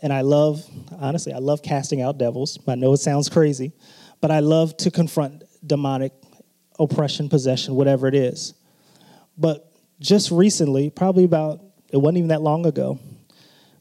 And 0.00 0.12
I 0.12 0.22
love, 0.22 0.64
honestly, 0.98 1.32
I 1.32 1.38
love 1.38 1.62
casting 1.62 2.02
out 2.02 2.18
devils. 2.18 2.58
I 2.66 2.74
know 2.74 2.92
it 2.92 2.98
sounds 2.98 3.28
crazy, 3.28 3.72
but 4.20 4.30
I 4.30 4.40
love 4.40 4.76
to 4.78 4.90
confront 4.90 5.44
demonic 5.64 6.12
oppression, 6.78 7.28
possession, 7.28 7.74
whatever 7.74 8.08
it 8.08 8.14
is. 8.14 8.54
But 9.38 9.72
just 10.00 10.30
recently, 10.30 10.90
probably 10.90 11.24
about, 11.24 11.60
it 11.90 11.96
wasn't 11.96 12.18
even 12.18 12.28
that 12.28 12.42
long 12.42 12.66
ago, 12.66 12.98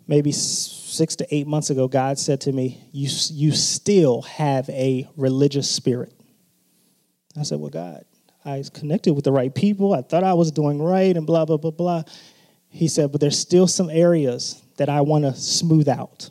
maybe 0.08 0.32
six 0.32 1.16
to 1.16 1.36
eight 1.36 1.48
months 1.48 1.70
ago, 1.70 1.88
God 1.88 2.20
said 2.20 2.42
to 2.42 2.52
me, 2.52 2.84
You, 2.92 3.10
you 3.32 3.52
still 3.52 4.22
have 4.24 4.70
a 4.70 5.08
religious 5.16 5.70
spirit. 5.70 6.14
I 7.40 7.44
said, 7.44 7.60
Well, 7.60 7.70
God, 7.70 8.06
I 8.44 8.64
connected 8.74 9.14
with 9.14 9.26
the 9.26 9.32
right 9.32 9.54
people. 9.54 9.94
I 9.94 10.02
thought 10.02 10.24
I 10.24 10.34
was 10.34 10.52
doing 10.52 10.82
right 10.82 11.16
and 11.16 11.28
blah, 11.28 11.46
blah, 11.46 11.58
blah, 11.58 11.72
blah. 11.72 12.04
He 12.70 12.88
said, 12.88 13.12
but 13.12 13.22
there's 13.22 13.38
still 13.38 13.68
some 13.68 13.90
areas 13.90 14.62
that 14.78 14.90
I 14.90 15.02
want 15.02 15.26
to 15.26 15.36
smooth 15.36 15.88
out. 15.88 16.30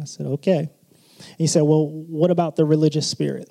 I 0.00 0.04
said, 0.04 0.26
okay. 0.26 0.70
He 1.38 1.46
said, 1.46 1.62
well, 1.62 1.88
what 1.88 2.30
about 2.30 2.56
the 2.56 2.64
religious 2.64 3.08
spirit? 3.08 3.48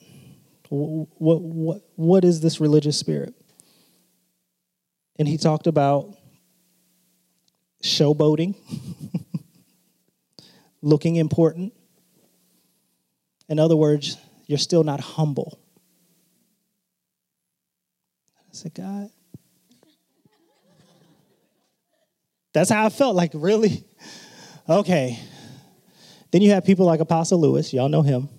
What, 0.69 1.41
what, 1.41 1.81
what 1.95 2.25
is 2.25 2.41
this 2.41 2.59
religious 2.59 2.97
spirit? 2.97 3.33
And 5.17 5.27
he 5.27 5.37
talked 5.37 5.67
about 5.67 6.15
showboating, 7.83 8.55
looking 10.81 11.17
important. 11.17 11.73
In 13.47 13.59
other 13.59 13.75
words, 13.75 14.17
you're 14.47 14.57
still 14.57 14.83
not 14.83 14.99
humble. 14.99 15.59
Said, 18.53 18.75
God. 18.75 19.09
That's 22.53 22.69
how 22.69 22.85
I 22.85 22.89
felt. 22.89 23.15
Like, 23.15 23.31
really? 23.33 23.83
Okay. 24.69 25.19
Then 26.31 26.41
you 26.41 26.51
have 26.51 26.63
people 26.63 26.85
like 26.85 26.99
Apostle 26.99 27.41
Lewis. 27.41 27.73
Y'all 27.73 27.89
know 27.89 28.03
him. 28.03 28.29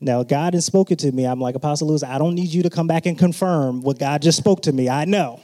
Now, 0.00 0.22
God 0.22 0.54
has 0.54 0.64
spoken 0.64 0.96
to 0.98 1.10
me. 1.10 1.24
I'm 1.24 1.40
like, 1.40 1.56
Apostle 1.56 1.88
Lewis, 1.88 2.02
I 2.02 2.18
don't 2.18 2.34
need 2.34 2.48
you 2.48 2.62
to 2.62 2.70
come 2.70 2.86
back 2.86 3.06
and 3.06 3.18
confirm 3.18 3.80
what 3.80 3.98
God 3.98 4.22
just 4.22 4.38
spoke 4.38 4.62
to 4.62 4.72
me. 4.72 4.88
I 4.88 5.04
know. 5.04 5.40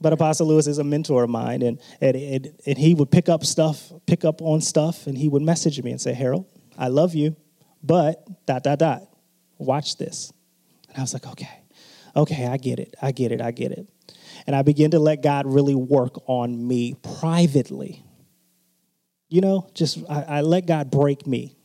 but 0.00 0.12
Apostle 0.12 0.46
Lewis 0.46 0.66
is 0.66 0.78
a 0.78 0.84
mentor 0.84 1.24
of 1.24 1.30
mine, 1.30 1.62
and, 1.62 1.80
and, 2.00 2.16
and, 2.16 2.52
and 2.66 2.78
he 2.78 2.94
would 2.94 3.10
pick 3.10 3.28
up 3.28 3.44
stuff, 3.44 3.92
pick 4.06 4.24
up 4.24 4.40
on 4.42 4.60
stuff, 4.60 5.06
and 5.06 5.16
he 5.16 5.28
would 5.28 5.42
message 5.42 5.82
me 5.82 5.90
and 5.90 6.00
say, 6.00 6.12
Harold, 6.12 6.46
I 6.76 6.88
love 6.88 7.14
you, 7.14 7.34
but 7.82 8.46
dot, 8.46 8.62
dot, 8.62 8.78
dot, 8.78 9.02
watch 9.58 9.96
this. 9.96 10.32
And 10.94 11.00
I 11.00 11.02
was 11.02 11.12
like, 11.12 11.26
okay, 11.26 11.50
okay, 12.14 12.46
I 12.46 12.56
get 12.56 12.78
it, 12.78 12.94
I 13.02 13.10
get 13.10 13.32
it, 13.32 13.40
I 13.40 13.50
get 13.50 13.72
it. 13.72 13.88
And 14.46 14.54
I 14.54 14.62
began 14.62 14.92
to 14.92 15.00
let 15.00 15.22
God 15.22 15.44
really 15.44 15.74
work 15.74 16.22
on 16.28 16.66
me 16.66 16.94
privately. 17.18 18.04
You 19.28 19.40
know, 19.40 19.68
just 19.74 19.98
I, 20.08 20.22
I 20.22 20.40
let 20.42 20.66
God 20.66 20.92
break 20.92 21.26
me 21.26 21.56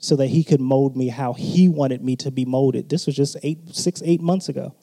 so 0.00 0.16
that 0.16 0.26
he 0.26 0.42
could 0.42 0.60
mold 0.60 0.96
me 0.96 1.08
how 1.08 1.34
he 1.34 1.68
wanted 1.68 2.02
me 2.02 2.16
to 2.16 2.32
be 2.32 2.44
molded. 2.44 2.88
This 2.88 3.06
was 3.06 3.14
just 3.14 3.36
eight, 3.44 3.74
six, 3.74 4.02
eight 4.04 4.20
months 4.20 4.48
ago. 4.48 4.74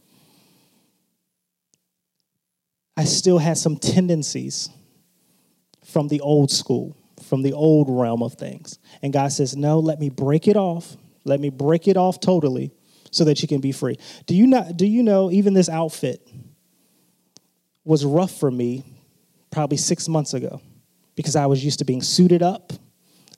I 2.95 3.03
still 3.03 3.39
had 3.39 3.57
some 3.57 3.75
tendencies 3.75 4.69
from 5.83 6.07
the 6.07 6.21
old 6.21 6.49
school, 6.49 6.95
from 7.27 7.41
the 7.41 7.51
old 7.51 7.87
realm 7.89 8.23
of 8.23 8.35
things. 8.35 8.79
And 9.01 9.11
God 9.11 9.33
says, 9.33 9.57
No, 9.57 9.79
let 9.79 9.99
me 9.99 10.09
break 10.09 10.47
it 10.47 10.55
off. 10.55 10.95
Let 11.25 11.41
me 11.41 11.49
break 11.49 11.89
it 11.89 11.97
off 11.97 12.21
totally 12.21 12.71
so 13.13 13.23
that 13.25 13.41
you 13.41 13.47
can 13.47 13.61
be 13.61 13.71
free. 13.71 13.97
Do 14.25 14.35
you 14.35 14.47
not 14.47 14.75
do 14.75 14.85
you 14.85 15.03
know 15.03 15.31
even 15.31 15.53
this 15.53 15.69
outfit 15.69 16.27
was 17.85 18.05
rough 18.05 18.31
for 18.31 18.49
me 18.49 18.83
probably 19.51 19.77
six 19.77 20.07
months 20.07 20.33
ago 20.33 20.61
because 21.15 21.35
I 21.35 21.45
was 21.45 21.63
used 21.63 21.79
to 21.79 21.85
being 21.85 22.01
suited 22.01 22.41
up. 22.41 22.73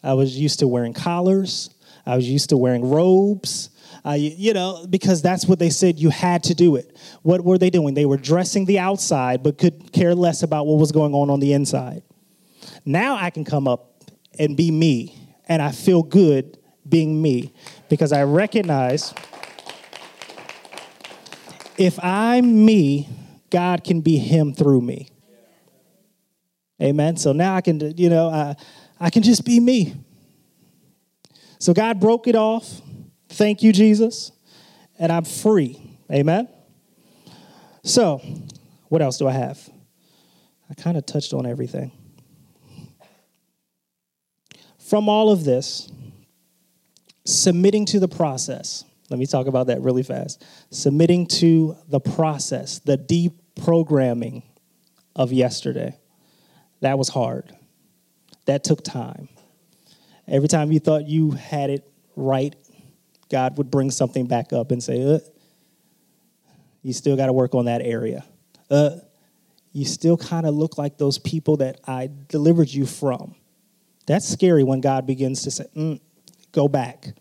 I 0.03 0.13
was 0.13 0.38
used 0.38 0.59
to 0.59 0.67
wearing 0.67 0.93
collars. 0.93 1.69
I 2.05 2.15
was 2.15 2.30
used 2.30 2.49
to 2.49 2.57
wearing 2.57 2.88
robes. 2.88 3.69
Uh, 4.05 4.11
you, 4.11 4.32
you 4.38 4.53
know, 4.53 4.86
because 4.88 5.21
that's 5.21 5.47
what 5.47 5.57
they 5.57 5.71
said 5.71 5.99
you 5.99 6.11
had 6.11 6.43
to 6.43 6.53
do 6.53 6.76
it. 6.76 6.95
What 7.23 7.43
were 7.43 7.57
they 7.57 7.71
doing? 7.71 7.95
They 7.95 8.05
were 8.05 8.17
dressing 8.17 8.65
the 8.65 8.80
outside, 8.80 9.41
but 9.41 9.57
could 9.57 9.91
care 9.91 10.13
less 10.13 10.43
about 10.43 10.67
what 10.67 10.80
was 10.80 10.91
going 10.91 11.13
on 11.13 11.30
on 11.30 11.39
the 11.39 11.53
inside. 11.53 12.03
Now 12.86 13.15
I 13.15 13.32
can 13.32 13.43
come 13.43 13.67
up 13.67 14.03
and 14.38 14.55
be 14.55 14.69
me, 14.69 15.17
and 15.47 15.61
I 15.61 15.71
feel 15.71 16.03
good 16.03 16.59
being 16.88 17.19
me 17.19 17.51
because 17.89 18.11
I 18.11 18.23
recognize 18.23 19.13
if 21.78 21.97
I'm 22.03 22.65
me, 22.65 23.09
God 23.49 23.84
can 23.84 24.01
be 24.01 24.17
Him 24.17 24.53
through 24.53 24.82
me. 24.82 25.09
Amen. 26.82 27.17
So 27.17 27.32
now 27.32 27.55
I 27.55 27.61
can, 27.61 27.97
you 27.97 28.09
know, 28.09 28.30
I, 28.30 28.55
I 28.99 29.09
can 29.09 29.23
just 29.23 29.45
be 29.45 29.59
me. 29.59 29.95
So 31.59 31.73
God 31.73 31.99
broke 31.99 32.28
it 32.28 32.36
off. 32.36 32.82
Thank 33.30 33.63
you, 33.63 33.71
Jesus. 33.71 34.32
And 34.99 35.11
I'm 35.11 35.23
free. 35.23 35.82
Amen. 36.11 36.47
So, 37.84 38.21
what 38.89 39.01
else 39.01 39.17
do 39.17 39.28
I 39.28 39.32
have? 39.32 39.69
I 40.69 40.73
kind 40.73 40.97
of 40.97 41.05
touched 41.05 41.34
on 41.34 41.45
everything. 41.45 41.91
From 44.80 45.09
all 45.09 45.32
of 45.32 45.43
this, 45.43 45.91
submitting 47.26 47.86
to 47.88 47.99
the 47.99 48.07
process. 48.07 48.84
Let 49.09 49.19
me 49.19 49.25
talk 49.25 49.47
about 49.47 49.67
that 49.67 49.81
really 49.81 50.03
fast. 50.03 50.43
Submitting 50.71 51.27
to 51.27 51.77
the 51.87 51.99
process, 51.99 52.79
the 52.79 52.97
deprogramming 52.97 54.43
of 55.15 55.31
yesterday. 55.31 55.97
That 56.81 56.97
was 56.97 57.09
hard. 57.09 57.55
That 58.45 58.63
took 58.63 58.83
time. 58.83 59.29
Every 60.27 60.47
time 60.47 60.71
you 60.71 60.79
thought 60.79 61.07
you 61.07 61.31
had 61.31 61.69
it 61.69 61.87
right, 62.15 62.55
God 63.29 63.57
would 63.57 63.69
bring 63.69 63.91
something 63.91 64.27
back 64.27 64.53
up 64.53 64.71
and 64.71 64.83
say, 64.83 65.03
uh, 65.03 65.19
you 66.81 66.93
still 66.93 67.15
got 67.15 67.27
to 67.27 67.33
work 67.33 67.55
on 67.55 67.65
that 67.65 67.81
area. 67.81 68.25
Uh, 68.69 68.97
you 69.71 69.85
still 69.85 70.17
kind 70.17 70.45
of 70.45 70.55
look 70.55 70.77
like 70.77 70.97
those 70.97 71.17
people 71.17 71.57
that 71.57 71.79
I 71.87 72.09
delivered 72.27 72.69
you 72.69 72.85
from. 72.85 73.35
That's 74.07 74.27
scary 74.27 74.63
when 74.63 74.81
God 74.81 75.05
begins 75.05 75.43
to 75.43 75.51
say, 75.51 75.65
mm, 75.75 75.99
go 76.51 76.67
back. 76.67 77.13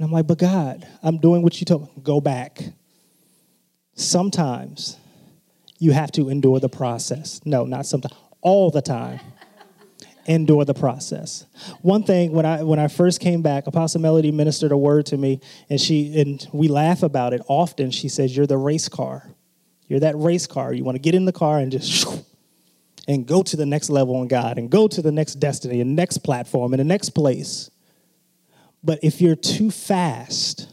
And 0.00 0.06
I'm 0.06 0.12
like, 0.12 0.26
but 0.26 0.38
God, 0.38 0.88
I'm 1.02 1.18
doing 1.18 1.42
what 1.42 1.60
you 1.60 1.66
told 1.66 1.82
me. 1.82 2.02
Go 2.02 2.22
back. 2.22 2.62
Sometimes 3.92 4.96
you 5.78 5.92
have 5.92 6.10
to 6.12 6.30
endure 6.30 6.58
the 6.58 6.70
process. 6.70 7.38
No, 7.44 7.66
not 7.66 7.84
sometimes, 7.84 8.14
all 8.40 8.70
the 8.70 8.80
time 8.80 9.20
endure 10.26 10.64
the 10.64 10.72
process. 10.72 11.44
One 11.82 12.02
thing 12.02 12.32
when 12.32 12.46
I 12.46 12.62
when 12.62 12.78
I 12.78 12.88
first 12.88 13.20
came 13.20 13.42
back, 13.42 13.66
Apostle 13.66 14.00
Melody 14.00 14.32
ministered 14.32 14.72
a 14.72 14.76
word 14.78 15.04
to 15.06 15.18
me, 15.18 15.42
and 15.68 15.78
she 15.78 16.18
and 16.18 16.48
we 16.50 16.68
laugh 16.68 17.02
about 17.02 17.34
it 17.34 17.42
often. 17.46 17.90
She 17.90 18.08
says, 18.08 18.34
"You're 18.34 18.46
the 18.46 18.56
race 18.56 18.88
car. 18.88 19.28
You're 19.86 20.00
that 20.00 20.16
race 20.16 20.46
car. 20.46 20.72
You 20.72 20.82
want 20.82 20.94
to 20.94 21.00
get 21.02 21.14
in 21.14 21.26
the 21.26 21.32
car 21.32 21.58
and 21.58 21.70
just." 21.70 22.06
And 23.08 23.26
go 23.26 23.42
to 23.42 23.56
the 23.56 23.66
next 23.66 23.90
level 23.90 24.22
in 24.22 24.28
God, 24.28 24.56
and 24.56 24.70
go 24.70 24.86
to 24.86 25.02
the 25.02 25.10
next 25.10 25.36
destiny, 25.36 25.80
and 25.80 25.96
next 25.96 26.18
platform, 26.18 26.72
and 26.72 26.78
the 26.78 26.84
next 26.84 27.10
place. 27.10 27.68
But 28.82 29.00
if 29.02 29.20
you're 29.20 29.36
too 29.36 29.70
fast, 29.70 30.68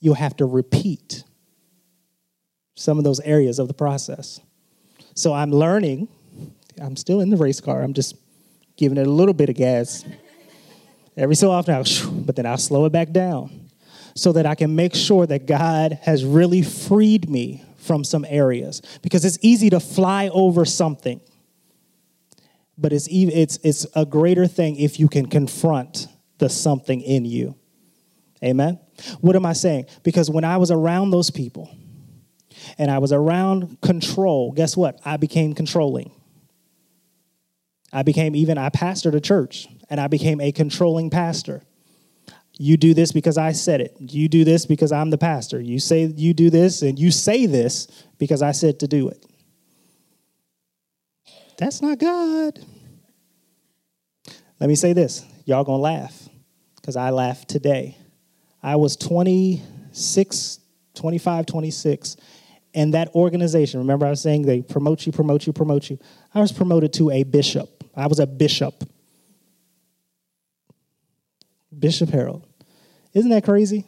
you'll 0.00 0.14
have 0.14 0.36
to 0.36 0.46
repeat 0.46 1.24
some 2.74 2.98
of 2.98 3.04
those 3.04 3.20
areas 3.20 3.58
of 3.58 3.68
the 3.68 3.74
process. 3.74 4.40
So 5.14 5.32
I'm 5.32 5.50
learning. 5.50 6.08
I'm 6.80 6.96
still 6.96 7.20
in 7.20 7.30
the 7.30 7.36
race 7.36 7.60
car. 7.60 7.82
I'm 7.82 7.94
just 7.94 8.16
giving 8.76 8.98
it 8.98 9.06
a 9.06 9.10
little 9.10 9.34
bit 9.34 9.48
of 9.48 9.56
gas. 9.56 10.04
Every 11.16 11.34
so 11.34 11.50
often, 11.50 11.74
I'll, 11.74 12.10
but 12.22 12.36
then 12.36 12.46
I'll 12.46 12.58
slow 12.58 12.86
it 12.86 12.90
back 12.90 13.10
down 13.10 13.68
so 14.14 14.32
that 14.32 14.46
I 14.46 14.54
can 14.54 14.74
make 14.74 14.94
sure 14.94 15.26
that 15.26 15.46
God 15.46 15.98
has 16.02 16.24
really 16.24 16.62
freed 16.62 17.28
me 17.28 17.64
from 17.76 18.04
some 18.04 18.24
areas. 18.28 18.82
Because 19.02 19.24
it's 19.24 19.38
easy 19.42 19.70
to 19.70 19.80
fly 19.80 20.28
over 20.28 20.64
something, 20.64 21.20
but 22.78 22.92
it's, 22.92 23.08
it's, 23.10 23.58
it's 23.62 23.86
a 23.94 24.06
greater 24.06 24.46
thing 24.46 24.76
if 24.76 24.98
you 24.98 25.08
can 25.08 25.26
confront 25.26 26.06
the 26.40 26.48
something 26.48 27.00
in 27.00 27.24
you. 27.24 27.54
Amen? 28.42 28.80
What 29.20 29.36
am 29.36 29.46
I 29.46 29.52
saying? 29.52 29.86
Because 30.02 30.30
when 30.30 30.44
I 30.44 30.56
was 30.56 30.70
around 30.70 31.10
those 31.10 31.30
people 31.30 31.74
and 32.78 32.90
I 32.90 32.98
was 32.98 33.12
around 33.12 33.80
control, 33.80 34.52
guess 34.52 34.76
what? 34.76 34.98
I 35.04 35.16
became 35.16 35.54
controlling. 35.54 36.10
I 37.92 38.02
became 38.02 38.34
even, 38.34 38.56
I 38.56 38.70
pastored 38.70 39.14
a 39.14 39.20
church 39.20 39.68
and 39.88 40.00
I 40.00 40.08
became 40.08 40.40
a 40.40 40.52
controlling 40.52 41.10
pastor. 41.10 41.62
You 42.58 42.76
do 42.76 42.94
this 42.94 43.12
because 43.12 43.38
I 43.38 43.52
said 43.52 43.80
it. 43.80 43.96
You 43.98 44.28
do 44.28 44.44
this 44.44 44.66
because 44.66 44.92
I'm 44.92 45.10
the 45.10 45.18
pastor. 45.18 45.60
You 45.60 45.78
say 45.78 46.04
you 46.04 46.34
do 46.34 46.50
this 46.50 46.82
and 46.82 46.98
you 46.98 47.10
say 47.10 47.46
this 47.46 47.88
because 48.18 48.42
I 48.42 48.52
said 48.52 48.80
to 48.80 48.88
do 48.88 49.08
it. 49.08 49.24
That's 51.58 51.82
not 51.82 51.98
God. 51.98 52.58
Let 54.60 54.68
me 54.68 54.74
say 54.74 54.92
this. 54.92 55.24
Y'all 55.46 55.64
gonna 55.64 55.82
laugh 55.82 56.29
because 56.90 56.96
I 56.96 57.10
laughed 57.10 57.48
today. 57.48 57.96
I 58.64 58.74
was 58.74 58.96
26, 58.96 60.58
25, 60.94 61.46
26, 61.46 62.16
and 62.74 62.94
that 62.94 63.14
organization, 63.14 63.78
remember 63.78 64.06
I 64.06 64.10
was 64.10 64.20
saying 64.20 64.42
they 64.42 64.60
promote 64.60 65.06
you, 65.06 65.12
promote 65.12 65.46
you, 65.46 65.52
promote 65.52 65.88
you. 65.88 66.00
I 66.34 66.40
was 66.40 66.50
promoted 66.50 66.92
to 66.94 67.12
a 67.12 67.22
bishop. 67.22 67.84
I 67.94 68.08
was 68.08 68.18
a 68.18 68.26
bishop. 68.26 68.82
Bishop 71.78 72.08
Harold. 72.08 72.44
Isn't 73.14 73.30
that 73.30 73.44
crazy? 73.44 73.86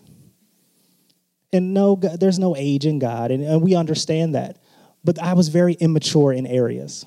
And 1.52 1.74
no, 1.74 1.96
there's 1.96 2.38
no 2.38 2.54
age 2.56 2.86
in 2.86 3.00
God, 3.00 3.32
and, 3.32 3.42
and 3.42 3.62
we 3.62 3.74
understand 3.74 4.36
that. 4.36 4.58
But 5.02 5.18
I 5.18 5.32
was 5.34 5.48
very 5.48 5.72
immature 5.72 6.32
in 6.32 6.46
areas. 6.46 7.04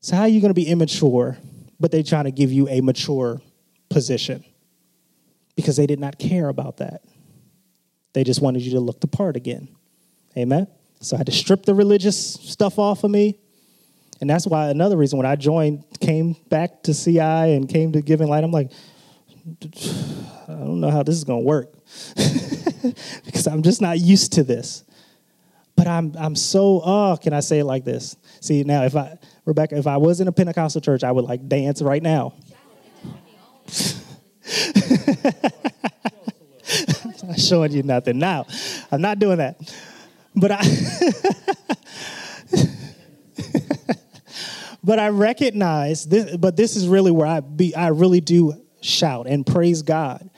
So, 0.00 0.16
how 0.16 0.22
are 0.22 0.28
you 0.28 0.40
going 0.40 0.50
to 0.50 0.54
be 0.54 0.66
immature, 0.66 1.38
but 1.78 1.92
they're 1.92 2.02
trying 2.02 2.24
to 2.24 2.32
give 2.32 2.50
you 2.50 2.68
a 2.68 2.80
mature 2.80 3.40
position? 3.88 4.44
Because 5.54 5.76
they 5.76 5.86
did 5.86 6.00
not 6.00 6.18
care 6.18 6.48
about 6.48 6.78
that. 6.78 7.02
They 8.12 8.24
just 8.24 8.40
wanted 8.40 8.62
you 8.62 8.72
to 8.72 8.80
look 8.80 9.00
the 9.00 9.06
part 9.06 9.36
again. 9.36 9.68
Amen? 10.36 10.66
So, 11.00 11.16
I 11.16 11.18
had 11.18 11.26
to 11.26 11.32
strip 11.32 11.64
the 11.64 11.74
religious 11.74 12.16
stuff 12.16 12.78
off 12.78 13.04
of 13.04 13.10
me 13.10 13.38
and 14.20 14.30
that's 14.30 14.46
why 14.46 14.68
another 14.68 14.96
reason 14.96 15.18
when 15.18 15.26
I 15.26 15.36
joined, 15.36 15.84
came 16.00 16.36
back 16.48 16.82
to 16.84 16.94
CI 16.94 17.20
and 17.20 17.68
came 17.68 17.92
to 17.92 18.00
Giving 18.00 18.28
Light, 18.28 18.44
I'm 18.44 18.50
like, 18.50 18.70
I 20.48 20.52
don't 20.52 20.80
know 20.80 20.90
how 20.90 21.02
this 21.02 21.16
is 21.16 21.24
going 21.24 21.42
to 21.42 21.46
work 21.46 21.72
because 23.24 23.46
I'm 23.46 23.62
just 23.62 23.82
not 23.82 23.98
used 23.98 24.32
to 24.34 24.44
this. 24.44 24.84
But 25.76 25.86
I'm 25.86 26.14
I'm 26.18 26.34
so 26.34 26.80
oh, 26.82 27.18
can 27.22 27.34
I 27.34 27.40
say 27.40 27.58
it 27.58 27.66
like 27.66 27.84
this? 27.84 28.16
See 28.40 28.64
now, 28.64 28.84
if 28.84 28.96
I 28.96 29.18
Rebecca, 29.44 29.76
if 29.76 29.86
I 29.86 29.98
was 29.98 30.22
in 30.22 30.28
a 30.28 30.32
Pentecostal 30.32 30.80
church, 30.80 31.04
I 31.04 31.12
would 31.12 31.26
like 31.26 31.48
dance 31.48 31.82
right 31.82 32.02
now. 32.02 32.32
I'm 37.22 37.28
not 37.28 37.40
showing 37.40 37.72
you 37.72 37.82
nothing 37.82 38.18
now. 38.18 38.46
I'm 38.90 39.00
not 39.00 39.18
doing 39.18 39.38
that. 39.38 39.56
But 40.34 40.52
I 40.52 40.62
But 44.86 45.00
I 45.00 45.08
recognize 45.08 46.06
this, 46.06 46.36
but 46.36 46.56
this 46.56 46.76
is 46.76 46.86
really 46.86 47.10
where 47.10 47.26
I 47.26 47.40
be 47.40 47.74
I 47.74 47.88
really 47.88 48.20
do 48.20 48.54
shout 48.80 49.26
and 49.26 49.44
praise 49.44 49.82
God 49.82 50.30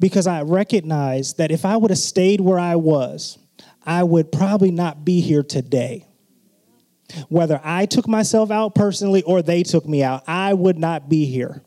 because 0.00 0.26
I 0.26 0.40
recognize 0.40 1.34
that 1.34 1.50
if 1.50 1.66
I 1.66 1.76
would 1.76 1.90
have 1.90 1.98
stayed 1.98 2.40
where 2.40 2.58
I 2.58 2.76
was, 2.76 3.36
I 3.84 4.02
would 4.02 4.32
probably 4.32 4.70
not 4.70 5.04
be 5.04 5.20
here 5.20 5.42
today. 5.42 6.06
Whether 7.28 7.60
I 7.62 7.84
took 7.84 8.08
myself 8.08 8.50
out 8.50 8.74
personally 8.74 9.22
or 9.24 9.42
they 9.42 9.64
took 9.64 9.86
me 9.86 10.02
out, 10.02 10.24
I 10.26 10.54
would 10.54 10.78
not 10.78 11.10
be 11.10 11.26
here. 11.26 11.62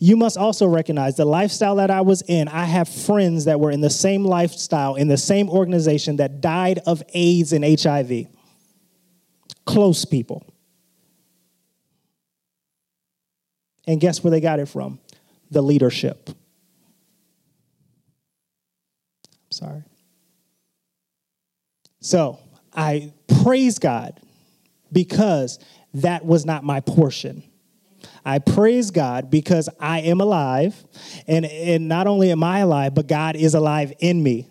You 0.00 0.16
must 0.16 0.36
also 0.36 0.66
recognize 0.66 1.16
the 1.16 1.24
lifestyle 1.24 1.76
that 1.76 1.90
I 1.90 2.00
was 2.00 2.22
in. 2.22 2.48
I 2.48 2.64
have 2.64 2.88
friends 2.88 3.44
that 3.46 3.60
were 3.60 3.70
in 3.70 3.80
the 3.80 3.90
same 3.90 4.24
lifestyle, 4.24 4.94
in 4.94 5.08
the 5.08 5.16
same 5.16 5.48
organization 5.48 6.16
that 6.16 6.40
died 6.40 6.80
of 6.86 7.02
AIDS 7.14 7.52
and 7.52 7.64
HIV. 7.64 8.26
Close 9.64 10.04
people. 10.04 10.46
And 13.86 14.00
guess 14.00 14.22
where 14.22 14.30
they 14.30 14.40
got 14.40 14.60
it 14.60 14.66
from? 14.66 15.00
The 15.50 15.62
leadership. 15.62 16.28
I'm 16.28 16.36
sorry. 19.50 19.82
So 22.00 22.38
I 22.72 23.12
praise 23.42 23.78
God 23.78 24.20
because 24.92 25.58
that 25.94 26.24
was 26.24 26.44
not 26.44 26.64
my 26.64 26.80
portion. 26.80 27.42
I 28.28 28.40
praise 28.40 28.90
God 28.90 29.30
because 29.30 29.70
I 29.80 30.00
am 30.00 30.20
alive, 30.20 30.84
and, 31.26 31.46
and 31.46 31.88
not 31.88 32.06
only 32.06 32.30
am 32.30 32.44
I 32.44 32.58
alive, 32.58 32.94
but 32.94 33.06
God 33.06 33.36
is 33.36 33.54
alive 33.54 33.94
in 34.00 34.22
me. 34.22 34.50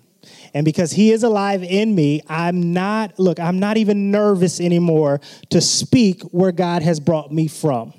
And 0.56 0.66
because 0.66 0.92
He 0.92 1.12
is 1.12 1.22
alive 1.22 1.62
in 1.62 1.94
me, 1.94 2.24
I'm 2.28 2.74
not, 2.74 3.20
look, 3.20 3.40
I'm 3.40 3.60
not 3.60 3.78
even 3.78 4.10
nervous 4.10 4.60
anymore 4.60 5.22
to 5.52 5.62
speak 5.62 6.24
where 6.24 6.52
God 6.52 6.82
has 6.82 7.00
brought 7.00 7.32
me 7.32 7.48
from. 7.48 7.94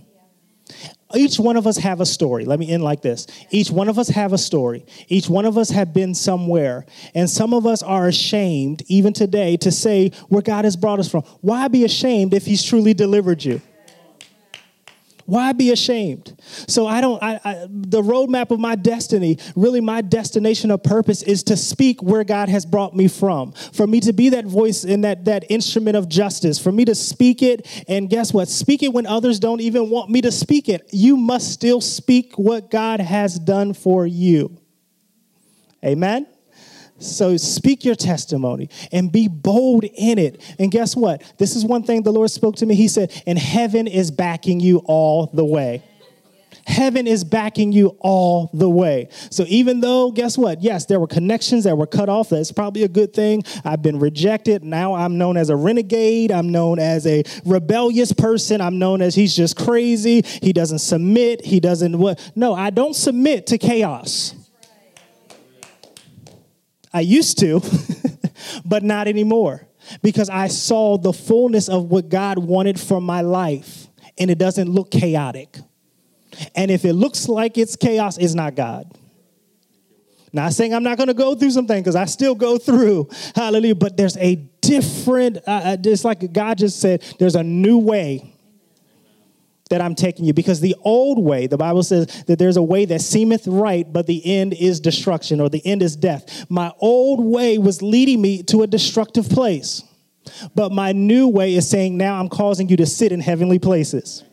Each 1.15 1.39
one 1.39 1.57
of 1.57 1.65
us 1.65 1.77
have 1.77 2.01
a 2.01 2.07
story. 2.07 2.45
Let 2.45 2.59
me 2.59 2.69
end 2.69 2.83
like 2.83 3.01
this. 3.01 3.29
Each 3.53 3.71
one 3.71 3.89
of 3.89 4.01
us 4.01 4.09
have 4.09 4.33
a 4.33 4.39
story. 4.39 4.85
Each 5.07 5.29
one 5.29 5.45
of 5.45 5.57
us 5.57 5.71
have 5.71 5.95
been 5.95 6.13
somewhere. 6.13 6.87
And 7.15 7.31
some 7.31 7.55
of 7.55 7.67
us 7.67 7.85
are 7.85 8.09
ashamed 8.09 8.83
even 8.89 9.13
today 9.13 9.57
to 9.59 9.71
say 9.71 10.11
where 10.29 10.43
god 10.43 10.65
has 10.65 10.77
brought 10.77 10.99
us 10.99 11.09
from. 11.09 11.23
Why 11.41 11.69
be 11.69 11.85
ashamed 11.85 12.35
if 12.35 12.45
he's 12.45 12.65
truly 12.65 12.95
delivered 12.95 13.45
you 13.45 13.63
why 15.29 15.53
be 15.53 15.73
ashamed? 15.73 16.41
So 16.69 16.87
I 16.87 17.03
don't, 17.03 17.23
I, 17.23 17.39
I, 17.45 17.67
the 17.69 18.01
roadmap 18.01 18.51
of 18.51 18.59
my 18.59 18.77
destiny, 18.77 19.37
really 19.55 19.83
my 19.83 20.01
destination 20.01 20.71
of 20.71 20.83
purpose 20.83 21.23
is 21.23 21.43
to 21.45 21.57
speak 21.59 22.03
where 22.03 22.25
God 22.25 22.49
has 22.49 22.65
brought 22.65 22.97
me 22.97 23.09
from. 23.09 23.53
For 23.53 23.87
me 23.87 24.01
to 24.01 24.15
be 24.15 24.31
that 24.31 24.47
voice 24.47 24.85
and 24.85 25.05
that, 25.05 25.27
that 25.27 25.45
instrument 25.51 25.99
of 25.99 26.09
justice, 26.09 26.59
for 26.59 26.73
me 26.73 26.87
to 26.87 26.95
speak 26.95 27.43
it. 27.43 27.85
And 27.87 28.09
guess 28.09 28.33
what? 28.33 28.49
Speak 28.49 28.83
it 28.83 28.95
when 28.95 29.07
others 29.07 29.39
don't 29.39 29.61
even 29.61 29.91
want 29.91 30.09
me 30.09 30.23
to 30.23 30.33
speak 30.33 30.67
it. 30.67 30.89
You 30.93 31.19
must 31.19 31.53
still 31.53 31.83
speak 31.83 32.39
what 32.39 32.71
God 32.71 33.01
has 33.01 33.39
done 33.39 33.75
for 33.75 34.07
you. 34.07 34.57
Amen? 35.85 36.27
So 36.99 37.37
speak 37.37 37.85
your 37.85 37.95
testimony 37.95 38.71
and 38.93 39.11
be 39.11 39.29
bold 39.29 39.85
in 39.85 40.19
it. 40.19 40.43
And 40.59 40.71
guess 40.71 40.97
what? 40.97 41.23
This 41.39 41.55
is 41.57 41.65
one 41.65 41.83
thing 41.83 42.03
the 42.03 42.13
Lord 42.13 42.31
spoke 42.31 42.57
to 42.57 42.67
me. 42.67 42.75
He 42.75 42.89
said, 42.89 43.23
and 43.27 43.39
heaven 43.39 43.87
is 43.87 44.11
backing 44.11 44.61
you 44.61 44.79
all 44.85 45.31
the 45.33 45.45
way. 45.45 45.83
Heaven 46.67 47.07
is 47.07 47.25
backing 47.25 47.73
you 47.73 47.97
all 48.01 48.51
the 48.53 48.69
way. 48.69 49.09
So 49.31 49.45
even 49.49 49.81
though, 49.81 50.11
guess 50.11 50.37
what? 50.37 50.63
Yes, 50.63 50.85
there 50.85 51.01
were 51.01 51.07
connections 51.07 51.65
that 51.65 51.79
were 51.79 51.87
cut 51.87 52.11
off. 52.11 52.29
That's 52.29 52.53
probably 52.53 52.83
a 52.83 52.89
good 52.89 53.15
thing. 53.15 53.43
I've 53.65 53.81
been 53.81 53.99
rejected. 53.99 54.63
Now 54.63 54.95
I'm 54.95 55.17
known 55.17 55.39
as 55.39 55.49
a 55.49 55.57
renegade. 55.57 56.31
I'm 56.31 56.53
known 56.53 56.79
as 56.79 57.07
a 57.07 57.23
rebellious 57.47 58.13
person. 58.13 58.61
I'm 58.61 58.79
known 58.79 59.01
as 59.01 59.15
he's 59.15 59.35
just 59.35 59.57
crazy. 59.57 60.23
He 60.43 60.53
doesn't 60.53 60.81
submit. 60.81 61.43
He 61.43 61.59
doesn't 61.59 61.99
what? 61.99 62.33
No, 62.37 62.53
I 62.55 62.69
don't 62.69 62.95
submit 62.95 63.47
to 63.49 63.57
chaos. 63.57 64.35
I 66.93 67.01
used 67.01 67.39
to, 67.41 67.61
but 68.65 68.83
not 68.83 69.09
anymore 69.09 69.67
because 70.03 70.29
I 70.29 70.49
saw 70.49 70.99
the 70.99 71.13
fullness 71.13 71.69
of 71.69 71.85
what 71.85 72.09
God 72.09 72.39
wanted 72.39 72.79
for 72.79 73.01
my 73.01 73.21
life 73.21 73.89
and 74.19 74.31
it 74.31 74.39
doesn't 74.39 74.69
look 74.69 74.91
chaotic. 74.91 75.57
And 76.55 76.71
if 76.71 76.85
it 76.85 76.93
looks 76.93 77.29
like 77.29 77.57
it's 77.57 77.77
chaos, 77.77 78.19
it's 78.19 78.35
not 78.35 78.55
God. 78.55 78.93
Not 80.33 80.53
saying 80.53 80.75
I'm 80.75 80.83
not 80.83 80.99
going 80.99 81.09
to 81.09 81.15
go 81.15 81.35
through 81.35 81.53
something 81.53 81.81
because 81.81 81.97
I 81.97 82.05
still 82.05 82.35
go 82.35 82.59
through, 82.59 83.09
hallelujah, 83.35 83.75
but 83.75 83.97
there's 83.97 84.17
a 84.19 84.37
different, 84.61 85.39
uh, 85.47 85.77
uh, 85.85 85.97
like 86.05 86.33
God 86.33 86.59
just 86.59 86.81
said, 86.81 87.03
there's 87.19 87.35
a 87.35 87.43
new 87.43 87.79
way 87.79 88.35
that 89.69 89.81
I'm 89.81 89.95
taking 89.95 90.25
you. 90.25 90.33
Because 90.33 90.61
the 90.61 90.75
old 90.83 91.19
way, 91.19 91.47
the 91.47 91.57
Bible 91.57 91.83
says 91.83 92.25
that 92.25 92.39
there's 92.39 92.57
a 92.57 92.63
way 92.63 92.85
that 92.87 93.01
seemeth 93.01 93.47
right, 93.47 93.91
but 93.91 94.07
the 94.07 94.25
end 94.25 94.55
is 94.55 94.81
destruction 94.81 95.41
or 95.41 95.49
the 95.49 95.65
end 95.67 95.83
is 95.83 95.97
death. 95.97 96.51
My 96.51 96.73
old 96.79 97.25
way 97.25 97.59
was 97.59 97.83
leading 97.83 98.21
me 98.21 98.43
to 98.45 98.63
a 98.63 98.67
destructive 98.67 99.29
place. 99.29 99.83
But 100.55 100.73
my 100.73 100.93
new 100.93 101.29
way 101.29 101.55
is 101.55 101.69
saying, 101.69 101.97
now 101.97 102.21
I'm 102.21 102.29
causing 102.29 102.69
you 102.69 102.77
to 102.79 102.87
sit 102.87 103.13
in 103.13 103.21
heavenly 103.21 103.59
places. 103.59 104.25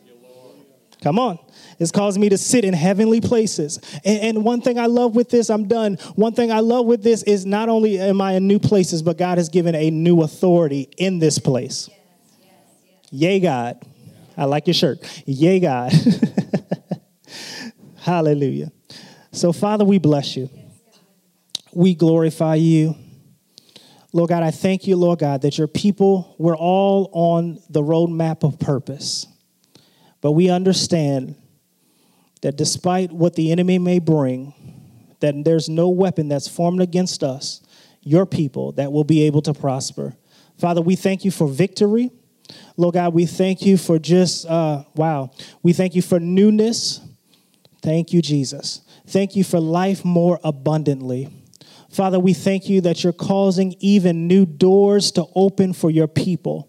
Come 1.02 1.18
on. 1.18 1.38
It's 1.78 1.92
causing 1.92 2.22
me 2.22 2.30
to 2.30 2.38
sit 2.38 2.64
in 2.64 2.74
heavenly 2.74 3.20
places. 3.20 3.78
And, 4.04 4.20
and, 4.20 4.44
one 4.44 4.62
thing 4.62 4.78
I 4.78 4.86
love 4.86 5.14
with 5.14 5.28
this, 5.28 5.50
I'm 5.50 5.68
done. 5.68 5.96
One 6.14 6.32
thing 6.32 6.50
I 6.50 6.60
love 6.60 6.86
with 6.86 7.02
this 7.02 7.22
is 7.22 7.44
not 7.44 7.68
only 7.68 7.98
am 7.98 8.20
I 8.20 8.32
in 8.32 8.46
new 8.46 8.58
places, 8.58 9.02
but 9.02 9.18
God 9.18 9.36
has 9.36 9.50
given 9.50 9.74
a 9.74 9.90
new 9.90 10.22
authority 10.22 10.88
in 10.96 11.18
this 11.18 11.38
place. 11.38 11.88
Yes, 11.88 11.98
yes, 12.40 12.50
yes. 12.86 13.12
Yay, 13.12 13.40
God. 13.40 13.84
I 14.36 14.44
like 14.44 14.66
your 14.66 14.74
shirt. 14.74 14.98
Yay, 15.26 15.60
God. 15.60 15.92
Hallelujah. 17.96 18.70
So, 19.32 19.52
Father, 19.52 19.84
we 19.84 19.98
bless 19.98 20.36
you. 20.36 20.48
We 21.72 21.94
glorify 21.94 22.56
you. 22.56 22.96
Lord 24.12 24.30
God, 24.30 24.42
I 24.42 24.50
thank 24.50 24.86
you, 24.86 24.96
Lord 24.96 25.18
God, 25.18 25.42
that 25.42 25.58
your 25.58 25.66
people, 25.66 26.34
we're 26.38 26.56
all 26.56 27.10
on 27.12 27.58
the 27.68 27.82
roadmap 27.82 28.44
of 28.44 28.58
purpose. 28.58 29.26
But 30.20 30.32
we 30.32 30.48
understand 30.48 31.34
that 32.42 32.56
despite 32.56 33.12
what 33.12 33.34
the 33.34 33.52
enemy 33.52 33.78
may 33.78 33.98
bring, 33.98 34.54
that 35.20 35.34
there's 35.44 35.68
no 35.68 35.88
weapon 35.88 36.28
that's 36.28 36.48
formed 36.48 36.80
against 36.80 37.22
us, 37.22 37.60
your 38.02 38.24
people, 38.24 38.72
that 38.72 38.92
will 38.92 39.04
be 39.04 39.24
able 39.24 39.42
to 39.42 39.52
prosper. 39.52 40.16
Father, 40.58 40.80
we 40.80 40.96
thank 40.96 41.24
you 41.24 41.30
for 41.30 41.48
victory. 41.48 42.10
Lord 42.76 42.94
God, 42.94 43.14
we 43.14 43.26
thank 43.26 43.62
you 43.62 43.76
for 43.76 43.98
just, 43.98 44.46
uh, 44.46 44.84
wow, 44.94 45.30
we 45.62 45.72
thank 45.72 45.94
you 45.94 46.02
for 46.02 46.20
newness. 46.20 47.00
Thank 47.82 48.12
you, 48.12 48.22
Jesus. 48.22 48.82
Thank 49.06 49.36
you 49.36 49.44
for 49.44 49.60
life 49.60 50.04
more 50.04 50.40
abundantly. 50.42 51.28
Father, 51.90 52.18
we 52.20 52.34
thank 52.34 52.68
you 52.68 52.80
that 52.82 53.04
you're 53.04 53.12
causing 53.12 53.74
even 53.80 54.26
new 54.26 54.44
doors 54.44 55.12
to 55.12 55.24
open 55.34 55.72
for 55.72 55.90
your 55.90 56.08
people. 56.08 56.68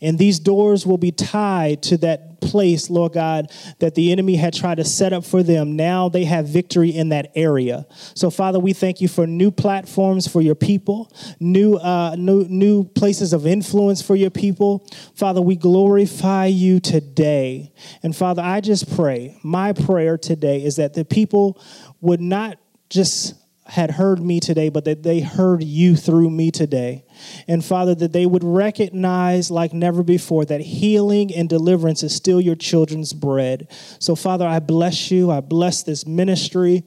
And 0.00 0.18
these 0.18 0.38
doors 0.38 0.86
will 0.86 0.98
be 0.98 1.12
tied 1.12 1.82
to 1.84 1.96
that 1.98 2.40
place, 2.40 2.90
Lord 2.90 3.12
God, 3.12 3.50
that 3.78 3.94
the 3.94 4.12
enemy 4.12 4.36
had 4.36 4.54
tried 4.54 4.76
to 4.76 4.84
set 4.84 5.12
up 5.12 5.24
for 5.24 5.42
them. 5.42 5.76
Now 5.76 6.08
they 6.08 6.24
have 6.24 6.46
victory 6.48 6.90
in 6.90 7.08
that 7.10 7.32
area. 7.34 7.86
So, 8.14 8.30
Father, 8.30 8.58
we 8.58 8.72
thank 8.72 9.00
you 9.00 9.08
for 9.08 9.26
new 9.26 9.50
platforms 9.50 10.28
for 10.28 10.40
your 10.40 10.54
people, 10.54 11.12
new, 11.40 11.76
uh, 11.76 12.14
new, 12.16 12.44
new 12.48 12.84
places 12.84 13.32
of 13.32 13.46
influence 13.46 14.02
for 14.02 14.14
your 14.14 14.30
people. 14.30 14.86
Father, 15.14 15.40
we 15.40 15.56
glorify 15.56 16.46
you 16.46 16.80
today. 16.80 17.72
And 18.02 18.14
Father, 18.14 18.42
I 18.42 18.60
just 18.60 18.94
pray, 18.94 19.38
my 19.42 19.72
prayer 19.72 20.16
today 20.18 20.62
is 20.62 20.76
that 20.76 20.94
the 20.94 21.04
people 21.04 21.60
would 22.00 22.20
not 22.20 22.58
just 22.88 23.34
had 23.68 23.90
heard 23.92 24.20
me 24.20 24.38
today, 24.38 24.68
but 24.68 24.84
that 24.84 25.02
they 25.02 25.20
heard 25.20 25.62
you 25.62 25.96
through 25.96 26.30
me 26.30 26.50
today. 26.50 27.04
And 27.48 27.64
Father, 27.64 27.94
that 27.96 28.12
they 28.12 28.24
would 28.24 28.44
recognize 28.44 29.50
like 29.50 29.72
never 29.72 30.02
before 30.02 30.44
that 30.44 30.60
healing 30.60 31.34
and 31.34 31.48
deliverance 31.48 32.02
is 32.02 32.14
still 32.14 32.40
your 32.40 32.54
children's 32.54 33.12
bread. 33.12 33.68
So, 33.98 34.14
Father, 34.14 34.46
I 34.46 34.60
bless 34.60 35.10
you. 35.10 35.30
I 35.30 35.40
bless 35.40 35.82
this 35.82 36.06
ministry. 36.06 36.84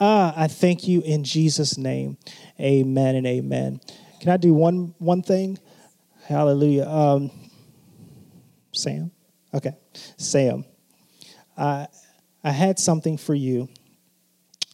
Ah, 0.00 0.34
I 0.36 0.48
thank 0.48 0.86
you 0.86 1.00
in 1.00 1.24
Jesus' 1.24 1.78
name. 1.78 2.18
Amen 2.60 3.14
and 3.14 3.26
amen. 3.26 3.80
Can 4.20 4.30
I 4.30 4.36
do 4.36 4.52
one 4.52 4.94
one 4.98 5.22
thing? 5.22 5.58
Hallelujah. 6.26 6.86
Um, 6.86 7.30
Sam? 8.72 9.10
Okay. 9.54 9.72
Sam. 10.18 10.64
I 11.56 11.86
I 12.44 12.50
had 12.50 12.78
something 12.78 13.16
for 13.16 13.34
you 13.34 13.68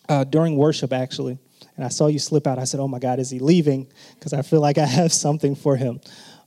uh, 0.09 0.25
during 0.25 0.57
worship, 0.57 0.93
actually 0.93 1.39
and 1.77 1.85
I 1.85 1.89
saw 1.89 2.07
you 2.07 2.19
slip 2.19 2.47
out. 2.47 2.59
I 2.59 2.65
said, 2.65 2.81
Oh 2.81 2.89
my 2.89 2.99
God, 2.99 3.19
is 3.19 3.31
he 3.31 3.39
leaving? 3.39 3.89
Because 4.15 4.33
I 4.33 4.43
feel 4.43 4.61
like 4.61 4.79
I 4.79 4.87
have 4.87 5.13
something 5.27 5.55
for 5.55 5.77
him. 5.77 6.01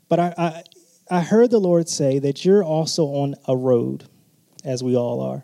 But 0.09 0.19
I, 0.19 0.33
I, 0.37 0.63
I 1.09 1.21
heard 1.21 1.51
the 1.51 1.59
Lord 1.59 1.89
say 1.89 2.19
that 2.19 2.45
you're 2.45 2.63
also 2.63 3.05
on 3.05 3.35
a 3.47 3.55
road, 3.55 4.05
as 4.63 4.83
we 4.83 4.95
all 4.95 5.21
are. 5.21 5.43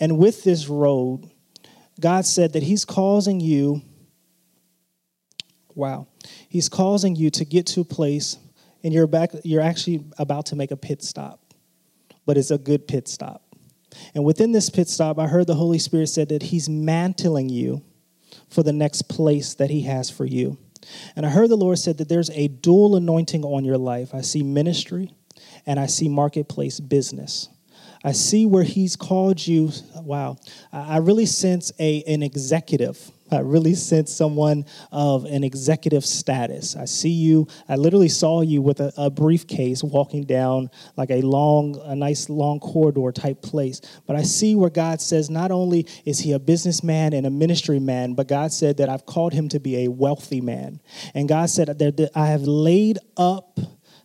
And 0.00 0.18
with 0.18 0.44
this 0.44 0.68
road, 0.68 1.30
God 2.00 2.24
said 2.24 2.52
that 2.52 2.62
He's 2.62 2.84
causing 2.84 3.40
you, 3.40 3.82
wow, 5.74 6.06
He's 6.48 6.68
causing 6.68 7.16
you 7.16 7.30
to 7.30 7.44
get 7.44 7.66
to 7.68 7.80
a 7.80 7.84
place 7.84 8.38
and 8.84 8.94
you're 8.94 9.08
back, 9.08 9.30
you're 9.42 9.62
actually 9.62 10.04
about 10.18 10.46
to 10.46 10.56
make 10.56 10.70
a 10.70 10.76
pit 10.76 11.02
stop, 11.02 11.40
but 12.26 12.38
it's 12.38 12.52
a 12.52 12.58
good 12.58 12.86
pit 12.86 13.08
stop. 13.08 13.42
And 14.14 14.24
within 14.24 14.52
this 14.52 14.70
pit 14.70 14.88
stop, 14.88 15.18
I 15.18 15.26
heard 15.26 15.46
the 15.46 15.56
Holy 15.56 15.78
Spirit 15.80 16.08
said 16.08 16.28
that 16.28 16.42
He's 16.42 16.68
mantling 16.68 17.48
you 17.48 17.82
for 18.48 18.62
the 18.62 18.72
next 18.72 19.02
place 19.08 19.54
that 19.54 19.70
He 19.70 19.82
has 19.82 20.10
for 20.10 20.24
you. 20.24 20.58
And 21.16 21.26
I 21.26 21.30
heard 21.30 21.50
the 21.50 21.56
Lord 21.56 21.78
said 21.78 21.98
that 21.98 22.08
there's 22.08 22.30
a 22.30 22.48
dual 22.48 22.96
anointing 22.96 23.44
on 23.44 23.64
your 23.64 23.78
life. 23.78 24.14
I 24.14 24.22
see 24.22 24.42
ministry 24.42 25.12
and 25.66 25.78
I 25.78 25.86
see 25.86 26.08
marketplace 26.08 26.80
business. 26.80 27.48
I 28.04 28.12
see 28.12 28.46
where 28.46 28.62
he's 28.62 28.96
called 28.96 29.44
you. 29.46 29.70
Wow. 29.96 30.36
I 30.72 30.98
really 30.98 31.26
sense 31.26 31.72
a, 31.78 32.02
an 32.04 32.22
executive 32.22 33.10
I 33.30 33.40
really 33.40 33.74
sense 33.74 34.12
someone 34.12 34.64
of 34.92 35.24
an 35.24 35.44
executive 35.44 36.04
status. 36.04 36.76
I 36.76 36.84
see 36.84 37.10
you, 37.10 37.46
I 37.68 37.76
literally 37.76 38.08
saw 38.08 38.40
you 38.40 38.62
with 38.62 38.80
a, 38.80 38.92
a, 38.96 39.10
briefcase 39.10 39.82
walking 39.82 40.24
down 40.24 40.70
like 40.96 41.10
a 41.10 41.20
long, 41.22 41.80
a 41.84 41.94
nice 41.94 42.28
long 42.28 42.60
corridor 42.60 43.10
type 43.12 43.42
place. 43.42 43.80
But 44.06 44.16
I 44.16 44.22
see 44.22 44.54
where 44.54 44.70
God 44.70 45.00
says 45.00 45.28
not 45.28 45.50
only 45.50 45.86
is 46.04 46.20
he 46.20 46.32
a 46.32 46.38
businessman 46.38 47.12
and 47.12 47.26
a 47.26 47.30
ministry 47.30 47.80
man, 47.80 48.14
but 48.14 48.28
God 48.28 48.52
said 48.52 48.76
that 48.76 48.88
I've 48.88 49.06
called 49.06 49.32
him 49.32 49.48
to 49.50 49.60
be 49.60 49.84
a 49.84 49.88
wealthy 49.88 50.40
man. 50.40 50.80
And 51.14 51.28
God 51.28 51.50
said 51.50 51.66
that 51.78 52.10
I 52.14 52.28
have 52.28 52.42
laid 52.42 52.98
up 53.16 53.58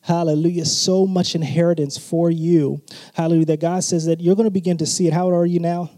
hallelujah, 0.03 0.65
so 0.65 1.07
much 1.07 1.34
inheritance 1.34 1.97
for 1.97 2.30
you, 2.30 2.82
hallelujah, 3.13 3.45
that 3.45 3.61
God 3.61 3.84
says 3.84 4.05
that 4.05 4.19
you're 4.19 4.36
going 4.36 4.47
to 4.47 4.51
begin 4.51 4.78
to 4.78 4.86
see 4.86 5.07
it. 5.07 5.13
How 5.13 5.26
old 5.26 5.34
are 5.34 5.45
you 5.45 5.59
now? 5.59 5.89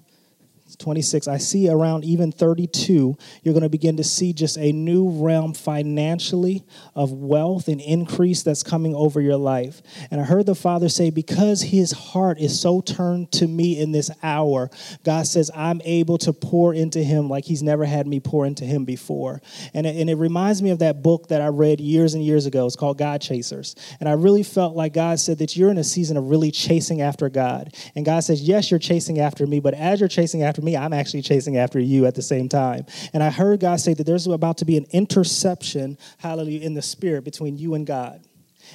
26, 0.76 1.28
I 1.28 1.38
see 1.38 1.69
around 1.69 2.03
even 2.03 2.32
32, 2.32 3.17
you're 3.43 3.53
going 3.53 3.63
to 3.63 3.69
begin 3.69 3.97
to 3.97 4.03
see 4.03 4.34
just 4.34 4.57
a 4.57 4.71
new 4.71 5.09
realm 5.09 5.53
financially 5.53 6.63
of 6.95 7.11
wealth 7.11 7.67
and 7.67 7.82
increase 7.82 8.43
that's 8.43 8.63
coming 8.63 8.95
over 8.95 9.21
your 9.21 9.38
life. 9.38 9.82
And 10.11 10.21
I 10.21 10.23
heard 10.23 10.45
the 10.45 10.55
Father 10.55 10.89
say, 10.89 11.09
because 11.09 11.61
his 11.61 11.91
heart 11.91 12.39
is 12.39 12.59
so 12.59 12.82
turned 12.82 13.32
to 13.34 13.47
me 13.47 13.80
in 13.80 13.91
this 13.91 14.11
hour, 14.23 14.69
God 15.03 15.28
says, 15.28 15.51
I'm 15.55 15.82
able 15.84 16.17
to 16.19 16.34
pour 16.34 16.73
into 16.73 17.03
him 17.03 17.30
like 17.30 17.45
he's 17.45 17.63
never 17.63 17.86
had 17.86 18.07
me 18.07 18.19
pour 18.19 18.45
into 18.45 18.65
him 18.65 18.86
before. 18.86 19.41
And 19.73 19.86
it, 19.86 19.95
and 19.95 20.09
it 20.09 20.15
reminds 20.15 20.61
me 20.61 20.71
of 20.71 20.80
that 20.80 21.01
book 21.01 21.28
that 21.30 21.41
I 21.41 21.47
read 21.47 21.80
years 21.80 22.13
and 22.13 22.23
years 22.23 22.45
ago. 22.45 22.65
It's 22.65 22.76
called 22.76 22.97
God 22.97 23.21
Chasers. 23.21 23.76
And 23.99 24.09
I 24.09 24.13
really 24.13 24.43
felt 24.43 24.76
like 24.76 24.93
God 24.93 25.19
said 25.19 25.39
that 25.39 25.55
you're 25.55 25.71
in 25.71 25.78
a 25.78 25.84
season 25.84 26.17
of 26.17 26.30
really 26.30 26.51
chasing 26.51 27.01
after 27.01 27.30
God. 27.30 27.76
And 27.95 28.05
God 28.05 28.21
says, 28.21 28.41
Yes, 28.41 28.71
you're 28.71 28.80
chasing 28.80 29.19
after 29.19 29.45
me, 29.45 29.59
but 29.59 29.73
as 29.73 29.99
you're 29.99 30.09
chasing 30.09 30.43
after 30.43 30.61
me, 30.61 30.64
I'm 30.74 30.93
actually 30.93 31.22
chasing 31.22 31.57
after 31.57 31.80
you 31.80 32.05
at 32.05 32.16
the 32.16 32.22
same 32.22 32.47
time. 32.49 32.86
And 33.13 33.22
I 33.22 33.30
heard 33.30 33.59
God 33.59 33.80
say 33.80 33.93
that 33.93 34.05
there's 34.05 34.26
about 34.28 34.57
to 34.59 34.66
be 34.66 34.78
an 34.78 34.86
interception, 34.91 35.97
hallelujah, 36.18 36.61
in 36.61 36.74
the 36.74 36.82
spirit 36.82 37.24
between 37.24 37.57
you 37.57 37.76
and 37.76 37.86
God. 37.86 38.22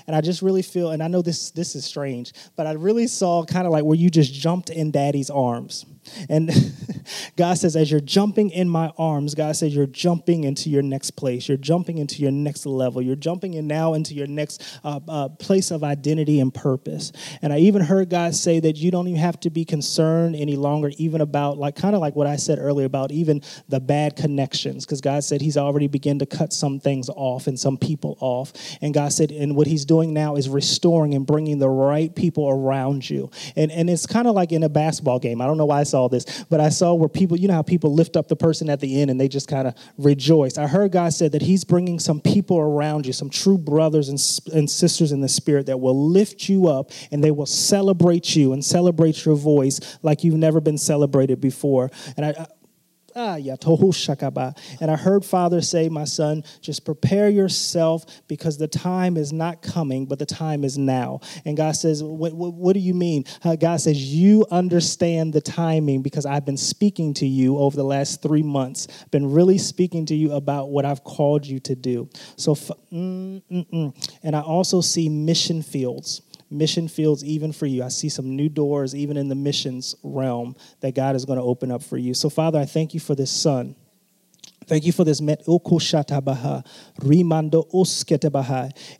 And 0.06 0.14
I 0.14 0.20
just 0.20 0.42
really 0.42 0.62
feel, 0.62 0.90
and 0.90 1.02
I 1.02 1.08
know 1.08 1.22
this 1.22 1.50
this 1.50 1.74
is 1.74 1.84
strange, 1.84 2.32
but 2.56 2.66
I 2.66 2.72
really 2.72 3.06
saw 3.06 3.44
kind 3.44 3.66
of 3.66 3.72
like 3.72 3.84
where 3.84 3.96
you 3.96 4.10
just 4.10 4.32
jumped 4.32 4.70
in 4.70 4.90
daddy's 4.90 5.30
arms. 5.30 5.84
And 6.28 6.50
God 7.36 7.54
says, 7.54 7.76
as 7.76 7.90
you're 7.90 8.00
jumping 8.00 8.50
in 8.50 8.68
my 8.68 8.92
arms, 8.98 9.34
God 9.34 9.56
says, 9.56 9.74
you're 9.74 9.86
jumping 9.86 10.44
into 10.44 10.70
your 10.70 10.82
next 10.82 11.12
place. 11.12 11.48
You're 11.48 11.56
jumping 11.56 11.98
into 11.98 12.22
your 12.22 12.30
next 12.30 12.66
level. 12.66 13.02
You're 13.02 13.16
jumping 13.16 13.54
in 13.54 13.66
now 13.66 13.94
into 13.94 14.14
your 14.14 14.26
next 14.26 14.62
uh, 14.84 15.00
uh, 15.08 15.28
place 15.28 15.70
of 15.70 15.84
identity 15.84 16.40
and 16.40 16.52
purpose. 16.52 17.12
And 17.42 17.52
I 17.52 17.58
even 17.58 17.82
heard 17.82 18.10
God 18.10 18.34
say 18.34 18.60
that 18.60 18.76
you 18.76 18.90
don't 18.90 19.08
even 19.08 19.20
have 19.20 19.40
to 19.40 19.50
be 19.50 19.64
concerned 19.64 20.36
any 20.36 20.56
longer, 20.56 20.90
even 20.98 21.20
about, 21.20 21.58
like, 21.58 21.76
kind 21.76 21.94
of 21.94 22.00
like 22.00 22.16
what 22.16 22.26
I 22.26 22.36
said 22.36 22.58
earlier 22.58 22.86
about 22.86 23.10
even 23.10 23.42
the 23.68 23.80
bad 23.80 24.16
connections, 24.16 24.84
because 24.84 25.00
God 25.00 25.24
said 25.24 25.40
He's 25.40 25.56
already 25.56 25.86
begun 25.86 26.18
to 26.20 26.26
cut 26.26 26.52
some 26.52 26.80
things 26.80 27.08
off 27.08 27.46
and 27.46 27.58
some 27.58 27.76
people 27.76 28.16
off. 28.20 28.52
And 28.80 28.94
God 28.94 29.12
said, 29.12 29.30
and 29.30 29.56
what 29.56 29.66
He's 29.66 29.84
doing 29.84 30.12
now 30.12 30.36
is 30.36 30.48
restoring 30.48 31.14
and 31.14 31.26
bringing 31.26 31.58
the 31.58 31.68
right 31.68 32.14
people 32.14 32.48
around 32.48 33.08
you. 33.08 33.30
And, 33.56 33.70
and 33.70 33.88
it's 33.90 34.06
kind 34.06 34.26
of 34.26 34.34
like 34.34 34.52
in 34.52 34.62
a 34.62 34.68
basketball 34.68 35.18
game. 35.18 35.40
I 35.40 35.46
don't 35.46 35.58
know 35.58 35.66
why 35.66 35.80
I 35.80 35.84
saw 35.84 35.99
this, 36.08 36.44
but 36.50 36.60
I 36.60 36.68
saw 36.68 36.94
where 36.94 37.08
people, 37.08 37.38
you 37.38 37.48
know 37.48 37.54
how 37.54 37.62
people 37.62 37.92
lift 37.94 38.16
up 38.16 38.28
the 38.28 38.36
person 38.36 38.68
at 38.70 38.80
the 38.80 39.00
end 39.00 39.10
and 39.10 39.20
they 39.20 39.28
just 39.28 39.48
kind 39.48 39.66
of 39.68 39.74
rejoice. 39.98 40.58
I 40.58 40.66
heard 40.66 40.92
God 40.92 41.12
said 41.12 41.32
that 41.32 41.42
He's 41.42 41.64
bringing 41.64 41.98
some 41.98 42.20
people 42.20 42.58
around 42.58 43.06
you, 43.06 43.12
some 43.12 43.30
true 43.30 43.58
brothers 43.58 44.08
and, 44.08 44.18
and 44.54 44.70
sisters 44.70 45.12
in 45.12 45.20
the 45.20 45.28
Spirit 45.28 45.66
that 45.66 45.78
will 45.78 46.10
lift 46.10 46.48
you 46.48 46.68
up 46.68 46.90
and 47.10 47.22
they 47.22 47.30
will 47.30 47.46
celebrate 47.46 48.36
you 48.36 48.52
and 48.52 48.64
celebrate 48.64 49.24
your 49.24 49.36
voice 49.36 49.98
like 50.02 50.24
you've 50.24 50.36
never 50.36 50.60
been 50.60 50.78
celebrated 50.78 51.40
before. 51.40 51.90
And 52.16 52.26
I, 52.26 52.46
Ah, 53.16 53.36
shakaba. 53.36 54.56
And 54.80 54.90
I 54.90 54.96
heard 54.96 55.24
Father 55.24 55.60
say, 55.60 55.88
My 55.88 56.04
son, 56.04 56.44
just 56.60 56.84
prepare 56.84 57.28
yourself 57.28 58.04
because 58.28 58.58
the 58.58 58.68
time 58.68 59.16
is 59.16 59.32
not 59.32 59.62
coming, 59.62 60.06
but 60.06 60.18
the 60.18 60.26
time 60.26 60.64
is 60.64 60.78
now. 60.78 61.20
And 61.44 61.56
God 61.56 61.72
says, 61.72 62.02
What, 62.02 62.32
what, 62.32 62.54
what 62.54 62.74
do 62.74 62.80
you 62.80 62.94
mean? 62.94 63.24
Uh, 63.44 63.56
God 63.56 63.80
says, 63.80 63.98
You 64.02 64.46
understand 64.50 65.32
the 65.32 65.40
timing 65.40 66.02
because 66.02 66.26
I've 66.26 66.44
been 66.44 66.56
speaking 66.56 67.14
to 67.14 67.26
you 67.26 67.58
over 67.58 67.76
the 67.76 67.84
last 67.84 68.22
three 68.22 68.42
months, 68.42 68.86
been 69.10 69.32
really 69.32 69.58
speaking 69.58 70.06
to 70.06 70.14
you 70.14 70.32
about 70.32 70.70
what 70.70 70.84
I've 70.84 71.04
called 71.04 71.46
you 71.46 71.60
to 71.60 71.74
do. 71.74 72.08
So, 72.36 72.54
mm, 72.54 73.42
mm, 73.50 73.70
mm. 73.70 74.18
and 74.22 74.36
I 74.36 74.40
also 74.40 74.80
see 74.80 75.08
mission 75.08 75.62
fields 75.62 76.22
mission 76.50 76.88
fields 76.88 77.24
even 77.24 77.52
for 77.52 77.66
you. 77.66 77.82
I 77.82 77.88
see 77.88 78.08
some 78.08 78.36
new 78.36 78.48
doors 78.48 78.94
even 78.94 79.16
in 79.16 79.28
the 79.28 79.34
missions 79.34 79.94
realm 80.02 80.56
that 80.80 80.94
God 80.94 81.16
is 81.16 81.24
going 81.24 81.38
to 81.38 81.44
open 81.44 81.70
up 81.70 81.82
for 81.82 81.96
you. 81.96 82.14
So, 82.14 82.28
Father, 82.28 82.58
I 82.58 82.64
thank 82.64 82.92
you 82.94 83.00
for 83.00 83.14
this 83.14 83.30
son. 83.30 83.76
Thank 84.70 84.86
you 84.86 84.92
for 84.92 85.02
this 85.02 85.20
met 85.20 85.44
rimando 87.00 87.66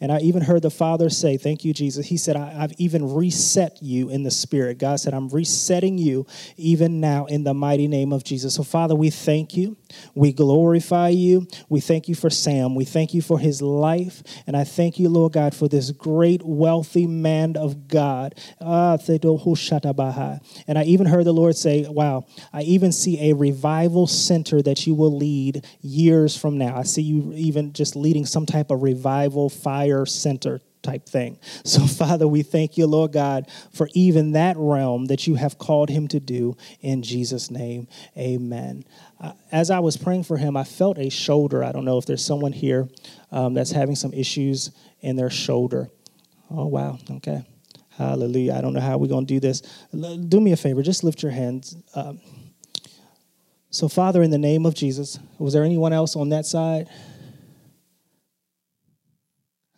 And 0.00 0.10
I 0.10 0.18
even 0.18 0.42
heard 0.42 0.62
the 0.62 0.70
Father 0.70 1.08
say, 1.08 1.36
Thank 1.36 1.64
you, 1.64 1.72
Jesus. 1.72 2.06
He 2.06 2.16
said, 2.16 2.34
I've 2.34 2.72
even 2.78 3.14
reset 3.14 3.80
you 3.80 4.10
in 4.10 4.24
the 4.24 4.32
Spirit. 4.32 4.78
God 4.78 4.98
said, 4.98 5.14
I'm 5.14 5.28
resetting 5.28 5.96
you 5.96 6.26
even 6.56 6.98
now 6.98 7.26
in 7.26 7.44
the 7.44 7.54
mighty 7.54 7.86
name 7.86 8.12
of 8.12 8.24
Jesus. 8.24 8.56
So, 8.56 8.64
Father, 8.64 8.96
we 8.96 9.10
thank 9.10 9.56
you. 9.56 9.76
We 10.16 10.32
glorify 10.32 11.10
you. 11.10 11.46
We 11.68 11.78
thank 11.78 12.08
you 12.08 12.16
for 12.16 12.30
Sam. 12.30 12.74
We 12.74 12.84
thank 12.84 13.14
you 13.14 13.22
for 13.22 13.38
his 13.38 13.62
life. 13.62 14.24
And 14.48 14.56
I 14.56 14.64
thank 14.64 14.98
you, 14.98 15.08
Lord 15.08 15.34
God, 15.34 15.54
for 15.54 15.68
this 15.68 15.92
great, 15.92 16.42
wealthy 16.44 17.06
man 17.06 17.56
of 17.56 17.86
God. 17.86 18.34
Ah, 18.60 18.96
and 20.66 20.78
I 20.78 20.82
even 20.82 21.06
heard 21.06 21.26
the 21.26 21.32
Lord 21.32 21.54
say, 21.54 21.86
Wow, 21.88 22.26
I 22.52 22.62
even 22.62 22.90
see 22.90 23.30
a 23.30 23.34
revival 23.34 24.08
center 24.08 24.62
that 24.62 24.84
you 24.84 24.96
will 24.96 25.16
lead 25.16 25.59
years 25.80 26.36
from 26.36 26.58
now. 26.58 26.76
I 26.76 26.82
see 26.82 27.02
you 27.02 27.32
even 27.34 27.72
just 27.72 27.96
leading 27.96 28.26
some 28.26 28.46
type 28.46 28.70
of 28.70 28.82
revival 28.82 29.48
fire 29.48 30.06
center 30.06 30.60
type 30.82 31.06
thing. 31.06 31.38
So, 31.62 31.86
Father, 31.86 32.26
we 32.26 32.42
thank 32.42 32.76
you, 32.78 32.86
Lord 32.86 33.12
God, 33.12 33.48
for 33.72 33.88
even 33.92 34.32
that 34.32 34.56
realm 34.56 35.06
that 35.06 35.26
you 35.26 35.36
have 35.36 35.58
called 35.58 35.88
him 35.88 36.08
to 36.08 36.18
do 36.18 36.56
in 36.80 37.02
Jesus' 37.02 37.50
name. 37.50 37.86
Amen. 38.16 38.84
Uh, 39.20 39.32
as 39.52 39.70
I 39.70 39.78
was 39.78 39.96
praying 39.96 40.24
for 40.24 40.36
him, 40.36 40.56
I 40.56 40.64
felt 40.64 40.98
a 40.98 41.10
shoulder. 41.10 41.62
I 41.62 41.70
don't 41.70 41.84
know 41.84 41.98
if 41.98 42.06
there's 42.06 42.24
someone 42.24 42.52
here 42.52 42.88
um, 43.30 43.54
that's 43.54 43.70
having 43.70 43.94
some 43.94 44.12
issues 44.12 44.70
in 45.00 45.16
their 45.16 45.30
shoulder. 45.30 45.90
Oh, 46.50 46.66
wow. 46.66 46.98
Okay. 47.08 47.44
Hallelujah. 47.90 48.54
I 48.54 48.60
don't 48.62 48.72
know 48.72 48.80
how 48.80 48.96
we're 48.98 49.08
going 49.08 49.26
to 49.26 49.34
do 49.34 49.38
this. 49.38 49.60
Do 49.92 50.40
me 50.40 50.52
a 50.52 50.56
favor, 50.56 50.82
just 50.82 51.04
lift 51.04 51.22
your 51.22 51.32
hands. 51.32 51.76
So, 53.70 53.88
Father, 53.88 54.22
in 54.22 54.30
the 54.30 54.38
name 54.38 54.66
of 54.66 54.74
Jesus, 54.74 55.18
was 55.38 55.52
there 55.52 55.62
anyone 55.62 55.92
else 55.92 56.16
on 56.16 56.30
that 56.30 56.44
side? 56.44 56.88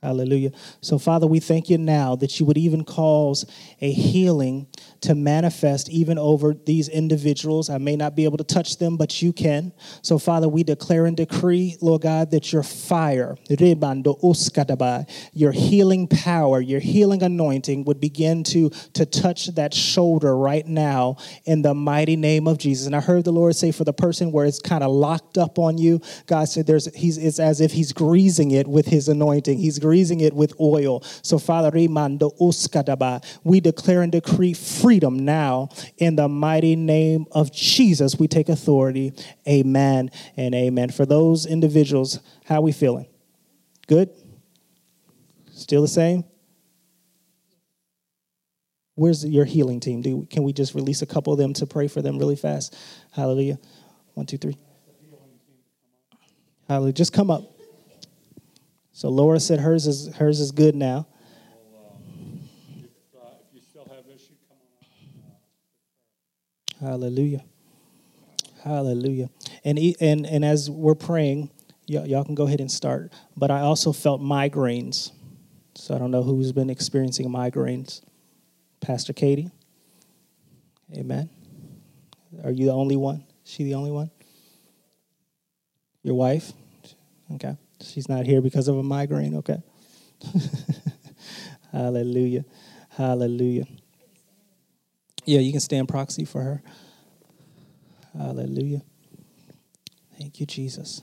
Hallelujah. 0.03 0.51
So, 0.81 0.99
Father, 0.99 1.29
we 1.29 1.39
thank 1.39 1.71
you 1.71 1.79
now 1.79 2.17
that 2.17 2.41
you 2.41 2.47
would 2.47 2.59
even 2.59 2.83
cause 2.83 3.47
a 3.81 3.93
healing 3.93 4.67
to 5.03 5.15
manifest 5.15 5.89
even 5.91 6.19
over 6.19 6.55
these 6.55 6.89
individuals. 6.89 7.71
I 7.71 7.79
may 7.79 7.95
not 7.95 8.17
be 8.17 8.25
able 8.25 8.39
to 8.39 8.45
touch 8.45 8.79
them, 8.79 8.97
but 8.97 9.23
you 9.23 9.33
can. 9.33 9.73
So, 10.03 10.19
Father, 10.19 10.49
we 10.49 10.65
declare 10.65 11.07
and 11.07 11.17
decree, 11.17 11.77
Lord 11.81 12.03
God, 12.03 12.33
that 12.33 12.53
your 12.53 12.65
fire, 12.65 13.37
your 15.33 15.53
healing 15.53 16.09
power, 16.09 16.61
your 16.61 16.81
healing 16.81 17.23
anointing 17.23 17.85
would 17.85 18.01
begin 18.01 18.43
to, 18.45 18.71
to 18.95 19.07
touch 19.07 19.47
that 19.55 19.73
shoulder 19.73 20.37
right 20.37 20.67
now 20.67 21.17
in 21.45 21.63
the 21.63 21.75
mighty 21.75 22.17
name 22.17 22.49
of 22.49 22.59
Jesus. 22.59 22.87
And 22.87 22.97
I 22.97 23.01
heard 23.01 23.25
the 23.25 23.33
Lord 23.33 23.55
say 23.55 23.71
for 23.71 23.85
the 23.85 23.93
person 23.93 24.33
where 24.33 24.47
it's 24.47 24.59
kind 24.59 24.83
of 24.83 24.91
locked 24.91 25.39
up 25.39 25.61
on 25.61 25.79
you, 25.79 26.01
God 26.27 26.49
said 26.49 26.67
there's 26.67 26.93
he's 26.93 27.19
it's 27.19 27.39
as 27.39 27.61
if 27.61 27.71
he's 27.71 27.93
greasing 27.93 28.51
it 28.51 28.67
with 28.67 28.87
his 28.87 29.07
anointing. 29.09 29.59
He's 29.59 29.79
greasing 29.79 29.92
it 29.93 30.33
with 30.33 30.53
oil. 30.61 31.03
So, 31.23 31.39
Father, 31.39 31.71
we 31.71 33.61
declare 33.61 34.03
and 34.03 34.13
decree 34.13 34.53
freedom 34.53 35.25
now 35.25 35.69
in 35.99 36.17
the 36.17 36.29
mighty 36.29 36.77
name 36.77 37.27
of 37.33 37.53
Jesus. 37.53 38.19
We 38.19 38.29
take 38.29 38.49
authority. 38.49 39.13
Amen 39.49 40.11
and 40.37 40.55
amen. 40.55 40.91
For 40.91 41.07
those 41.07 41.47
individuals, 41.47 42.19
how 42.45 42.57
are 42.57 42.63
we 42.63 42.73
feeling? 42.73 43.07
Good? 43.87 44.11
Still 45.53 45.83
the 45.83 45.89
same? 45.89 46.25
Where's 48.95 49.25
your 49.25 49.45
healing 49.45 49.81
team? 49.81 50.03
Do, 50.03 50.27
can 50.31 50.43
we 50.43 50.53
just 50.53 50.75
release 50.75 51.03
a 51.03 51.07
couple 51.07 51.33
of 51.33 51.39
them 51.39 51.53
to 51.55 51.67
pray 51.67 51.89
for 51.89 52.03
them 52.03 52.19
really 52.19 52.37
fast? 52.37 52.77
Hallelujah. 53.13 53.59
One, 54.15 54.27
two, 54.27 54.39
three. 54.39 54.57
Hallelujah. 56.69 56.93
Just 56.93 57.13
come 57.13 57.31
up. 57.31 57.52
So 58.93 59.09
Laura 59.09 59.41
said 59.41 59.61
hers 59.61 59.87
is 59.87 60.15
hers 60.17 60.41
is 60.41 60.53
good 60.53 60.75
now. 60.75 61.07
Hallelujah. 66.81 67.45
Hallelujah. 68.65 69.31
And, 69.65 69.79
and, 70.01 70.27
and 70.27 70.45
as 70.45 70.69
we're 70.69 70.95
praying, 70.95 71.51
Y- 71.89 72.05
y'all 72.05 72.25
can 72.25 72.35
go 72.35 72.47
ahead 72.47 72.61
and 72.61 72.71
start. 72.71 73.13
But 73.37 73.51
I 73.51 73.61
also 73.61 73.93
felt 73.93 74.21
migraines. 74.21 75.13
So 75.75 75.95
I 75.95 75.99
don't 75.99 76.11
know 76.11 76.23
who's 76.23 76.53
been 76.53 76.71
experiencing 76.71 77.29
migraines. 77.29 78.03
Pastor 78.81 79.13
Katie? 79.13 79.51
Amen. 80.95 81.29
Are 82.45 82.51
you 82.51 82.67
the 82.67 82.73
only 82.73 82.97
one? 82.97 83.25
Is 83.45 83.53
She 83.53 83.65
the 83.65 83.75
only 83.75 83.91
one? 83.91 84.11
Your 86.03 86.15
wife? 86.15 86.53
Okay. 87.35 87.57
She's 87.83 88.09
not 88.09 88.27
here 88.27 88.41
because 88.41 88.69
of 88.69 88.77
a 88.77 88.83
migraine. 88.83 89.37
Okay. 89.37 89.63
Hallelujah. 91.73 92.45
Hallelujah. 92.91 93.65
Yeah, 95.25 95.41
you 95.41 95.53
can 95.53 95.61
stand 95.61 95.89
proxy 95.89 96.25
for 96.25 96.43
her. 96.43 96.63
Hallelujah. 98.17 98.83
Thank 100.19 100.41
you, 100.41 100.47
Jesus. 100.47 101.03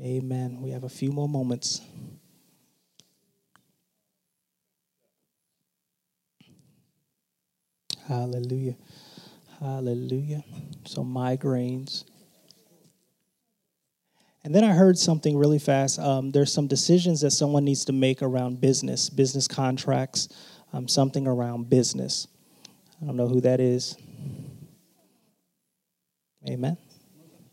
Amen. 0.00 0.60
We 0.60 0.70
have 0.70 0.84
a 0.84 0.88
few 0.88 1.10
more 1.12 1.28
moments. 1.28 1.80
Hallelujah. 8.08 8.76
Hallelujah. 9.60 10.42
So, 10.84 11.04
migraines. 11.04 12.04
And 14.44 14.54
then 14.54 14.64
I 14.64 14.72
heard 14.72 14.98
something 14.98 15.36
really 15.36 15.60
fast. 15.60 15.98
Um, 15.98 16.30
there's 16.30 16.52
some 16.52 16.66
decisions 16.66 17.20
that 17.20 17.30
someone 17.30 17.64
needs 17.64 17.84
to 17.84 17.92
make 17.92 18.22
around 18.22 18.60
business, 18.60 19.08
business 19.08 19.46
contracts, 19.46 20.28
um, 20.72 20.88
something 20.88 21.26
around 21.26 21.70
business. 21.70 22.26
I 23.00 23.06
don't 23.06 23.16
know 23.16 23.28
who 23.28 23.40
that 23.42 23.60
is. 23.60 23.96
Amen. 26.48 26.76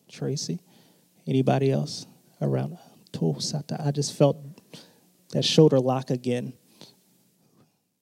Tracy. 0.10 0.60
Anybody 1.28 1.72
else 1.72 2.08
around? 2.42 2.78
I 3.80 3.92
just 3.92 4.18
felt 4.18 4.38
that 5.32 5.44
shoulder 5.44 5.80
lock 5.80 6.10
again. 6.10 6.54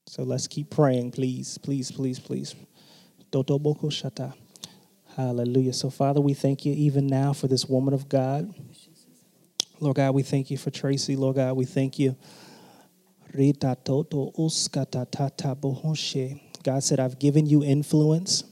So 0.05 0.23
let's 0.23 0.47
keep 0.47 0.69
praying, 0.69 1.11
please, 1.11 1.57
please, 1.57 1.91
please, 1.91 2.19
please. 2.19 2.55
Hallelujah. 5.17 5.73
So, 5.73 5.89
Father, 5.89 6.21
we 6.21 6.33
thank 6.33 6.63
you 6.63 6.73
even 6.73 7.07
now 7.07 7.33
for 7.33 7.47
this 7.47 7.65
woman 7.65 7.93
of 7.93 8.07
God. 8.07 8.53
Lord 9.80 9.97
God, 9.97 10.15
we 10.15 10.23
thank 10.23 10.49
you 10.49 10.57
for 10.57 10.71
Tracy. 10.71 11.15
Lord 11.15 11.36
God, 11.36 11.53
we 11.55 11.65
thank 11.65 11.99
you. 11.99 12.15
God 16.63 16.84
said, 16.84 16.99
I've 16.99 17.19
given 17.19 17.45
you 17.45 17.63
influence. 17.63 18.43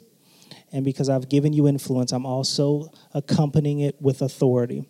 And 0.71 0.86
because 0.86 1.09
I've 1.09 1.30
given 1.30 1.53
you 1.53 1.67
influence, 1.67 2.11
I'm 2.11 2.26
also 2.26 2.91
accompanying 3.13 3.80
it 3.80 3.99
with 4.01 4.21
authority. 4.21 4.86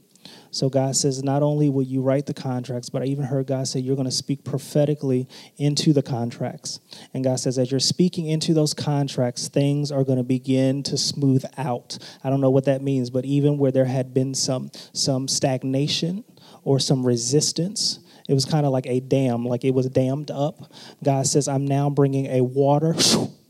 So 0.52 0.70
God 0.70 0.96
says, 0.96 1.24
not 1.24 1.44
only 1.44 1.70
will 1.70 1.84
you 1.84 2.02
write 2.02 2.26
the 2.26 2.34
contracts, 2.34 2.90
but 2.90 3.02
I 3.02 3.06
even 3.06 3.26
heard 3.26 3.48
God 3.48 3.68
say 3.68 3.80
you're 3.80 3.96
going 3.96 4.06
to 4.08 4.12
speak 4.12 4.44
prophetically 4.44 5.28
into 5.58 5.94
the 5.94 6.02
contracts. 6.02 6.80
And 7.14 7.24
God 7.24 7.40
says, 7.40 7.58
as 7.58 7.72
you're 7.72 7.80
speaking 7.80 8.28
into 8.28 8.54
those 8.54 8.74
contracts, 8.74 9.48
things 9.48 9.92
are 9.92 10.04
going 10.04 10.18
to 10.18 10.24
begin 10.24 10.84
to 10.84 10.98
smooth 10.98 11.44
out. 11.58 11.98
I 12.24 12.30
don't 12.30 12.42
know 12.42 12.50
what 12.50 12.66
that 12.66 12.82
means, 12.82 13.10
but 13.10 13.26
even 13.26 13.58
where 13.58 13.72
there 13.72 13.86
had 13.86 14.14
been 14.14 14.34
some 14.34 14.72
some 14.94 15.28
stagnation 15.28 16.24
or 16.64 16.80
some 16.80 17.06
resistance, 17.06 18.00
it 18.28 18.34
was 18.34 18.46
kind 18.46 18.66
of 18.66 18.72
like 18.72 18.88
a 18.88 19.00
dam, 19.00 19.46
like 19.46 19.64
it 19.64 19.74
was 19.74 19.88
dammed 19.90 20.32
up. 20.32 20.72
God 21.04 21.28
says, 21.28 21.48
I'm 21.48 21.66
now 21.66 21.90
bringing 21.90 22.28
a 22.28 22.42
water 22.42 22.96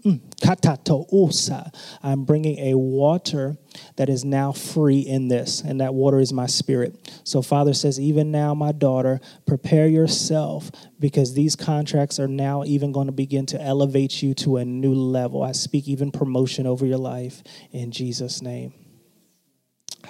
Mm. 0.06 0.22
I'm 2.04 2.26
bringing 2.26 2.60
a 2.60 2.78
water 2.78 3.58
that 3.96 4.08
is 4.08 4.24
now 4.24 4.52
free 4.52 5.00
in 5.00 5.30
this, 5.30 5.62
and 5.62 5.82
that 5.82 5.96
water 5.96 6.20
is 6.20 6.32
my 6.32 6.46
spirit. 6.46 7.12
So, 7.24 7.42
Father 7.42 7.74
says, 7.74 8.00
even 8.00 8.32
now, 8.32 8.54
my 8.54 8.72
daughter, 8.72 9.20
prepare 9.48 9.88
yourself 9.88 10.70
because 11.00 11.34
these 11.34 11.56
contracts 11.56 12.20
are 12.20 12.28
now 12.28 12.64
even 12.64 12.92
going 12.92 13.08
to 13.08 13.14
begin 13.14 13.48
to 13.48 13.62
elevate 13.62 14.22
you 14.22 14.36
to 14.36 14.58
a 14.58 14.66
new 14.66 14.94
level. 14.94 15.42
I 15.42 15.54
speak 15.54 15.88
even 15.88 16.12
promotion 16.12 16.68
over 16.68 16.86
your 16.86 17.00
life 17.00 17.42
in 17.72 17.92
Jesus' 17.92 18.44
name. 18.44 18.74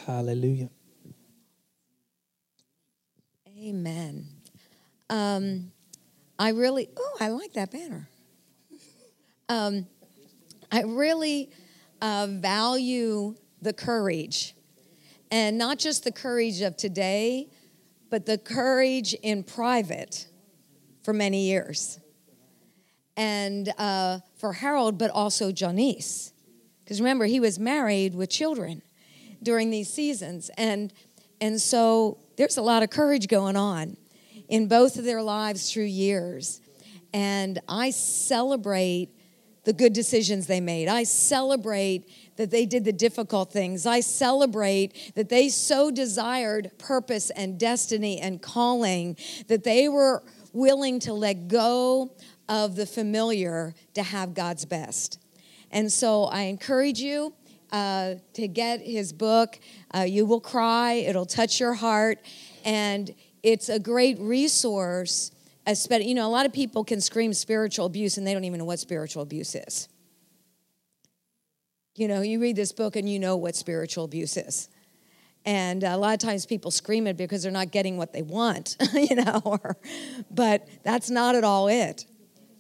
Hallelujah. 0.05 0.69
Amen. 3.47 4.34
Um, 5.09 5.71
I 6.37 6.49
really, 6.49 6.89
oh, 6.97 7.17
I 7.19 7.29
like 7.29 7.53
that 7.53 7.71
banner. 7.71 8.09
Um, 9.47 9.85
I 10.71 10.81
really 10.81 11.49
uh, 12.01 12.27
value 12.29 13.35
the 13.61 13.73
courage, 13.73 14.55
and 15.31 15.57
not 15.57 15.77
just 15.77 16.03
the 16.03 16.11
courage 16.11 16.61
of 16.61 16.75
today, 16.75 17.49
but 18.09 18.25
the 18.25 18.37
courage 18.37 19.13
in 19.13 19.43
private 19.43 20.27
for 21.03 21.13
many 21.13 21.45
years. 21.45 21.99
And 23.17 23.71
uh, 23.77 24.19
for 24.35 24.53
Harold, 24.53 24.97
but 24.97 25.09
also 25.11 25.51
Janice. 25.51 26.33
Because 26.83 26.99
remember, 26.99 27.25
he 27.25 27.39
was 27.39 27.57
married 27.57 28.13
with 28.13 28.29
children 28.29 28.81
during 29.41 29.69
these 29.69 29.91
seasons. 29.91 30.51
And, 30.57 30.91
and 31.39 31.61
so 31.61 32.17
there's 32.35 32.57
a 32.57 32.61
lot 32.61 32.83
of 32.83 32.89
courage 32.89 33.27
going 33.27 33.55
on 33.55 33.95
in 34.47 34.67
both 34.67 34.97
of 34.97 35.05
their 35.05 35.21
lives 35.21 35.71
through 35.71 35.83
years. 35.83 36.61
And 37.13 37.59
I 37.67 37.91
celebrate 37.91 39.09
the 39.63 39.73
good 39.73 39.93
decisions 39.93 40.47
they 40.47 40.61
made. 40.61 40.87
I 40.87 41.03
celebrate 41.03 42.07
that 42.37 42.51
they 42.51 42.65
did 42.65 42.85
the 42.85 42.93
difficult 42.93 43.51
things. 43.51 43.85
I 43.85 43.99
celebrate 43.99 45.13
that 45.15 45.29
they 45.29 45.49
so 45.49 45.89
desired 45.91 46.71
purpose 46.77 47.31
and 47.31 47.59
destiny 47.59 48.19
and 48.19 48.41
calling 48.41 49.17
that 49.47 49.63
they 49.63 49.89
were 49.89 50.23
willing 50.53 50.99
to 50.99 51.13
let 51.13 51.47
go 51.47 52.11
of 52.47 52.75
the 52.75 52.85
familiar 52.85 53.73
to 53.95 54.03
have 54.03 54.33
God's 54.33 54.65
best. 54.65 55.19
And 55.71 55.91
so 55.91 56.25
I 56.25 56.43
encourage 56.43 56.99
you 56.99 57.33
uh, 57.71 58.15
to 58.33 58.47
get 58.47 58.81
his 58.81 59.11
book. 59.11 59.59
Uh, 59.93 60.01
you 60.01 60.25
will 60.25 60.39
cry, 60.39 60.93
it'll 60.93 61.25
touch 61.25 61.59
your 61.59 61.73
heart, 61.73 62.19
and 62.63 63.13
it's 63.45 63.69
a 63.69 63.79
great 63.79 64.19
resource 64.19 65.31
you 65.67 66.13
know, 66.13 66.27
a 66.27 66.29
lot 66.29 66.45
of 66.45 66.53
people 66.53 66.83
can 66.83 66.99
scream 66.99 67.33
spiritual 67.33 67.85
abuse 67.85 68.17
and 68.17 68.25
they 68.25 68.33
don't 68.33 68.43
even 68.43 68.59
know 68.59 68.65
what 68.65 68.79
spiritual 68.79 69.23
abuse 69.23 69.55
is. 69.55 69.87
You 71.95 72.07
know, 72.07 72.21
you 72.21 72.39
read 72.39 72.55
this 72.55 72.71
book 72.71 72.95
and 72.95 73.09
you 73.09 73.19
know 73.19 73.35
what 73.37 73.55
spiritual 73.55 74.03
abuse 74.03 74.37
is. 74.37 74.69
And 75.45 75.83
a 75.83 75.97
lot 75.97 76.13
of 76.13 76.19
times 76.19 76.45
people 76.45 76.71
scream 76.71 77.07
it 77.07 77.17
because 77.17 77.43
they're 77.43 77.51
not 77.51 77.71
getting 77.71 77.97
what 77.97 78.13
they 78.13 78.23
want, 78.23 78.77
you 78.93 79.15
know, 79.15 79.59
but 80.31 80.67
that's 80.83 81.09
not 81.09 81.35
at 81.35 81.43
all 81.43 81.67
it. 81.67 82.05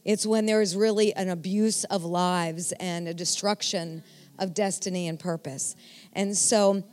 It's 0.03 0.25
when 0.25 0.45
there 0.45 0.61
is 0.61 0.75
really 0.75 1.13
an 1.15 1.29
abuse 1.29 1.83
of 1.85 2.03
lives 2.03 2.71
and 2.73 3.07
a 3.07 3.13
destruction 3.13 4.03
of 4.37 4.53
destiny 4.53 5.07
and 5.07 5.19
purpose. 5.19 5.75
And 6.13 6.37
so, 6.37 6.83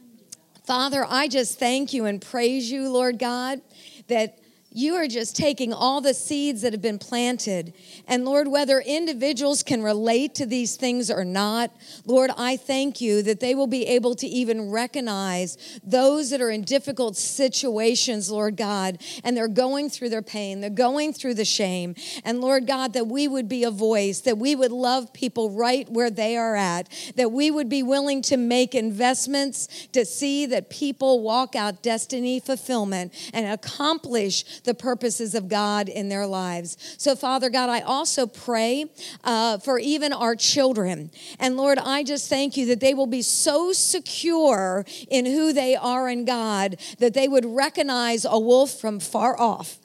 Father, 0.64 1.04
I 1.08 1.26
just 1.26 1.58
thank 1.58 1.92
you 1.92 2.04
and 2.04 2.22
praise 2.22 2.70
you, 2.70 2.88
Lord 2.88 3.18
God, 3.18 3.60
that 4.06 4.38
you 4.74 4.94
are 4.94 5.06
just 5.06 5.36
taking 5.36 5.72
all 5.72 6.00
the 6.00 6.14
seeds 6.14 6.62
that 6.62 6.72
have 6.72 6.82
been 6.82 6.98
planted. 6.98 7.74
And 8.06 8.24
Lord, 8.24 8.48
whether 8.48 8.80
individuals 8.80 9.62
can 9.62 9.82
relate 9.82 10.34
to 10.36 10.46
these 10.46 10.76
things 10.76 11.10
or 11.10 11.24
not, 11.24 11.70
Lord, 12.06 12.30
I 12.36 12.56
thank 12.56 13.00
you 13.00 13.22
that 13.22 13.40
they 13.40 13.54
will 13.54 13.66
be 13.66 13.86
able 13.86 14.14
to 14.16 14.26
even 14.26 14.70
recognize 14.70 15.58
those 15.84 16.30
that 16.30 16.40
are 16.40 16.50
in 16.50 16.62
difficult 16.62 17.16
situations, 17.16 18.30
Lord 18.30 18.56
God, 18.56 18.98
and 19.24 19.36
they're 19.36 19.48
going 19.48 19.90
through 19.90 20.08
their 20.08 20.22
pain, 20.22 20.60
they're 20.60 20.70
going 20.70 21.12
through 21.12 21.34
the 21.34 21.44
shame. 21.44 21.94
And 22.24 22.40
Lord 22.40 22.66
God, 22.66 22.92
that 22.94 23.06
we 23.06 23.28
would 23.28 23.48
be 23.48 23.64
a 23.64 23.70
voice, 23.70 24.20
that 24.20 24.38
we 24.38 24.54
would 24.54 24.72
love 24.72 25.12
people 25.12 25.50
right 25.50 25.88
where 25.88 26.10
they 26.10 26.36
are 26.36 26.56
at, 26.56 26.88
that 27.16 27.32
we 27.32 27.50
would 27.50 27.68
be 27.68 27.82
willing 27.82 28.22
to 28.22 28.36
make 28.36 28.74
investments 28.74 29.86
to 29.92 30.04
see 30.04 30.46
that 30.46 30.70
people 30.70 31.20
walk 31.20 31.54
out 31.54 31.82
destiny 31.82 32.40
fulfillment 32.40 33.12
and 33.32 33.46
accomplish 33.46 34.61
the 34.64 34.74
purposes 34.74 35.34
of 35.34 35.48
God 35.48 35.88
in 35.88 36.08
their 36.08 36.26
lives. 36.26 36.76
So, 36.98 37.14
Father 37.16 37.50
God, 37.50 37.68
I 37.68 37.80
also 37.80 38.26
pray 38.26 38.86
uh, 39.24 39.58
for 39.58 39.78
even 39.78 40.12
our 40.12 40.36
children. 40.36 41.10
And 41.38 41.56
Lord, 41.56 41.78
I 41.78 42.02
just 42.02 42.28
thank 42.28 42.56
you 42.56 42.66
that 42.66 42.80
they 42.80 42.94
will 42.94 43.06
be 43.06 43.22
so 43.22 43.72
secure 43.72 44.84
in 45.08 45.26
who 45.26 45.52
they 45.52 45.76
are 45.76 46.08
in 46.08 46.24
God 46.24 46.76
that 46.98 47.14
they 47.14 47.28
would 47.28 47.44
recognize 47.44 48.24
a 48.24 48.38
wolf 48.38 48.80
from 48.80 49.00
far 49.00 49.38
off 49.38 49.78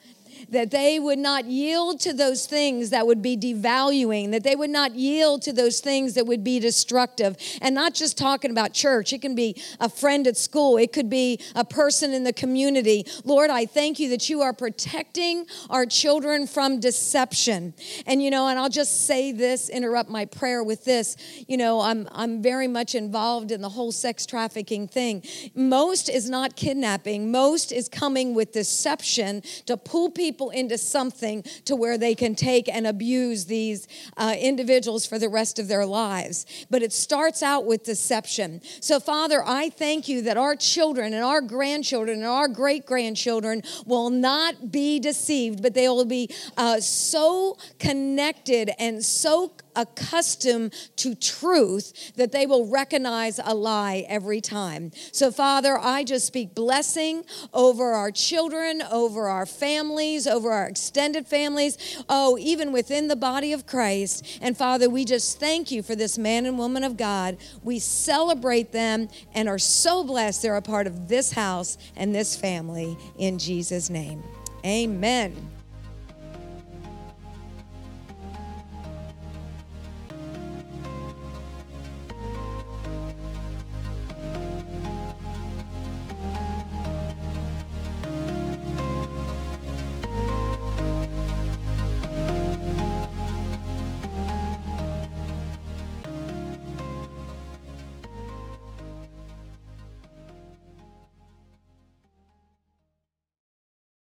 that 0.50 0.70
they 0.70 0.98
would 0.98 1.18
not 1.18 1.44
yield 1.46 2.00
to 2.00 2.12
those 2.12 2.46
things 2.46 2.90
that 2.90 3.06
would 3.06 3.22
be 3.22 3.36
devaluing, 3.36 4.30
that 4.30 4.44
they 4.44 4.56
would 4.56 4.70
not 4.70 4.94
yield 4.94 5.42
to 5.42 5.52
those 5.52 5.80
things 5.80 6.14
that 6.14 6.26
would 6.26 6.42
be 6.42 6.58
destructive. 6.58 7.36
And 7.60 7.74
not 7.74 7.94
just 7.94 8.16
talking 8.16 8.50
about 8.50 8.72
church, 8.72 9.12
it 9.12 9.22
can 9.22 9.34
be 9.34 9.60
a 9.80 9.88
friend 9.88 10.26
at 10.26 10.36
school, 10.36 10.76
it 10.76 10.92
could 10.92 11.10
be 11.10 11.40
a 11.54 11.64
person 11.64 12.12
in 12.12 12.24
the 12.24 12.32
community. 12.32 13.04
Lord, 13.24 13.50
I 13.50 13.66
thank 13.66 13.98
you 13.98 14.08
that 14.10 14.28
you 14.28 14.42
are 14.42 14.52
protecting 14.52 15.46
our 15.70 15.86
children 15.86 16.46
from 16.46 16.80
deception. 16.80 17.74
And 18.06 18.22
you 18.22 18.30
know, 18.30 18.48
and 18.48 18.58
I'll 18.58 18.68
just 18.68 19.06
say 19.06 19.32
this, 19.32 19.68
interrupt 19.68 20.10
my 20.10 20.24
prayer 20.24 20.62
with 20.62 20.84
this. 20.84 21.16
You 21.46 21.56
know, 21.56 21.80
I'm 21.80 22.08
I'm 22.12 22.42
very 22.42 22.68
much 22.68 22.94
involved 22.94 23.52
in 23.52 23.60
the 23.60 23.68
whole 23.68 23.92
sex 23.92 24.26
trafficking 24.26 24.88
thing. 24.88 25.22
Most 25.54 26.08
is 26.08 26.28
not 26.28 26.56
kidnapping. 26.56 27.30
Most 27.30 27.72
is 27.72 27.88
coming 27.88 28.34
with 28.34 28.52
deception 28.52 29.42
to 29.66 29.76
pull 29.76 30.10
people 30.38 30.50
into 30.50 30.78
something 30.78 31.42
to 31.64 31.74
where 31.74 31.98
they 31.98 32.14
can 32.14 32.32
take 32.36 32.68
and 32.68 32.86
abuse 32.86 33.46
these 33.46 33.88
uh, 34.16 34.36
individuals 34.38 35.04
for 35.04 35.18
the 35.18 35.28
rest 35.28 35.58
of 35.58 35.66
their 35.66 35.84
lives. 35.84 36.46
But 36.70 36.80
it 36.80 36.92
starts 36.92 37.42
out 37.42 37.66
with 37.66 37.82
deception. 37.82 38.60
So, 38.78 39.00
Father, 39.00 39.42
I 39.44 39.68
thank 39.68 40.06
you 40.08 40.22
that 40.22 40.36
our 40.36 40.54
children 40.54 41.12
and 41.12 41.24
our 41.24 41.40
grandchildren 41.40 42.20
and 42.20 42.28
our 42.28 42.46
great 42.46 42.86
grandchildren 42.86 43.62
will 43.84 44.10
not 44.10 44.70
be 44.70 45.00
deceived, 45.00 45.60
but 45.60 45.74
they 45.74 45.88
will 45.88 46.04
be 46.04 46.30
uh, 46.56 46.78
so 46.78 47.58
connected 47.80 48.70
and 48.78 49.04
so 49.04 49.50
accustomed 49.78 50.72
to 50.96 51.14
truth 51.14 52.12
that 52.16 52.32
they 52.32 52.46
will 52.46 52.66
recognize 52.66 53.38
a 53.42 53.54
lie 53.54 54.04
every 54.08 54.40
time. 54.40 54.90
So, 55.12 55.30
Father, 55.30 55.78
I 55.78 56.04
just 56.04 56.26
speak 56.26 56.54
blessing 56.54 57.24
over 57.54 57.92
our 57.92 58.10
children, 58.10 58.82
over 58.82 59.28
our 59.28 59.46
families, 59.46 60.26
over 60.26 60.50
our 60.50 60.66
extended 60.66 61.26
families, 61.26 62.02
oh, 62.08 62.36
even 62.38 62.72
within 62.72 63.08
the 63.08 63.16
body 63.16 63.52
of 63.52 63.66
Christ. 63.66 64.38
And 64.42 64.56
Father, 64.56 64.90
we 64.90 65.04
just 65.04 65.38
thank 65.38 65.70
you 65.70 65.82
for 65.82 65.94
this 65.94 66.18
man 66.18 66.46
and 66.46 66.58
woman 66.58 66.84
of 66.84 66.96
God. 66.96 67.38
We 67.62 67.78
celebrate 67.78 68.72
them 68.72 69.08
and 69.34 69.48
are 69.48 69.58
so 69.58 70.04
blessed 70.04 70.42
they're 70.42 70.56
a 70.56 70.62
part 70.62 70.86
of 70.86 71.08
this 71.08 71.32
house 71.32 71.78
and 71.96 72.14
this 72.14 72.36
family 72.36 72.96
in 73.16 73.38
Jesus' 73.38 73.90
name. 73.90 74.22
Amen. 74.64 75.57